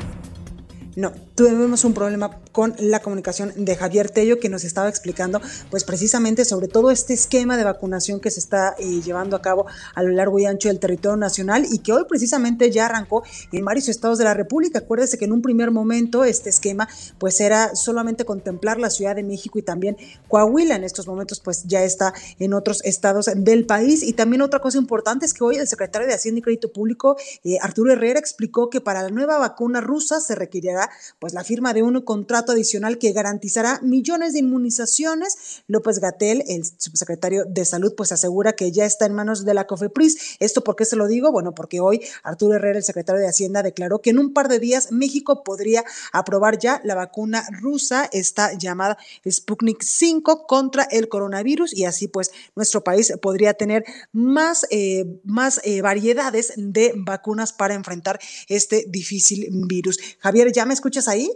No, 0.96 1.12
tuvimos 1.34 1.84
un 1.84 1.92
problema 1.92 2.38
con 2.52 2.76
la 2.78 3.00
comunicación 3.00 3.52
de 3.56 3.74
Javier 3.74 4.10
Tello 4.10 4.38
que 4.38 4.48
nos 4.48 4.62
estaba 4.62 4.88
explicando 4.88 5.40
pues 5.68 5.82
precisamente 5.82 6.44
sobre 6.44 6.68
todo 6.68 6.92
este 6.92 7.14
esquema 7.14 7.56
de 7.56 7.64
vacunación 7.64 8.20
que 8.20 8.30
se 8.30 8.38
está 8.38 8.76
eh, 8.78 9.00
llevando 9.02 9.34
a 9.34 9.42
cabo 9.42 9.66
a 9.96 10.02
lo 10.04 10.10
largo 10.10 10.38
y 10.38 10.46
ancho 10.46 10.68
del 10.68 10.78
territorio 10.78 11.16
nacional 11.16 11.66
y 11.68 11.78
que 11.78 11.92
hoy 11.92 12.04
precisamente 12.08 12.70
ya 12.70 12.86
arrancó 12.86 13.24
en 13.50 13.64
varios 13.64 13.88
estados 13.88 14.18
de 14.18 14.24
la 14.24 14.34
República. 14.34 14.78
Acuérdese 14.78 15.18
que 15.18 15.24
en 15.24 15.32
un 15.32 15.42
primer 15.42 15.72
momento 15.72 16.22
este 16.22 16.50
esquema 16.50 16.88
pues 17.18 17.40
era 17.40 17.74
solamente 17.74 18.24
contemplar 18.24 18.78
la 18.78 18.88
Ciudad 18.88 19.16
de 19.16 19.24
México 19.24 19.58
y 19.58 19.62
también 19.62 19.96
Coahuila. 20.28 20.76
En 20.76 20.84
estos 20.84 21.08
momentos 21.08 21.40
pues 21.40 21.64
ya 21.64 21.82
está 21.82 22.14
en 22.38 22.54
otros 22.54 22.84
estados 22.84 23.28
del 23.34 23.66
país 23.66 24.04
y 24.04 24.12
también 24.12 24.42
otra 24.42 24.60
cosa 24.60 24.78
importante 24.78 25.26
es 25.26 25.34
que 25.34 25.42
hoy 25.42 25.56
el 25.56 25.66
secretario 25.66 26.06
de 26.06 26.14
Hacienda 26.14 26.38
y 26.38 26.42
Crédito 26.42 26.72
Público 26.72 27.16
eh, 27.42 27.58
Arturo 27.60 27.92
Herrera 27.92 28.20
explicó 28.20 28.70
que 28.70 28.80
para 28.80 29.02
la 29.02 29.08
nueva 29.08 29.38
vacuna 29.38 29.80
rusa 29.80 30.20
se 30.20 30.36
requerirá 30.36 30.83
pues 31.18 31.32
la 31.32 31.44
firma 31.44 31.72
de 31.72 31.82
un 31.82 32.00
contrato 32.02 32.52
adicional 32.52 32.98
que 32.98 33.12
garantizará 33.12 33.80
millones 33.82 34.32
de 34.32 34.40
inmunizaciones. 34.40 35.62
López 35.66 35.98
Gatel, 35.98 36.44
el 36.48 36.64
subsecretario 36.64 37.44
de 37.44 37.64
Salud, 37.64 37.94
pues 37.96 38.12
asegura 38.12 38.52
que 38.54 38.72
ya 38.72 38.84
está 38.84 39.06
en 39.06 39.14
manos 39.14 39.44
de 39.44 39.54
la 39.54 39.66
COFEPRIS. 39.66 40.36
¿Esto 40.40 40.62
por 40.62 40.76
qué 40.76 40.84
se 40.84 40.96
lo 40.96 41.06
digo? 41.06 41.32
Bueno, 41.32 41.54
porque 41.54 41.80
hoy 41.80 42.00
Arturo 42.22 42.54
Herrera, 42.54 42.78
el 42.78 42.84
secretario 42.84 43.20
de 43.20 43.28
Hacienda, 43.28 43.62
declaró 43.62 44.00
que 44.00 44.10
en 44.10 44.18
un 44.18 44.32
par 44.32 44.48
de 44.48 44.58
días 44.58 44.92
México 44.92 45.44
podría 45.44 45.84
aprobar 46.12 46.58
ya 46.58 46.80
la 46.84 46.94
vacuna 46.94 47.46
rusa, 47.60 48.08
esta 48.12 48.52
llamada 48.54 48.98
Sputnik 49.28 49.82
5 49.82 50.46
contra 50.46 50.84
el 50.84 51.08
coronavirus 51.08 51.74
y 51.74 51.84
así 51.84 52.08
pues 52.08 52.30
nuestro 52.54 52.82
país 52.84 53.12
podría 53.20 53.54
tener 53.54 53.84
más, 54.12 54.66
eh, 54.70 55.20
más 55.24 55.60
eh, 55.64 55.82
variedades 55.82 56.52
de 56.56 56.92
vacunas 56.96 57.52
para 57.52 57.74
enfrentar 57.74 58.18
este 58.48 58.84
difícil 58.88 59.48
virus. 59.66 59.98
Javier, 60.18 60.52
¿ya 60.52 60.66
escuchas 60.74 61.08
ahí? 61.08 61.30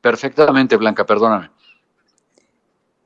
Perfectamente, 0.00 0.76
Blanca, 0.76 1.06
perdóname. 1.06 1.50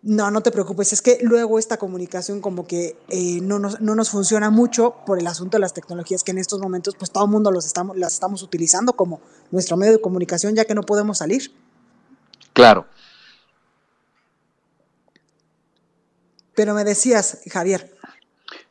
No, 0.03 0.31
no 0.31 0.41
te 0.41 0.51
preocupes, 0.51 0.95
es 0.95 1.03
que 1.03 1.19
luego 1.21 1.59
esta 1.59 1.77
comunicación 1.77 2.41
como 2.41 2.67
que 2.67 2.97
eh, 3.09 3.41
no, 3.43 3.59
nos, 3.59 3.83
no, 3.83 3.95
nos, 3.95 4.09
funciona 4.09 4.49
mucho 4.49 4.97
por 5.05 5.19
el 5.19 5.27
asunto 5.27 5.59
de 5.59 5.61
las 5.61 5.75
tecnologías 5.75 6.25
que 6.25 6.31
en 6.31 6.39
estos 6.39 6.59
momentos 6.59 6.97
pues 6.97 7.11
todo 7.11 7.25
el 7.25 7.31
mundo 7.31 7.51
los 7.51 7.67
estamos, 7.67 7.99
las 7.99 8.15
estamos 8.15 8.43
utilizando 8.43 8.95
como 8.95 9.21
nuestro 9.51 9.77
medio 9.77 9.93
de 9.93 10.01
comunicación 10.01 10.55
ya 10.55 10.65
que 10.65 10.75
no 10.75 10.83
podemos 10.83 11.19
salir. 11.19 11.53
Claro. 12.55 12.87
Pero 16.55 16.75
me 16.75 16.85
decías, 16.85 17.41
Javier. 17.51 17.95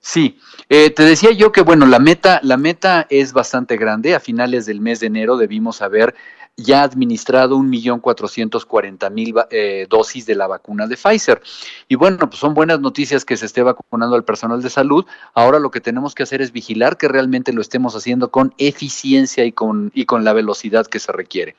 Sí, 0.01 0.39
eh, 0.69 0.89
te 0.89 1.03
decía 1.03 1.31
yo 1.31 1.51
que 1.51 1.61
bueno, 1.61 1.85
la 1.85 1.99
meta, 1.99 2.39
la 2.43 2.57
meta 2.57 3.05
es 3.09 3.33
bastante 3.33 3.77
grande. 3.77 4.15
A 4.15 4.19
finales 4.19 4.65
del 4.65 4.81
mes 4.81 4.99
de 4.99 5.07
enero 5.07 5.37
debimos 5.37 5.81
haber 5.81 6.15
ya 6.57 6.83
administrado 6.83 7.57
cuatrocientos 8.01 8.65
cuarenta 8.65 9.09
mil 9.09 9.33
eh, 9.49 9.87
dosis 9.89 10.25
de 10.25 10.35
la 10.35 10.47
vacuna 10.47 10.87
de 10.87 10.97
Pfizer. 10.97 11.41
Y 11.87 11.95
bueno, 11.95 12.29
pues 12.29 12.39
son 12.39 12.53
buenas 12.53 12.79
noticias 12.79 13.25
que 13.25 13.37
se 13.37 13.45
esté 13.45 13.63
vacunando 13.63 14.15
al 14.15 14.23
personal 14.23 14.61
de 14.61 14.69
salud. 14.69 15.05
Ahora 15.33 15.59
lo 15.59 15.71
que 15.71 15.81
tenemos 15.81 16.15
que 16.15 16.23
hacer 16.23 16.41
es 16.41 16.51
vigilar 16.51 16.97
que 16.97 17.07
realmente 17.07 17.53
lo 17.53 17.61
estemos 17.61 17.95
haciendo 17.95 18.29
con 18.29 18.53
eficiencia 18.57 19.45
y 19.45 19.51
con, 19.51 19.91
y 19.93 20.05
con 20.05 20.23
la 20.23 20.33
velocidad 20.33 20.87
que 20.87 20.99
se 20.99 21.11
requiere. 21.11 21.55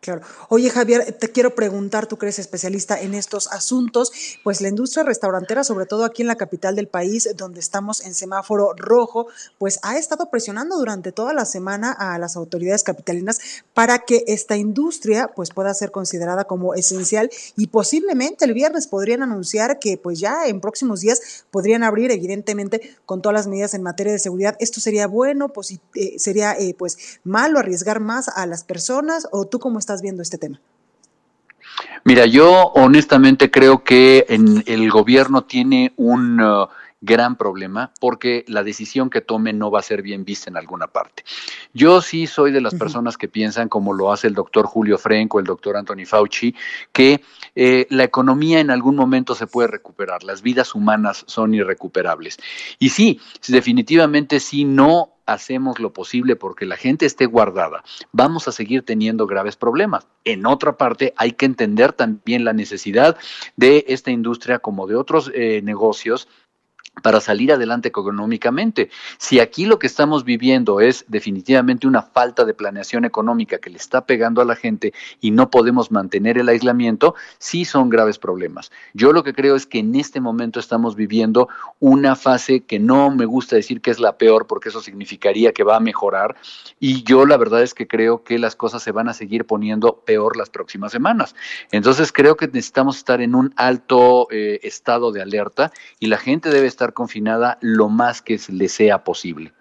Claro. 0.00 0.22
Oye, 0.48 0.70
Javier, 0.70 1.12
te 1.12 1.28
quiero 1.28 1.54
preguntar, 1.54 2.06
tú 2.06 2.16
que 2.16 2.24
eres 2.24 2.38
especialista 2.38 2.98
en 2.98 3.12
estos 3.12 3.48
asuntos, 3.48 4.10
pues 4.42 4.62
la 4.62 4.68
industria 4.68 5.04
restaurantera, 5.04 5.62
sobre 5.62 5.84
todo 5.84 6.06
aquí 6.06 6.22
en 6.22 6.28
la 6.28 6.36
capital 6.36 6.74
del 6.74 6.88
país, 6.88 7.28
donde 7.36 7.60
estamos 7.60 8.00
en 8.00 8.14
semáforo 8.14 8.72
rojo, 8.78 9.26
pues 9.58 9.78
ha 9.82 9.98
estado 9.98 10.30
presionando 10.30 10.78
durante 10.78 11.12
toda 11.12 11.34
la 11.34 11.44
semana 11.44 11.92
a 11.92 12.18
las 12.18 12.36
autoridades 12.36 12.82
capitalinas 12.82 13.40
para 13.74 13.98
que 13.98 14.24
esta 14.26 14.56
industria 14.56 15.32
pues 15.36 15.50
pueda 15.50 15.74
ser 15.74 15.90
considerada 15.90 16.44
como 16.44 16.72
esencial 16.72 17.28
y 17.58 17.66
posiblemente 17.66 18.46
el 18.46 18.54
viernes 18.54 18.86
podrían 18.86 19.22
anunciar 19.22 19.80
que 19.80 19.98
pues 19.98 20.18
ya 20.18 20.46
en 20.46 20.62
próximos 20.62 21.02
días 21.02 21.44
podrían 21.50 21.82
abrir, 21.82 22.10
evidentemente, 22.10 22.96
con 23.04 23.20
todas 23.20 23.34
las 23.34 23.48
medidas 23.48 23.74
en 23.74 23.82
materia 23.82 24.14
de 24.14 24.18
seguridad. 24.18 24.56
¿Esto 24.60 24.80
sería 24.80 25.06
bueno? 25.06 25.50
Pues, 25.50 25.78
¿Sería 26.16 26.54
eh, 26.54 26.74
pues 26.78 26.96
malo 27.22 27.58
arriesgar 27.58 28.00
más 28.00 28.28
a 28.28 28.46
las 28.46 28.64
personas? 28.64 29.28
¿O 29.30 29.44
tú 29.44 29.58
cómo 29.58 29.78
estás 29.78 29.89
estás 29.90 30.02
viendo 30.02 30.22
este 30.22 30.38
tema? 30.38 30.60
Mira, 32.04 32.26
yo 32.26 32.68
honestamente 32.74 33.50
creo 33.50 33.82
que 33.82 34.24
en 34.28 34.62
el 34.66 34.90
gobierno 34.90 35.42
tiene 35.42 35.92
un 35.96 36.40
uh, 36.40 36.68
gran 37.00 37.36
problema 37.36 37.92
porque 38.00 38.44
la 38.46 38.62
decisión 38.62 39.10
que 39.10 39.20
tome 39.20 39.52
no 39.52 39.70
va 39.70 39.80
a 39.80 39.82
ser 39.82 40.02
bien 40.02 40.24
vista 40.24 40.48
en 40.48 40.56
alguna 40.56 40.86
parte. 40.86 41.24
Yo 41.74 42.00
sí 42.00 42.26
soy 42.26 42.52
de 42.52 42.60
las 42.60 42.74
personas 42.74 43.16
que 43.16 43.28
piensan, 43.28 43.68
como 43.68 43.92
lo 43.92 44.12
hace 44.12 44.28
el 44.28 44.34
doctor 44.34 44.66
Julio 44.66 44.96
Frenco, 44.96 45.40
el 45.40 45.46
doctor 45.46 45.76
Anthony 45.76 46.06
Fauci, 46.06 46.54
que 46.92 47.22
eh, 47.54 47.86
la 47.90 48.04
economía 48.04 48.60
en 48.60 48.70
algún 48.70 48.96
momento 48.96 49.34
se 49.34 49.46
puede 49.46 49.68
recuperar, 49.68 50.22
las 50.22 50.40
vidas 50.42 50.74
humanas 50.74 51.24
son 51.26 51.52
irrecuperables. 51.54 52.38
Y 52.78 52.90
sí, 52.90 53.20
definitivamente 53.48 54.40
sí, 54.40 54.64
no 54.64 55.19
hacemos 55.32 55.78
lo 55.78 55.92
posible 55.92 56.36
porque 56.36 56.66
la 56.66 56.76
gente 56.76 57.06
esté 57.06 57.26
guardada, 57.26 57.84
vamos 58.12 58.48
a 58.48 58.52
seguir 58.52 58.84
teniendo 58.84 59.26
graves 59.26 59.56
problemas. 59.56 60.06
En 60.24 60.44
otra 60.44 60.76
parte, 60.76 61.14
hay 61.16 61.32
que 61.32 61.46
entender 61.46 61.92
también 61.92 62.44
la 62.44 62.52
necesidad 62.52 63.16
de 63.56 63.84
esta 63.88 64.10
industria 64.10 64.58
como 64.58 64.86
de 64.86 64.96
otros 64.96 65.30
eh, 65.34 65.60
negocios 65.62 66.28
para 67.02 67.20
salir 67.20 67.52
adelante 67.52 67.88
económicamente. 67.88 68.90
Si 69.18 69.40
aquí 69.40 69.66
lo 69.66 69.78
que 69.78 69.86
estamos 69.86 70.24
viviendo 70.24 70.80
es 70.80 71.04
definitivamente 71.08 71.86
una 71.86 72.02
falta 72.02 72.44
de 72.44 72.54
planeación 72.54 73.04
económica 73.04 73.58
que 73.58 73.70
le 73.70 73.78
está 73.78 74.04
pegando 74.04 74.42
a 74.42 74.44
la 74.44 74.56
gente 74.56 74.92
y 75.20 75.30
no 75.30 75.50
podemos 75.50 75.90
mantener 75.90 76.38
el 76.38 76.48
aislamiento, 76.48 77.14
sí 77.38 77.64
son 77.64 77.88
graves 77.88 78.18
problemas. 78.18 78.70
Yo 78.92 79.12
lo 79.12 79.24
que 79.24 79.32
creo 79.32 79.56
es 79.56 79.66
que 79.66 79.78
en 79.78 79.94
este 79.94 80.20
momento 80.20 80.60
estamos 80.60 80.94
viviendo 80.94 81.48
una 81.78 82.16
fase 82.16 82.60
que 82.60 82.78
no 82.78 83.10
me 83.10 83.24
gusta 83.24 83.56
decir 83.56 83.80
que 83.80 83.90
es 83.90 83.98
la 83.98 84.18
peor 84.18 84.46
porque 84.46 84.68
eso 84.68 84.80
significaría 84.80 85.52
que 85.52 85.64
va 85.64 85.76
a 85.76 85.80
mejorar 85.80 86.36
y 86.78 87.02
yo 87.04 87.24
la 87.24 87.36
verdad 87.36 87.62
es 87.62 87.74
que 87.74 87.86
creo 87.86 88.24
que 88.24 88.38
las 88.38 88.56
cosas 88.56 88.82
se 88.82 88.92
van 88.92 89.08
a 89.08 89.14
seguir 89.14 89.46
poniendo 89.46 90.00
peor 90.04 90.36
las 90.36 90.50
próximas 90.50 90.92
semanas. 90.92 91.34
Entonces 91.72 92.12
creo 92.12 92.36
que 92.36 92.46
necesitamos 92.46 92.98
estar 92.98 93.20
en 93.20 93.34
un 93.34 93.54
alto 93.56 94.28
eh, 94.30 94.60
estado 94.62 95.12
de 95.12 95.22
alerta 95.22 95.72
y 95.98 96.06
la 96.06 96.18
gente 96.18 96.50
debe 96.50 96.66
estar 96.66 96.89
confinada 96.92 97.58
lo 97.60 97.88
más 97.88 98.22
que 98.22 98.40
le 98.48 98.68
sea 98.68 99.04
posible. 99.04 99.52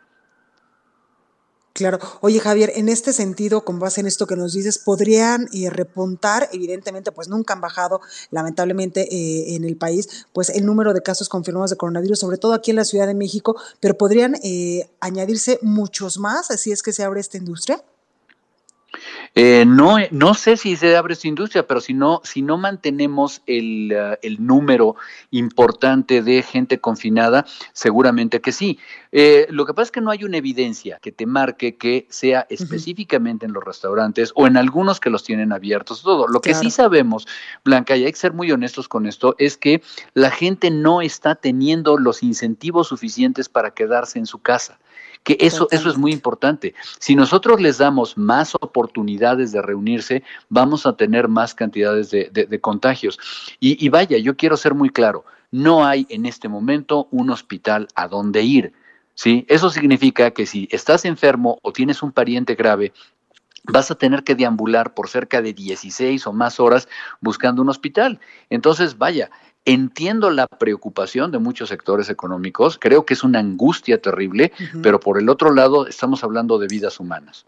Claro. 1.80 2.00
Oye, 2.20 2.42
Javier, 2.42 2.74
en 2.76 2.90
este 2.90 3.14
sentido, 3.14 3.64
con 3.64 3.80
base 3.80 4.02
en 4.02 4.08
esto 4.08 4.28
que 4.28 4.36
nos 4.36 4.52
dices, 4.52 4.80
podrían 4.80 5.48
eh, 5.54 5.70
repuntar, 5.70 6.50
evidentemente, 6.52 7.14
pues 7.14 7.30
nunca 7.30 7.54
han 7.54 7.62
bajado, 7.62 8.02
lamentablemente, 8.32 9.08
eh, 9.10 9.56
en 9.56 9.64
el 9.64 9.78
país, 9.78 10.26
pues 10.34 10.50
el 10.50 10.66
número 10.66 10.94
de 10.94 11.02
casos 11.02 11.30
confirmados 11.30 11.70
de 11.70 11.78
coronavirus, 11.78 12.20
sobre 12.20 12.38
todo 12.38 12.54
aquí 12.54 12.72
en 12.72 12.76
la 12.76 12.84
Ciudad 12.84 13.08
de 13.08 13.14
México, 13.14 13.56
pero 13.80 13.98
podrían 13.98 14.36
eh, 14.44 14.90
añadirse 15.00 15.58
muchos 15.62 16.18
más, 16.18 16.48
si 16.48 16.74
es 16.74 16.84
que 16.84 16.92
se 16.92 17.04
abre 17.04 17.22
esta 17.22 17.38
industria. 17.38 17.82
Eh, 19.36 19.64
no, 19.66 19.98
no 20.12 20.34
sé 20.34 20.58
si 20.58 20.76
se 20.76 20.96
abre 20.98 21.14
esta 21.14 21.28
industria, 21.28 21.66
pero 21.68 21.82
si 21.82 21.94
no, 21.94 22.22
si 22.24 22.42
no 22.42 22.58
mantenemos 22.58 23.42
el, 23.46 23.94
uh, 23.94 24.16
el 24.22 24.46
número 24.46 24.96
importante 25.32 26.22
de 26.22 26.42
gente 26.42 26.80
confinada, 26.80 27.46
seguramente 27.74 28.42
que 28.42 28.52
sí. 28.52 28.80
Eh, 29.12 29.48
lo 29.50 29.66
que 29.66 29.74
pasa 29.74 29.86
es 29.86 29.92
que 29.92 30.02
no 30.02 30.12
hay 30.12 30.24
una 30.24 30.38
evidencia 30.38 31.00
que 31.02 31.12
te 31.12 31.26
marque 31.26 31.78
que 31.78 32.08
sea 32.10 32.48
específicamente 32.50 33.46
en 33.46 33.54
los 33.54 33.64
restaurantes 33.64 34.32
o 34.36 34.48
en 34.48 34.58
algunos 34.58 35.00
que 35.00 35.10
los 35.10 35.24
tienen 35.24 35.52
abiertos, 35.52 36.02
todo. 36.02 36.28
Lo 36.28 36.42
que 36.42 36.54
sí 36.54 36.72
sabemos, 36.72 37.28
Blanca, 37.64 37.96
y 37.96 38.06
hay 38.06 38.12
que 38.12 38.20
ser 38.20 38.34
muy 38.34 38.52
honestos 38.52 38.88
con 38.88 39.06
esto, 39.06 39.36
es 39.38 39.58
que 39.58 39.82
la 40.14 40.32
gente 40.32 40.72
no 40.72 41.02
está 41.02 41.36
teniendo 41.36 41.98
los 41.98 42.24
incentivos 42.24 42.88
suficientes 42.88 43.50
para 43.50 43.72
quedarse 43.72 44.20
en 44.20 44.26
su 44.26 44.40
casa 44.40 44.80
que 45.24 45.38
eso, 45.40 45.68
eso 45.72 45.90
es 45.90 45.98
muy 45.98 46.12
importante. 46.12 46.74
Si 47.00 47.16
nosotros 47.16 47.62
les 47.62 47.78
damos 47.78 48.18
más 48.18 48.56
oportunidades 48.56 49.52
de 49.52 49.62
reunirse, 49.62 50.24
vamos 50.50 50.86
a 50.86 50.94
tener 50.94 51.28
más 51.28 51.54
cantidades 51.54 52.10
de, 52.10 52.30
de, 52.32 52.46
de 52.46 52.62
contagios. 52.62 53.20
Y, 53.60 53.84
y 53.84 53.90
vaya, 53.90 54.18
yo 54.18 54.36
quiero 54.36 54.58
ser 54.58 54.74
muy 54.74 54.90
claro, 54.90 55.26
no 55.52 55.86
hay 55.86 56.06
en 56.10 56.26
este 56.26 56.48
momento 56.48 57.08
un 57.12 57.30
hospital 57.30 57.88
a 57.96 58.08
donde 58.08 58.44
ir. 58.44 58.74
¿sí? 59.16 59.46
Eso 59.50 59.70
significa 59.70 60.32
que 60.32 60.46
si 60.46 60.68
estás 60.72 61.06
enfermo 61.06 61.60
o 61.62 61.74
tienes 61.74 62.02
un 62.02 62.12
pariente 62.12 62.56
grave, 62.56 62.94
vas 63.64 63.92
a 63.92 63.96
tener 63.96 64.24
que 64.24 64.36
deambular 64.36 64.94
por 64.94 65.10
cerca 65.10 65.42
de 65.42 65.54
16 65.54 66.26
o 66.28 66.34
más 66.34 66.60
horas 66.60 66.88
buscando 67.22 67.62
un 67.62 67.70
hospital. 67.70 68.20
Entonces, 68.50 68.98
vaya, 68.98 69.30
entiendo 69.70 70.32
la 70.32 70.48
preocupación 70.48 71.32
de 71.32 71.40
muchos 71.40 71.70
sectores 71.70 72.10
económicos, 72.10 72.78
creo 72.80 73.06
que 73.06 73.14
es 73.14 73.24
una 73.24 73.40
angustia 73.40 74.02
terrible, 74.02 74.52
uh 74.54 74.64
-huh. 74.64 74.82
pero 74.82 75.00
por 75.00 75.20
el 75.20 75.30
otro 75.30 75.54
lado 75.54 75.88
estamos 75.88 76.24
hablando 76.24 76.58
de 76.58 76.68
vidas 76.68 77.00
humanas. 77.00 77.46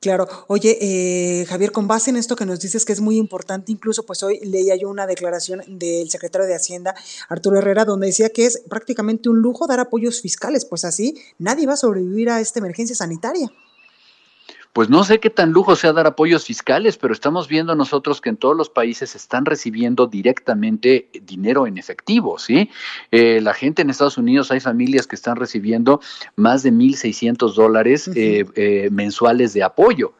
Claro, 0.00 0.26
oye, 0.48 0.78
eh, 0.80 1.46
Javier, 1.46 1.70
con 1.70 1.86
base 1.86 2.10
en 2.10 2.16
esto 2.16 2.34
que 2.34 2.44
nos 2.44 2.58
dices 2.58 2.84
que 2.84 2.92
es 2.92 3.00
muy 3.00 3.18
importante, 3.18 3.70
incluso 3.70 4.02
pues 4.04 4.24
hoy 4.24 4.40
leía 4.40 4.74
yo 4.74 4.88
una 4.88 5.06
declaración 5.06 5.62
del 5.68 6.10
secretario 6.10 6.48
de 6.48 6.56
Hacienda, 6.56 6.96
Arturo 7.28 7.58
Herrera, 7.58 7.84
donde 7.84 8.08
decía 8.08 8.30
que 8.30 8.46
es 8.46 8.64
prácticamente 8.68 9.28
un 9.28 9.38
lujo 9.38 9.68
dar 9.68 9.78
apoyos 9.78 10.20
fiscales, 10.20 10.64
pues 10.64 10.84
así 10.84 11.14
nadie 11.38 11.68
va 11.68 11.74
a 11.74 11.76
sobrevivir 11.76 12.30
a 12.30 12.40
esta 12.40 12.58
emergencia 12.58 12.96
sanitaria 12.96 13.48
pues 14.72 14.88
no 14.88 15.04
sé 15.04 15.20
qué 15.20 15.28
tan 15.28 15.52
lujo 15.52 15.76
sea 15.76 15.92
dar 15.92 16.06
apoyos 16.06 16.46
fiscales, 16.46 16.96
pero 16.96 17.12
estamos 17.12 17.46
viendo 17.46 17.74
nosotros 17.74 18.20
que 18.20 18.30
en 18.30 18.38
todos 18.38 18.56
los 18.56 18.70
países 18.70 19.14
están 19.14 19.44
recibiendo 19.44 20.06
directamente 20.06 21.08
dinero 21.26 21.66
en 21.66 21.76
efectivo, 21.76 22.38
¿sí? 22.38 22.70
Eh, 23.10 23.40
la 23.42 23.52
gente 23.52 23.82
en 23.82 23.90
Estados 23.90 24.16
Unidos, 24.16 24.50
hay 24.50 24.60
familias 24.60 25.06
que 25.06 25.16
están 25.16 25.36
recibiendo 25.36 26.00
más 26.36 26.62
de 26.62 26.72
1.600 26.72 27.54
dólares 27.54 28.08
uh 28.08 28.12
-huh. 28.12 28.16
eh, 28.16 28.46
eh, 28.54 28.88
mensuales 28.90 29.52
de 29.52 29.62
apoyo. 29.62 30.14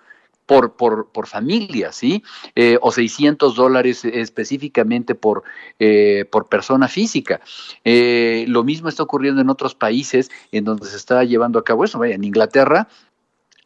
Por, 0.45 0.75
por, 0.75 1.13
por, 1.13 1.29
familia, 1.29 1.93
¿sí? 1.93 2.23
Eh, 2.57 2.77
o 2.83 2.91
600 2.91 3.55
dólares 3.55 4.05
específicamente 4.05 5.15
por, 5.15 5.45
eh, 5.79 6.27
por 6.31 6.49
persona 6.49 6.89
física. 6.89 7.41
Eh, 7.85 8.45
lo 8.49 8.65
mismo 8.65 8.89
está 8.89 9.05
ocurriendo 9.05 9.41
en 9.41 9.49
otros 9.49 9.77
países 9.77 10.31
en 10.51 10.65
donde 10.65 10.89
se 10.89 10.97
está 10.97 11.23
llevando 11.25 11.61
a 11.61 11.65
cabo 11.65 11.85
eso. 11.85 11.99
Vaya, 11.99 12.17
en 12.17 12.25
Inglaterra 12.25 12.89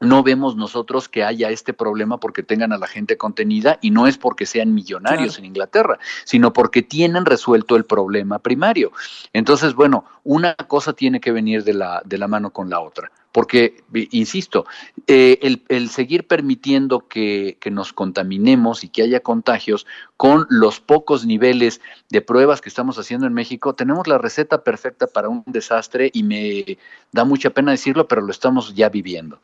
no 0.01 0.23
vemos 0.23 0.57
nosotros 0.57 1.09
que 1.09 1.25
haya 1.25 1.51
este 1.51 1.73
problema 1.73 2.21
porque 2.21 2.43
tengan 2.43 2.73
a 2.73 2.79
la 2.79 2.87
gente 2.87 3.17
contenida 3.17 3.79
y 3.81 3.91
no 3.91 4.07
es 4.07 4.19
porque 4.19 4.45
sean 4.45 4.75
millonarios 4.75 5.35
claro. 5.35 5.39
en 5.39 5.45
Inglaterra, 5.47 5.99
sino 6.25 6.53
porque 6.53 6.83
tienen 6.83 7.25
resuelto 7.25 7.77
el 7.77 7.85
problema 7.85 8.39
primario. 8.39 8.93
Entonces, 9.33 9.75
bueno, 9.75 10.05
una 10.25 10.55
cosa 10.55 10.93
tiene 10.93 11.21
que 11.21 11.33
venir 11.33 11.65
de 11.65 11.75
la, 11.75 12.03
de 12.05 12.19
la 12.19 12.29
mano 12.29 12.51
con 12.51 12.69
la 12.69 12.81
otra. 12.81 13.11
Porque, 13.33 13.85
insisto, 14.13 14.65
eh, 15.07 15.39
el, 15.43 15.63
el, 15.69 15.91
seguir 15.91 16.27
permitiendo 16.27 17.07
que, 17.07 17.59
que, 17.61 17.71
nos 17.71 17.93
contaminemos 17.93 18.83
y 18.83 18.89
que 18.89 19.03
haya 19.03 19.21
contagios 19.21 19.87
con 20.17 20.47
los 20.49 20.81
pocos 20.81 21.27
niveles 21.27 21.83
de 22.09 22.23
pruebas 22.23 22.63
que 22.63 22.71
estamos 22.71 22.99
haciendo 22.99 23.27
en 23.27 23.35
México, 23.35 23.75
tenemos 23.75 24.07
la 24.07 24.17
receta 24.17 24.65
perfecta 24.65 25.07
para 25.07 25.29
un 25.29 25.45
desastre 25.45 26.11
y 26.15 26.23
me 26.23 26.79
da 27.13 27.25
mucha 27.25 27.51
pena 27.51 27.73
decirlo, 27.73 28.09
pero 28.09 28.23
lo 28.23 28.31
estamos 28.31 28.75
ya 28.75 28.89
viviendo. 28.89 29.39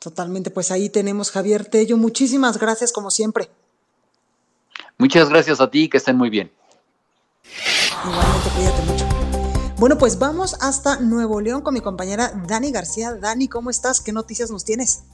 Totalmente, 0.00 0.50
pues 0.50 0.70
ahí 0.70 0.88
tenemos 0.88 1.30
Javier 1.30 1.66
Tello. 1.66 1.98
Muchísimas 1.98 2.58
gracias 2.58 2.90
como 2.90 3.10
siempre. 3.10 3.48
Muchas 4.96 5.28
gracias 5.28 5.60
a 5.60 5.70
ti, 5.70 5.90
que 5.90 5.98
estén 5.98 6.16
muy 6.16 6.30
bien. 6.30 6.50
Igualmente, 8.04 8.48
cuídate 8.56 8.82
mucho. 8.90 9.06
Bueno, 9.78 9.98
pues 9.98 10.18
vamos 10.18 10.56
hasta 10.62 11.00
Nuevo 11.00 11.42
León 11.42 11.60
con 11.60 11.74
mi 11.74 11.80
compañera 11.80 12.32
Dani 12.46 12.72
García. 12.72 13.14
Dani, 13.14 13.48
¿cómo 13.48 13.68
estás? 13.68 14.00
¿Qué 14.00 14.12
noticias 14.12 14.50
nos 14.50 14.64
tienes? 14.64 15.04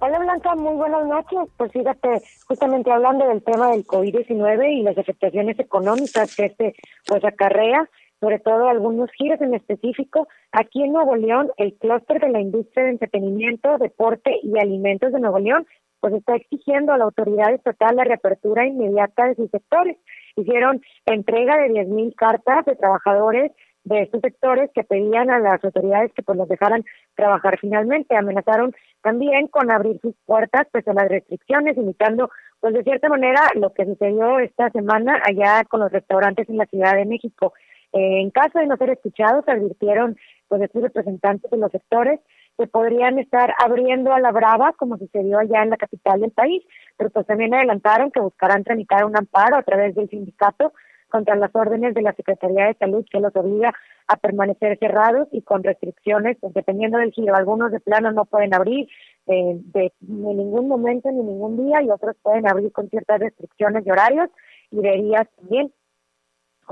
Hola 0.00 0.18
Blanca, 0.18 0.54
muy 0.54 0.74
buenas 0.74 1.06
noches. 1.06 1.50
Pues 1.58 1.70
fíjate, 1.72 2.22
justamente 2.46 2.90
hablando 2.90 3.28
del 3.28 3.42
tema 3.44 3.68
del 3.70 3.86
COVID-19 3.86 4.78
y 4.78 4.82
las 4.82 4.98
afectaciones 4.98 5.58
económicas 5.58 6.34
que 6.34 6.46
este 6.46 6.74
pues 7.06 7.22
acarrea, 7.24 7.88
sobre 8.22 8.38
todo 8.38 8.68
algunos 8.68 9.10
giros 9.18 9.40
en 9.40 9.52
específico. 9.52 10.28
Aquí 10.52 10.84
en 10.84 10.92
Nuevo 10.92 11.16
León, 11.16 11.50
el 11.56 11.74
clúster 11.74 12.20
de 12.20 12.28
la 12.28 12.40
industria 12.40 12.84
de 12.84 12.90
entretenimiento, 12.90 13.78
deporte 13.78 14.38
y 14.44 14.56
alimentos 14.60 15.12
de 15.12 15.18
Nuevo 15.18 15.40
León, 15.40 15.66
pues 15.98 16.14
está 16.14 16.36
exigiendo 16.36 16.92
a 16.92 16.98
la 16.98 17.04
autoridad 17.04 17.52
estatal 17.52 17.96
la 17.96 18.04
reapertura 18.04 18.64
inmediata 18.64 19.26
de 19.26 19.34
sus 19.34 19.50
sectores. 19.50 19.96
Hicieron 20.36 20.80
entrega 21.04 21.56
de 21.56 21.70
10.000 21.70 22.14
cartas 22.14 22.64
de 22.64 22.76
trabajadores 22.76 23.50
de 23.82 24.02
estos 24.02 24.20
sectores 24.20 24.70
que 24.72 24.84
pedían 24.84 25.28
a 25.28 25.40
las 25.40 25.62
autoridades 25.64 26.12
que 26.12 26.22
pues 26.22 26.38
los 26.38 26.48
dejaran 26.48 26.84
trabajar 27.16 27.58
finalmente. 27.60 28.16
Amenazaron 28.16 28.72
también 29.02 29.48
con 29.48 29.72
abrir 29.72 29.98
sus 30.00 30.14
puertas 30.26 30.68
pese 30.70 30.90
a 30.90 30.94
las 30.94 31.08
restricciones, 31.08 31.76
imitando 31.76 32.30
pues 32.60 32.72
de 32.72 32.84
cierta 32.84 33.08
manera 33.08 33.40
lo 33.56 33.74
que 33.74 33.84
sucedió 33.84 34.38
esta 34.38 34.70
semana 34.70 35.20
allá 35.28 35.64
con 35.64 35.80
los 35.80 35.90
restaurantes 35.90 36.48
en 36.48 36.58
la 36.58 36.66
Ciudad 36.66 36.94
de 36.94 37.04
México. 37.04 37.52
Eh, 37.92 38.20
en 38.20 38.30
caso 38.30 38.58
de 38.58 38.66
no 38.66 38.76
ser 38.76 38.90
escuchados, 38.90 39.44
advirtieron 39.46 40.16
pues 40.48 40.62
estos 40.62 40.82
representantes 40.82 41.50
de 41.50 41.56
los 41.56 41.70
sectores 41.70 42.20
que 42.58 42.66
podrían 42.66 43.18
estar 43.18 43.54
abriendo 43.58 44.12
a 44.12 44.20
la 44.20 44.30
brava, 44.30 44.72
como 44.74 44.98
sucedió 44.98 45.38
allá 45.38 45.62
en 45.62 45.70
la 45.70 45.76
capital 45.76 46.20
del 46.20 46.30
país, 46.30 46.62
pero 46.96 47.10
pues 47.10 47.26
también 47.26 47.54
adelantaron 47.54 48.10
que 48.10 48.20
buscarán 48.20 48.64
tramitar 48.64 49.04
un 49.04 49.16
amparo 49.16 49.56
a 49.56 49.62
través 49.62 49.94
del 49.94 50.08
sindicato 50.08 50.72
contra 51.12 51.36
las 51.36 51.54
órdenes 51.54 51.94
de 51.94 52.02
la 52.02 52.14
Secretaría 52.14 52.66
de 52.66 52.74
Salud 52.74 53.04
que 53.10 53.20
los 53.20 53.36
obliga 53.36 53.74
a 54.08 54.16
permanecer 54.16 54.78
cerrados 54.78 55.28
y 55.30 55.42
con 55.42 55.62
restricciones, 55.62 56.38
pues 56.40 56.54
dependiendo 56.54 56.98
del 56.98 57.12
giro. 57.12 57.36
Algunos 57.36 57.70
de 57.70 57.80
plano 57.80 58.10
no 58.12 58.24
pueden 58.24 58.54
abrir 58.54 58.88
eh, 59.26 59.60
de, 59.74 59.92
ningún 60.00 60.68
momento 60.68 61.10
ni 61.10 61.22
ningún 61.22 61.64
día 61.64 61.82
y 61.82 61.90
otros 61.90 62.16
pueden 62.22 62.48
abrir 62.48 62.72
con 62.72 62.88
ciertas 62.88 63.20
restricciones 63.20 63.84
de 63.84 63.92
horarios 63.92 64.30
y 64.70 64.80
de 64.80 64.92
días 65.02 65.28
también. 65.36 65.72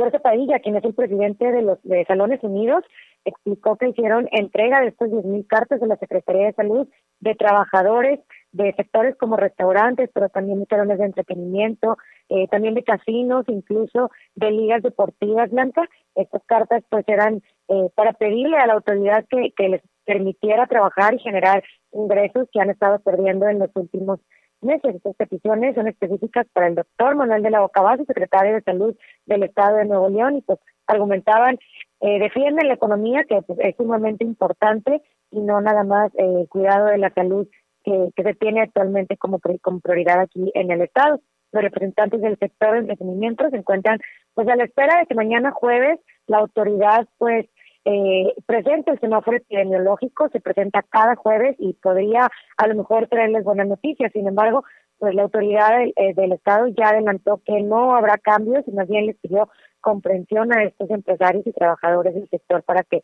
Jorge 0.00 0.18
Padilla, 0.18 0.60
quien 0.60 0.76
es 0.76 0.84
el 0.84 0.94
presidente 0.94 1.52
de 1.52 1.60
los 1.60 1.78
Salones 2.08 2.42
Unidos, 2.42 2.84
explicó 3.26 3.76
que 3.76 3.90
hicieron 3.90 4.28
entrega 4.32 4.80
de 4.80 4.88
estos 4.88 5.10
10.000 5.10 5.46
cartas 5.46 5.78
de 5.78 5.86
la 5.86 5.98
Secretaría 5.98 6.46
de 6.46 6.54
Salud 6.54 6.88
de 7.20 7.34
trabajadores 7.34 8.20
de 8.52 8.72
sectores 8.76 9.14
como 9.16 9.36
restaurantes, 9.36 10.08
pero 10.14 10.30
también 10.30 10.60
de 10.60 10.66
salones 10.66 10.98
de 10.98 11.04
entretenimiento, 11.04 11.98
eh, 12.30 12.48
también 12.48 12.72
de 12.74 12.82
casinos, 12.82 13.44
incluso 13.48 14.10
de 14.36 14.50
ligas 14.50 14.82
deportivas 14.82 15.50
blancas. 15.50 15.86
Estas 16.14 16.42
cartas 16.46 16.82
pues 16.88 17.04
eran 17.06 17.42
eh, 17.68 17.90
para 17.94 18.14
pedirle 18.14 18.56
a 18.56 18.66
la 18.66 18.72
autoridad 18.72 19.26
que, 19.28 19.52
que 19.54 19.68
les 19.68 19.82
permitiera 20.06 20.66
trabajar 20.66 21.12
y 21.12 21.18
generar 21.18 21.62
ingresos 21.92 22.48
que 22.50 22.60
han 22.60 22.70
estado 22.70 23.00
perdiendo 23.00 23.46
en 23.48 23.58
los 23.58 23.70
últimos 23.74 24.18
meses. 24.62 24.94
Estas 24.94 25.16
peticiones 25.16 25.74
son 25.74 25.88
específicas 25.88 26.46
para 26.52 26.68
el 26.68 26.74
doctor 26.74 27.16
Manuel 27.16 27.42
de 27.42 27.50
la 27.50 27.60
Bocabasi, 27.60 28.04
secretario 28.04 28.54
de 28.54 28.62
Salud 28.62 28.96
del 29.26 29.42
Estado 29.42 29.76
de 29.76 29.84
Nuevo 29.86 30.08
León, 30.08 30.36
y 30.36 30.42
pues 30.42 30.58
argumentaban, 30.86 31.58
eh, 32.00 32.18
defienden 32.18 32.68
la 32.68 32.74
economía, 32.74 33.24
que 33.28 33.42
pues, 33.42 33.58
es 33.60 33.76
sumamente 33.76 34.24
importante, 34.24 35.02
y 35.30 35.40
no 35.40 35.60
nada 35.60 35.84
más 35.84 36.12
el 36.16 36.42
eh, 36.42 36.46
cuidado 36.48 36.86
de 36.86 36.98
la 36.98 37.10
salud 37.10 37.46
que, 37.84 38.10
que 38.14 38.22
se 38.22 38.34
tiene 38.34 38.62
actualmente 38.62 39.16
como, 39.16 39.40
como 39.62 39.80
prioridad 39.80 40.20
aquí 40.20 40.50
en 40.54 40.70
el 40.70 40.82
Estado. 40.82 41.20
Los 41.52 41.62
representantes 41.62 42.20
del 42.20 42.38
sector 42.38 42.72
de 42.72 42.78
entretenimiento 42.80 43.48
se 43.50 43.56
encuentran 43.56 43.98
pues 44.34 44.48
a 44.48 44.56
la 44.56 44.64
espera 44.64 45.00
de 45.00 45.06
que 45.06 45.14
mañana 45.14 45.50
jueves 45.50 45.98
la 46.26 46.38
autoridad 46.38 47.08
pues 47.18 47.46
eh, 47.84 48.34
presente 48.46 48.90
el 48.90 49.00
semáforo 49.00 49.36
epidemiológico, 49.36 50.28
se 50.28 50.40
presenta 50.40 50.82
cada 50.82 51.16
jueves 51.16 51.56
y 51.58 51.72
podría 51.74 52.28
a 52.56 52.66
lo 52.66 52.74
mejor 52.74 53.08
traerles 53.08 53.44
buenas 53.44 53.68
noticias. 53.68 54.12
Sin 54.12 54.28
embargo, 54.28 54.64
pues 54.98 55.14
la 55.14 55.22
autoridad 55.22 55.78
del, 55.78 55.94
eh, 55.96 56.14
del 56.14 56.32
Estado 56.32 56.68
ya 56.68 56.90
adelantó 56.90 57.40
que 57.44 57.60
no 57.62 57.96
habrá 57.96 58.18
cambios 58.18 58.66
y 58.68 58.72
más 58.72 58.86
bien 58.86 59.06
les 59.06 59.16
pidió 59.16 59.48
comprensión 59.80 60.52
a 60.52 60.62
estos 60.64 60.90
empresarios 60.90 61.46
y 61.46 61.52
trabajadores 61.52 62.14
del 62.14 62.28
sector 62.28 62.62
para 62.62 62.82
que 62.82 63.02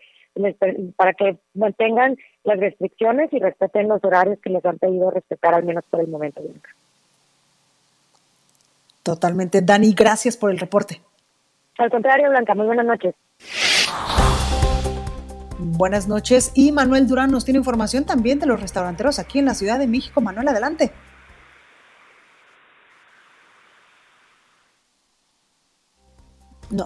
para 0.97 1.14
que 1.14 1.39
mantengan 1.55 2.16
las 2.45 2.61
restricciones 2.61 3.33
y 3.33 3.39
respeten 3.39 3.89
los 3.89 4.05
horarios 4.05 4.39
que 4.41 4.51
les 4.51 4.64
han 4.66 4.79
pedido 4.79 5.11
respetar 5.11 5.55
al 5.55 5.64
menos 5.64 5.83
por 5.89 6.01
el 6.01 6.09
momento. 6.09 6.43
Totalmente. 9.03 9.62
Dani, 9.62 9.95
gracias 9.95 10.37
por 10.37 10.51
el 10.51 10.59
reporte. 10.59 11.01
Al 11.79 11.91
contrario, 11.91 12.29
Blanca, 12.29 12.55
muy 12.55 12.66
buenas 12.66 12.85
noches. 12.85 13.14
Buenas 15.59 16.07
noches. 16.07 16.53
Y 16.55 16.71
Manuel 16.71 17.07
Durán 17.07 17.31
nos 17.31 17.45
tiene 17.47 17.59
información 17.59 18.05
también 18.05 18.39
de 18.39 18.47
los 18.47 18.61
restauranteros 18.61 19.19
aquí 19.19 19.39
en 19.39 19.47
la 19.47 19.55
Ciudad 19.55 19.79
de 19.79 19.87
México. 19.87 20.21
Manuel, 20.21 20.49
adelante. 20.49 20.93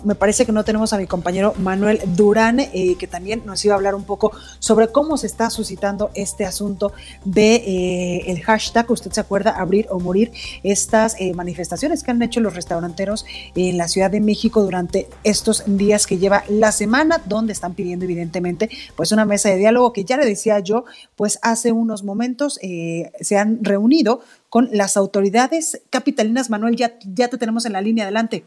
Me 0.04 0.14
parece 0.14 0.46
que 0.46 0.52
no 0.52 0.64
tenemos 0.64 0.92
a 0.92 0.98
mi 0.98 1.06
compañero 1.06 1.54
Manuel 1.58 2.00
Durán, 2.16 2.60
eh, 2.60 2.96
que 2.98 3.06
también 3.06 3.42
nos 3.44 3.64
iba 3.64 3.74
a 3.74 3.76
hablar 3.76 3.94
un 3.94 4.04
poco 4.04 4.32
sobre 4.58 4.88
cómo 4.88 5.16
se 5.16 5.26
está 5.26 5.50
suscitando 5.50 6.10
este 6.14 6.44
asunto 6.44 6.92
de 7.24 7.56
eh, 7.56 8.30
el 8.30 8.40
hashtag, 8.42 8.90
usted 8.90 9.10
se 9.12 9.20
acuerda, 9.20 9.50
abrir 9.50 9.86
o 9.90 9.98
morir, 9.98 10.32
estas 10.62 11.16
eh, 11.18 11.34
manifestaciones 11.34 12.02
que 12.02 12.10
han 12.10 12.22
hecho 12.22 12.40
los 12.40 12.54
restauranteros 12.54 13.24
en 13.54 13.76
la 13.76 13.88
Ciudad 13.88 14.10
de 14.10 14.20
México 14.20 14.62
durante 14.62 15.08
estos 15.24 15.64
días 15.66 16.06
que 16.06 16.18
lleva 16.18 16.44
la 16.48 16.72
semana, 16.72 17.22
donde 17.26 17.52
están 17.52 17.74
pidiendo 17.74 18.04
evidentemente 18.04 18.70
pues 18.96 19.12
una 19.12 19.24
mesa 19.24 19.48
de 19.48 19.56
diálogo 19.56 19.92
que 19.92 20.04
ya 20.04 20.16
le 20.16 20.26
decía 20.26 20.58
yo, 20.60 20.84
pues 21.16 21.38
hace 21.42 21.72
unos 21.72 22.04
momentos 22.04 22.58
se 23.20 23.38
han 23.38 23.64
reunido 23.64 24.20
con 24.48 24.68
las 24.72 24.96
autoridades 24.96 25.80
capitalinas. 25.90 26.50
Manuel, 26.50 26.76
ya, 26.76 26.98
ya 27.04 27.28
te 27.28 27.38
tenemos 27.38 27.64
en 27.64 27.72
la 27.72 27.80
línea, 27.80 28.04
adelante. 28.04 28.44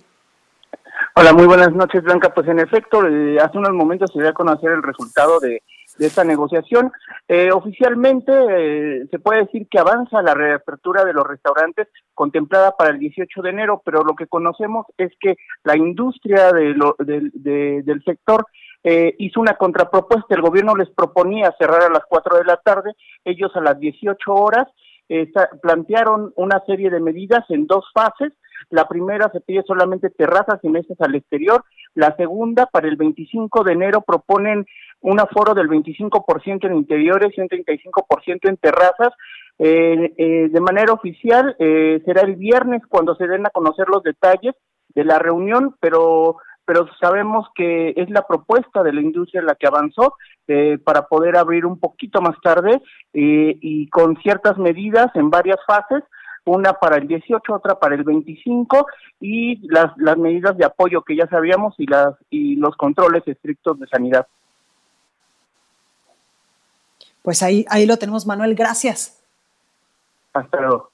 Hola, 1.16 1.34
muy 1.34 1.46
buenas 1.46 1.74
noches, 1.74 2.04
Blanca. 2.04 2.34
Pues 2.34 2.48
en 2.48 2.60
efecto, 2.60 3.06
eh, 3.08 3.38
hace 3.40 3.58
unos 3.58 3.74
momentos 3.74 4.12
se 4.12 4.20
dio 4.20 4.30
a 4.30 4.34
conocer 4.34 4.72
el 4.72 4.84
resultado 4.84 5.40
de, 5.40 5.62
esta 6.00 6.24
negociación. 6.24 6.92
Eh, 7.28 7.52
oficialmente 7.52 8.32
eh, 8.32 9.06
se 9.12 9.20
puede 9.20 9.44
decir 9.44 9.68
que 9.70 9.78
avanza 9.78 10.24
la 10.24 10.34
reapertura 10.34 11.06
de 11.06 11.14
los 11.14 11.24
restaurantes 11.26 11.88
contemplada 12.16 12.76
para 12.76 12.90
el 12.90 13.00
18 13.00 13.42
de 13.44 13.50
enero, 13.52 13.82
pero 13.86 14.04
lo 14.04 14.16
que 14.16 14.26
conocemos 14.26 14.88
es 14.98 15.12
que 15.20 15.36
la 15.64 15.78
industria 15.78 16.52
de 16.52 16.74
del 16.98 18.04
sector 18.04 18.46
hizo 18.84 19.40
una 19.40 19.56
contrapropuesta. 19.56 20.34
El 20.34 20.42
gobierno 20.42 20.76
les 20.76 20.90
proponía 20.90 21.54
cerrar 21.60 21.84
a 21.84 21.90
las 21.90 22.04
4 22.10 22.38
de 22.40 22.46
la 22.46 22.58
tarde, 22.58 22.94
ellos 23.24 23.56
a 23.56 23.62
las 23.62 23.80
18 23.80 24.34
horas. 24.34 24.68
plantearon 25.62 26.34
una 26.38 26.60
serie 26.66 26.90
de 26.90 27.00
medidas 27.00 27.46
en 27.50 27.68
dos 27.68 27.86
fases 27.94 28.34
la 28.70 28.88
primera 28.88 29.30
se 29.32 29.42
pide 29.42 29.64
solamente 29.66 30.10
terrazas 30.10 30.60
y 30.64 30.70
mesas 30.70 30.98
al 31.00 31.16
exterior. 31.16 31.64
La 31.96 32.16
segunda, 32.16 32.66
para 32.66 32.88
el 32.88 32.96
25 32.96 33.64
de 33.64 33.74
enero, 33.74 34.02
proponen 34.02 34.66
un 35.02 35.20
aforo 35.20 35.54
del 35.54 35.70
25% 35.70 36.66
en 36.66 36.76
interiores 36.76 37.34
y 37.38 37.42
un 37.42 37.50
35% 37.50 38.50
en 38.50 38.58
terrazas. 38.58 39.14
Eh, 39.60 40.14
eh, 40.18 40.50
de 40.50 40.62
manera 40.62 40.94
oficial, 40.94 41.56
eh, 41.60 42.02
será 42.06 42.22
el 42.22 42.36
viernes 42.36 42.82
cuando 42.88 43.16
se 43.16 43.28
den 43.28 43.46
a 43.46 43.52
conocer 43.52 43.88
los 43.90 44.02
detalles 44.02 44.56
de 44.90 45.04
la 45.04 45.20
reunión, 45.20 45.76
pero 45.80 46.38
pero 46.66 46.88
sabemos 47.02 47.46
que 47.56 47.94
es 47.98 48.10
la 48.10 48.26
propuesta 48.26 48.84
de 48.84 48.94
la 48.94 49.02
industria 49.02 49.42
la 49.42 49.56
que 49.56 49.68
avanzó 49.68 50.16
para 50.86 51.08
poder 51.08 51.36
abrir 51.36 51.66
un 51.66 51.78
poquito 51.78 52.22
más 52.22 52.40
tarde 52.42 52.82
y 53.12 53.90
con 53.90 54.16
ciertas 54.22 54.58
medidas 54.58 55.08
en 55.16 55.30
varias 55.30 55.58
fases 55.68 56.06
una 56.46 56.74
para 56.74 56.98
el 56.98 57.08
18, 57.08 57.54
otra 57.54 57.80
para 57.80 57.96
el 57.96 58.04
25 58.04 58.88
y 59.22 59.68
las, 59.68 59.92
las 59.98 60.18
medidas 60.18 60.58
de 60.58 60.66
apoyo 60.66 61.02
que 61.02 61.16
ya 61.16 61.28
sabíamos 61.28 61.74
y, 61.78 61.86
las, 61.86 62.16
y 62.30 62.56
los 62.56 62.76
controles 62.76 63.24
estrictos 63.28 63.80
de 63.80 63.88
sanidad. 63.88 64.28
Pues 67.22 67.42
ahí, 67.42 67.66
ahí 67.70 67.86
lo 67.86 67.98
tenemos, 67.98 68.26
Manuel, 68.26 68.54
gracias. 68.54 69.22
Hasta 70.34 70.60
luego. 70.60 70.90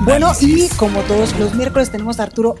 bueno, 0.00 0.32
y 0.40 0.68
como 0.76 1.02
todos 1.02 1.38
los 1.38 1.54
miércoles 1.54 1.90
tenemos 1.90 2.20
a 2.20 2.22
Arturo 2.22 2.54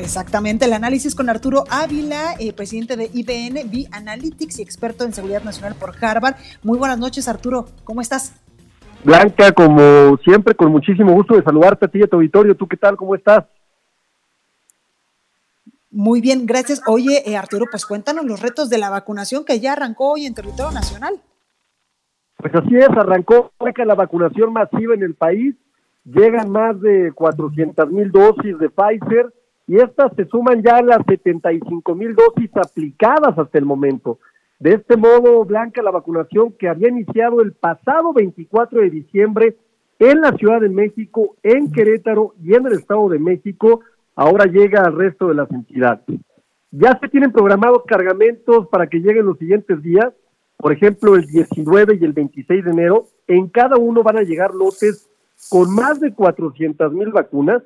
Exactamente, 0.00 0.64
el 0.64 0.72
análisis 0.72 1.14
con 1.14 1.28
Arturo 1.28 1.64
Ávila, 1.70 2.34
eh, 2.38 2.52
presidente 2.52 2.96
de 2.96 3.10
IBN, 3.12 3.64
V 3.66 3.88
Analytics 3.90 4.60
y 4.60 4.62
experto 4.62 5.04
en 5.04 5.12
seguridad 5.12 5.42
nacional 5.42 5.74
por 5.74 5.92
Harvard. 6.00 6.36
Muy 6.62 6.78
buenas 6.78 6.98
noches, 6.98 7.26
Arturo, 7.26 7.66
¿cómo 7.82 8.00
estás? 8.00 8.40
Blanca, 9.02 9.50
como 9.52 10.16
siempre, 10.18 10.54
con 10.54 10.70
muchísimo 10.70 11.12
gusto 11.12 11.34
de 11.34 11.42
saludarte 11.42 11.86
a 11.86 11.88
ti 11.88 11.98
y 11.98 12.02
a 12.02 12.06
tu 12.06 12.16
auditorio. 12.16 12.56
¿Tú 12.56 12.68
qué 12.68 12.76
tal? 12.76 12.96
¿Cómo 12.96 13.14
estás? 13.14 13.44
Muy 15.90 16.20
bien, 16.20 16.46
gracias. 16.46 16.80
Oye, 16.86 17.22
eh, 17.26 17.36
Arturo, 17.36 17.66
pues 17.70 17.84
cuéntanos 17.84 18.24
los 18.24 18.40
retos 18.40 18.70
de 18.70 18.78
la 18.78 18.90
vacunación 18.90 19.44
que 19.44 19.58
ya 19.58 19.72
arrancó 19.72 20.12
hoy 20.12 20.26
en 20.26 20.34
territorio 20.34 20.70
nacional. 20.72 21.14
Pues 22.36 22.54
así 22.54 22.76
es, 22.76 22.88
arrancó 22.90 23.52
la 23.84 23.94
vacunación 23.94 24.52
masiva 24.52 24.94
en 24.94 25.02
el 25.02 25.14
país. 25.14 25.56
Llegan 26.04 26.50
más 26.50 26.80
de 26.80 27.12
400 27.12 27.90
mil 27.90 28.12
dosis 28.12 28.58
de 28.58 28.70
Pfizer 28.70 29.32
y 29.68 29.76
estas 29.76 30.12
se 30.16 30.24
suman 30.24 30.62
ya 30.62 30.78
a 30.78 30.82
las 30.82 31.00
75 31.06 31.94
mil 31.94 32.16
dosis 32.16 32.50
aplicadas 32.56 33.38
hasta 33.38 33.58
el 33.58 33.66
momento. 33.66 34.18
De 34.58 34.72
este 34.72 34.96
modo, 34.96 35.44
Blanca, 35.44 35.82
la 35.82 35.90
vacunación 35.90 36.52
que 36.52 36.68
había 36.68 36.88
iniciado 36.88 37.42
el 37.42 37.52
pasado 37.52 38.14
24 38.14 38.80
de 38.80 38.90
diciembre 38.90 39.56
en 39.98 40.22
la 40.22 40.32
Ciudad 40.32 40.62
de 40.62 40.70
México, 40.70 41.36
en 41.42 41.70
Querétaro 41.70 42.34
y 42.42 42.54
en 42.54 42.66
el 42.66 42.72
Estado 42.72 43.10
de 43.10 43.18
México, 43.18 43.80
ahora 44.16 44.46
llega 44.46 44.84
al 44.84 44.96
resto 44.96 45.28
de 45.28 45.34
las 45.34 45.50
entidades. 45.50 46.18
Ya 46.70 46.98
se 46.98 47.08
tienen 47.08 47.30
programados 47.30 47.82
cargamentos 47.86 48.68
para 48.68 48.86
que 48.86 49.00
lleguen 49.00 49.26
los 49.26 49.38
siguientes 49.38 49.82
días, 49.82 50.14
por 50.56 50.72
ejemplo, 50.72 51.14
el 51.14 51.26
19 51.26 51.98
y 52.00 52.04
el 52.04 52.14
26 52.14 52.64
de 52.64 52.70
enero. 52.70 53.06
En 53.26 53.48
cada 53.48 53.76
uno 53.76 54.02
van 54.02 54.16
a 54.16 54.22
llegar 54.22 54.54
lotes 54.54 55.10
con 55.50 55.74
más 55.74 56.00
de 56.00 56.14
400 56.14 56.92
mil 56.94 57.10
vacunas 57.10 57.62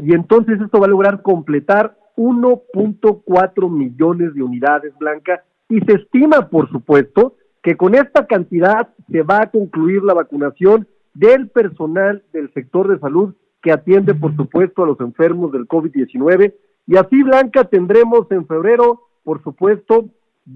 y 0.00 0.14
entonces 0.14 0.60
esto 0.60 0.80
va 0.80 0.86
a 0.86 0.90
lograr 0.90 1.22
completar 1.22 1.96
1.4 2.16 3.70
millones 3.70 4.34
de 4.34 4.42
unidades 4.42 4.92
blancas 4.98 5.40
y 5.68 5.80
se 5.80 5.94
estima, 5.94 6.48
por 6.48 6.70
supuesto, 6.70 7.36
que 7.62 7.76
con 7.76 7.94
esta 7.94 8.26
cantidad 8.26 8.88
se 9.10 9.22
va 9.22 9.42
a 9.42 9.50
concluir 9.50 10.02
la 10.02 10.14
vacunación 10.14 10.86
del 11.14 11.48
personal 11.48 12.22
del 12.32 12.52
sector 12.54 12.88
de 12.88 12.98
salud 12.98 13.34
que 13.62 13.72
atiende, 13.72 14.14
por 14.14 14.34
supuesto, 14.36 14.84
a 14.84 14.86
los 14.86 15.00
enfermos 15.00 15.52
del 15.52 15.66
COVID-19. 15.66 16.54
Y 16.86 16.96
así, 16.96 17.22
Blanca, 17.22 17.64
tendremos 17.64 18.30
en 18.30 18.46
febrero, 18.46 19.02
por 19.24 19.42
supuesto, 19.42 20.06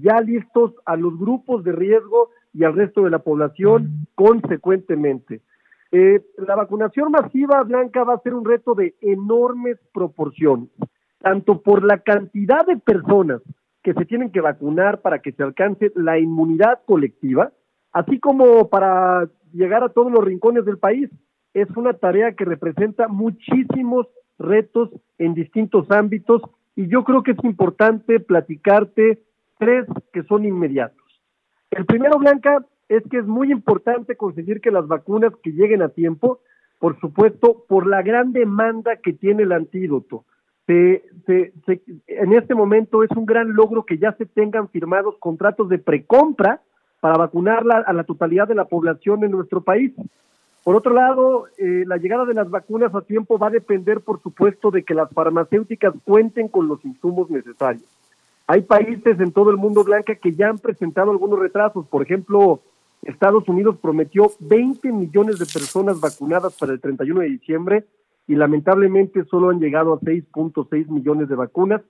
ya 0.01 0.19
listos 0.21 0.73
a 0.85 0.95
los 0.95 1.17
grupos 1.19 1.63
de 1.63 1.73
riesgo 1.73 2.29
y 2.53 2.63
al 2.63 2.75
resto 2.75 3.03
de 3.03 3.09
la 3.09 3.19
población 3.19 4.07
consecuentemente. 4.15 5.41
Eh, 5.95 6.25
la 6.37 6.55
vacunación 6.55 7.11
masiva, 7.11 7.61
Blanca, 7.61 8.03
va 8.03 8.15
a 8.15 8.21
ser 8.21 8.33
un 8.33 8.43
reto 8.43 8.73
de 8.73 8.95
enormes 9.01 9.77
proporciones, 9.93 10.69
tanto 11.19 11.61
por 11.61 11.83
la 11.83 11.99
cantidad 11.99 12.65
de 12.65 12.77
personas 12.77 13.43
que 13.83 13.93
se 13.93 14.03
tienen 14.05 14.31
que 14.31 14.41
vacunar 14.41 15.01
para 15.01 15.19
que 15.19 15.33
se 15.33 15.43
alcance 15.43 15.91
la 15.93 16.17
inmunidad 16.17 16.79
colectiva, 16.87 17.51
así 17.91 18.19
como 18.19 18.69
para 18.69 19.29
llegar 19.53 19.83
a 19.83 19.89
todos 19.89 20.11
los 20.11 20.23
rincones 20.23 20.65
del 20.65 20.79
país. 20.79 21.11
Es 21.53 21.69
una 21.77 21.93
tarea 21.93 22.31
que 22.31 22.45
representa 22.45 23.07
muchísimos 23.07 24.07
retos 24.39 24.89
en 25.19 25.35
distintos 25.35 25.91
ámbitos 25.91 26.41
y 26.75 26.87
yo 26.87 27.03
creo 27.03 27.21
que 27.21 27.33
es 27.33 27.43
importante 27.43 28.19
platicarte 28.19 29.21
tres 29.59 29.85
que 30.11 30.23
son 30.23 30.43
inmediatos. 30.43 31.21
El 31.69 31.85
primero, 31.85 32.17
Blanca, 32.17 32.65
es 32.97 33.03
que 33.09 33.17
es 33.17 33.25
muy 33.25 33.51
importante 33.51 34.15
conseguir 34.15 34.61
que 34.61 34.71
las 34.71 34.87
vacunas 34.87 35.33
que 35.41 35.51
lleguen 35.51 35.81
a 35.81 35.89
tiempo, 35.89 36.39
por 36.79 36.99
supuesto, 36.99 37.65
por 37.67 37.87
la 37.87 38.01
gran 38.01 38.33
demanda 38.33 38.97
que 38.97 39.13
tiene 39.13 39.43
el 39.43 39.51
antídoto. 39.51 40.25
Se, 40.67 41.03
en 42.07 42.33
este 42.33 42.55
momento 42.55 43.03
es 43.03 43.11
un 43.11 43.25
gran 43.25 43.53
logro 43.53 43.85
que 43.85 43.97
ya 43.97 44.13
se 44.13 44.25
tengan 44.25 44.69
firmados 44.69 45.15
contratos 45.19 45.69
de 45.69 45.79
precompra 45.79 46.61
para 46.99 47.17
vacunar 47.17 47.63
a 47.85 47.91
la 47.91 48.03
totalidad 48.05 48.47
de 48.47 48.55
la 48.55 48.65
población 48.65 49.23
en 49.23 49.31
nuestro 49.31 49.61
país. 49.61 49.91
Por 50.63 50.77
otro 50.77 50.93
lado, 50.93 51.47
eh, 51.57 51.83
la 51.85 51.97
llegada 51.97 52.23
de 52.23 52.33
las 52.33 52.49
vacunas 52.49 52.95
a 52.95 53.01
tiempo 53.01 53.37
va 53.37 53.47
a 53.47 53.51
depender, 53.51 53.99
por 53.99 54.21
supuesto, 54.21 54.71
de 54.71 54.83
que 54.83 54.93
las 54.93 55.09
farmacéuticas 55.11 55.93
cuenten 56.05 56.47
con 56.47 56.69
los 56.69 56.83
insumos 56.85 57.29
necesarios. 57.29 57.83
Hay 58.47 58.61
países 58.61 59.19
en 59.19 59.31
todo 59.31 59.51
el 59.51 59.57
mundo, 59.57 59.83
Blanca, 59.83 60.15
que 60.15 60.33
ya 60.33 60.49
han 60.49 60.59
presentado 60.59 61.11
algunos 61.11 61.39
retrasos. 61.39 61.85
Por 61.87 62.01
ejemplo, 62.01 62.61
Estados 63.03 63.47
Unidos 63.47 63.77
prometió 63.81 64.31
20 64.39 64.91
millones 64.91 65.39
de 65.39 65.45
personas 65.45 65.99
vacunadas 65.99 66.57
para 66.57 66.73
el 66.73 66.79
31 66.79 67.21
de 67.21 67.29
diciembre 67.29 67.85
y 68.27 68.35
lamentablemente 68.35 69.25
solo 69.25 69.49
han 69.49 69.59
llegado 69.59 69.93
a 69.93 69.99
6.6 69.99 70.87
millones 70.87 71.27
de 71.27 71.35
vacunas 71.35 71.81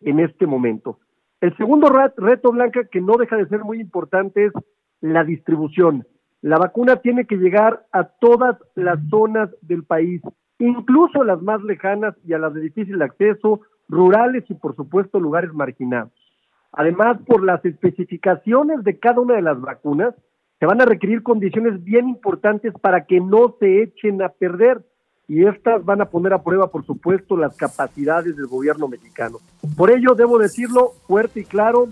en 0.00 0.20
este 0.20 0.46
momento. 0.46 0.98
El 1.40 1.54
segundo 1.56 1.88
reto, 2.16 2.50
Blanca, 2.50 2.84
que 2.84 3.00
no 3.00 3.14
deja 3.18 3.36
de 3.36 3.46
ser 3.48 3.62
muy 3.62 3.80
importante, 3.80 4.46
es 4.46 4.52
la 5.00 5.24
distribución. 5.24 6.06
La 6.40 6.56
vacuna 6.56 6.96
tiene 6.96 7.26
que 7.26 7.36
llegar 7.36 7.86
a 7.92 8.04
todas 8.04 8.56
las 8.74 8.98
zonas 9.10 9.50
del 9.60 9.84
país, 9.84 10.22
incluso 10.58 11.24
las 11.24 11.42
más 11.42 11.62
lejanas 11.62 12.14
y 12.24 12.32
a 12.32 12.38
las 12.38 12.54
de 12.54 12.62
difícil 12.62 13.00
acceso, 13.02 13.60
rurales 13.88 14.44
y 14.48 14.54
por 14.54 14.74
supuesto 14.74 15.20
lugares 15.20 15.52
marginados. 15.52 16.12
Además, 16.72 17.18
por 17.26 17.42
las 17.42 17.64
especificaciones 17.64 18.82
de 18.84 18.98
cada 18.98 19.20
una 19.20 19.34
de 19.34 19.42
las 19.42 19.60
vacunas, 19.60 20.14
se 20.58 20.66
van 20.66 20.80
a 20.80 20.86
requerir 20.86 21.22
condiciones 21.22 21.82
bien 21.84 22.08
importantes 22.08 22.72
para 22.80 23.04
que 23.04 23.20
no 23.20 23.54
se 23.58 23.82
echen 23.82 24.22
a 24.22 24.28
perder. 24.28 24.84
y 25.28 25.44
estas 25.44 25.84
van 25.84 26.00
a 26.00 26.04
poner 26.04 26.32
a 26.32 26.42
prueba, 26.44 26.70
por 26.70 26.86
supuesto, 26.86 27.36
las 27.36 27.56
capacidades 27.56 28.36
del 28.36 28.46
gobierno 28.46 28.86
mexicano. 28.86 29.38
Por 29.76 29.90
ello, 29.90 30.14
debo 30.14 30.38
decirlo 30.38 30.92
fuerte 31.08 31.40
y 31.40 31.44
claro, 31.44 31.88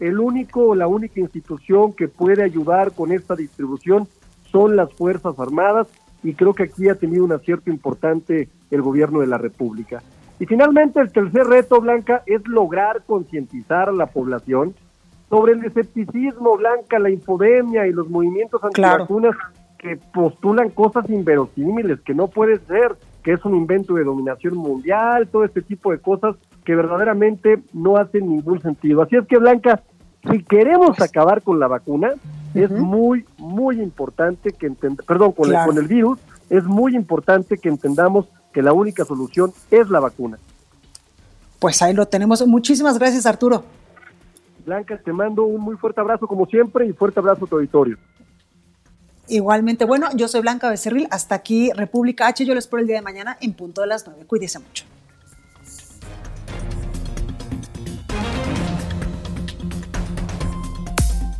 el 0.00 0.20
único 0.20 0.68
o 0.68 0.74
la 0.74 0.86
única 0.86 1.18
institución 1.18 1.94
que 1.94 2.08
puede 2.08 2.42
ayudar 2.42 2.92
con 2.92 3.10
esta 3.10 3.34
distribución 3.36 4.06
son 4.52 4.76
las 4.76 4.92
Fuerzas 4.92 5.38
Armadas 5.38 5.88
y 6.22 6.34
creo 6.34 6.52
que 6.52 6.64
aquí 6.64 6.90
ha 6.90 6.94
tenido 6.94 7.24
un 7.24 7.32
acierto 7.32 7.70
importante 7.70 8.50
el 8.70 8.82
gobierno 8.82 9.20
de 9.20 9.28
la 9.28 9.38
República. 9.38 10.02
Y 10.38 10.44
finalmente 10.44 11.00
el 11.00 11.10
tercer 11.10 11.46
reto, 11.46 11.80
Blanca, 11.80 12.22
es 12.26 12.46
lograr 12.46 13.02
concientizar 13.06 13.88
a 13.88 13.92
la 13.92 14.06
población 14.06 14.74
sobre 15.34 15.54
el 15.54 15.64
escepticismo, 15.64 16.56
Blanca, 16.56 17.00
la 17.00 17.10
infodemia 17.10 17.88
y 17.88 17.92
los 17.92 18.08
movimientos 18.08 18.62
antivacunas 18.62 19.34
que 19.76 19.96
postulan 19.96 20.70
cosas 20.70 21.10
inverosímiles, 21.10 22.00
que 22.02 22.14
no 22.14 22.28
puede 22.28 22.60
ser, 22.66 22.94
que 23.24 23.32
es 23.32 23.44
un 23.44 23.56
invento 23.56 23.94
de 23.94 24.04
dominación 24.04 24.56
mundial, 24.56 25.26
todo 25.26 25.42
este 25.42 25.60
tipo 25.60 25.90
de 25.90 25.98
cosas 25.98 26.36
que 26.64 26.76
verdaderamente 26.76 27.60
no 27.72 27.96
hacen 27.96 28.28
ningún 28.28 28.62
sentido. 28.62 29.02
Así 29.02 29.16
es 29.16 29.26
que, 29.26 29.38
Blanca, 29.38 29.82
si 30.30 30.40
queremos 30.44 31.00
acabar 31.00 31.42
con 31.42 31.58
la 31.58 31.66
vacuna, 31.66 32.12
es 32.54 32.70
muy, 32.70 33.24
muy 33.36 33.80
importante 33.80 34.52
que 34.52 34.66
entendamos, 34.66 35.04
perdón, 35.04 35.32
con, 35.32 35.52
el, 35.52 35.66
con 35.66 35.76
el 35.78 35.88
virus, 35.88 36.20
es 36.48 36.62
muy 36.62 36.94
importante 36.94 37.58
que 37.58 37.68
entendamos 37.68 38.26
que 38.52 38.62
la 38.62 38.72
única 38.72 39.04
solución 39.04 39.52
es 39.72 39.90
la 39.90 39.98
vacuna. 39.98 40.38
Pues 41.58 41.82
ahí 41.82 41.92
lo 41.92 42.06
tenemos. 42.06 42.46
Muchísimas 42.46 43.00
gracias, 43.00 43.26
Arturo. 43.26 43.64
Blanca, 44.64 44.98
te 44.98 45.12
mando 45.12 45.44
un 45.44 45.60
muy 45.60 45.76
fuerte 45.76 46.00
abrazo 46.00 46.26
como 46.26 46.46
siempre 46.46 46.86
y 46.86 46.92
fuerte 46.92 47.20
abrazo 47.20 47.44
a 47.44 47.48
tu 47.48 47.56
auditorio. 47.56 47.98
Igualmente, 49.28 49.84
bueno, 49.84 50.08
yo 50.14 50.28
soy 50.28 50.42
Blanca 50.42 50.68
Becerril, 50.68 51.08
hasta 51.10 51.34
aquí 51.34 51.70
República 51.72 52.26
H, 52.26 52.44
yo 52.44 52.54
les 52.54 52.64
espero 52.64 52.80
el 52.80 52.86
día 52.86 52.96
de 52.96 53.02
mañana 53.02 53.38
en 53.40 53.54
punto 53.54 53.80
de 53.80 53.86
las 53.86 54.06
9. 54.06 54.24
Cuídese 54.26 54.58
mucho. 54.58 54.84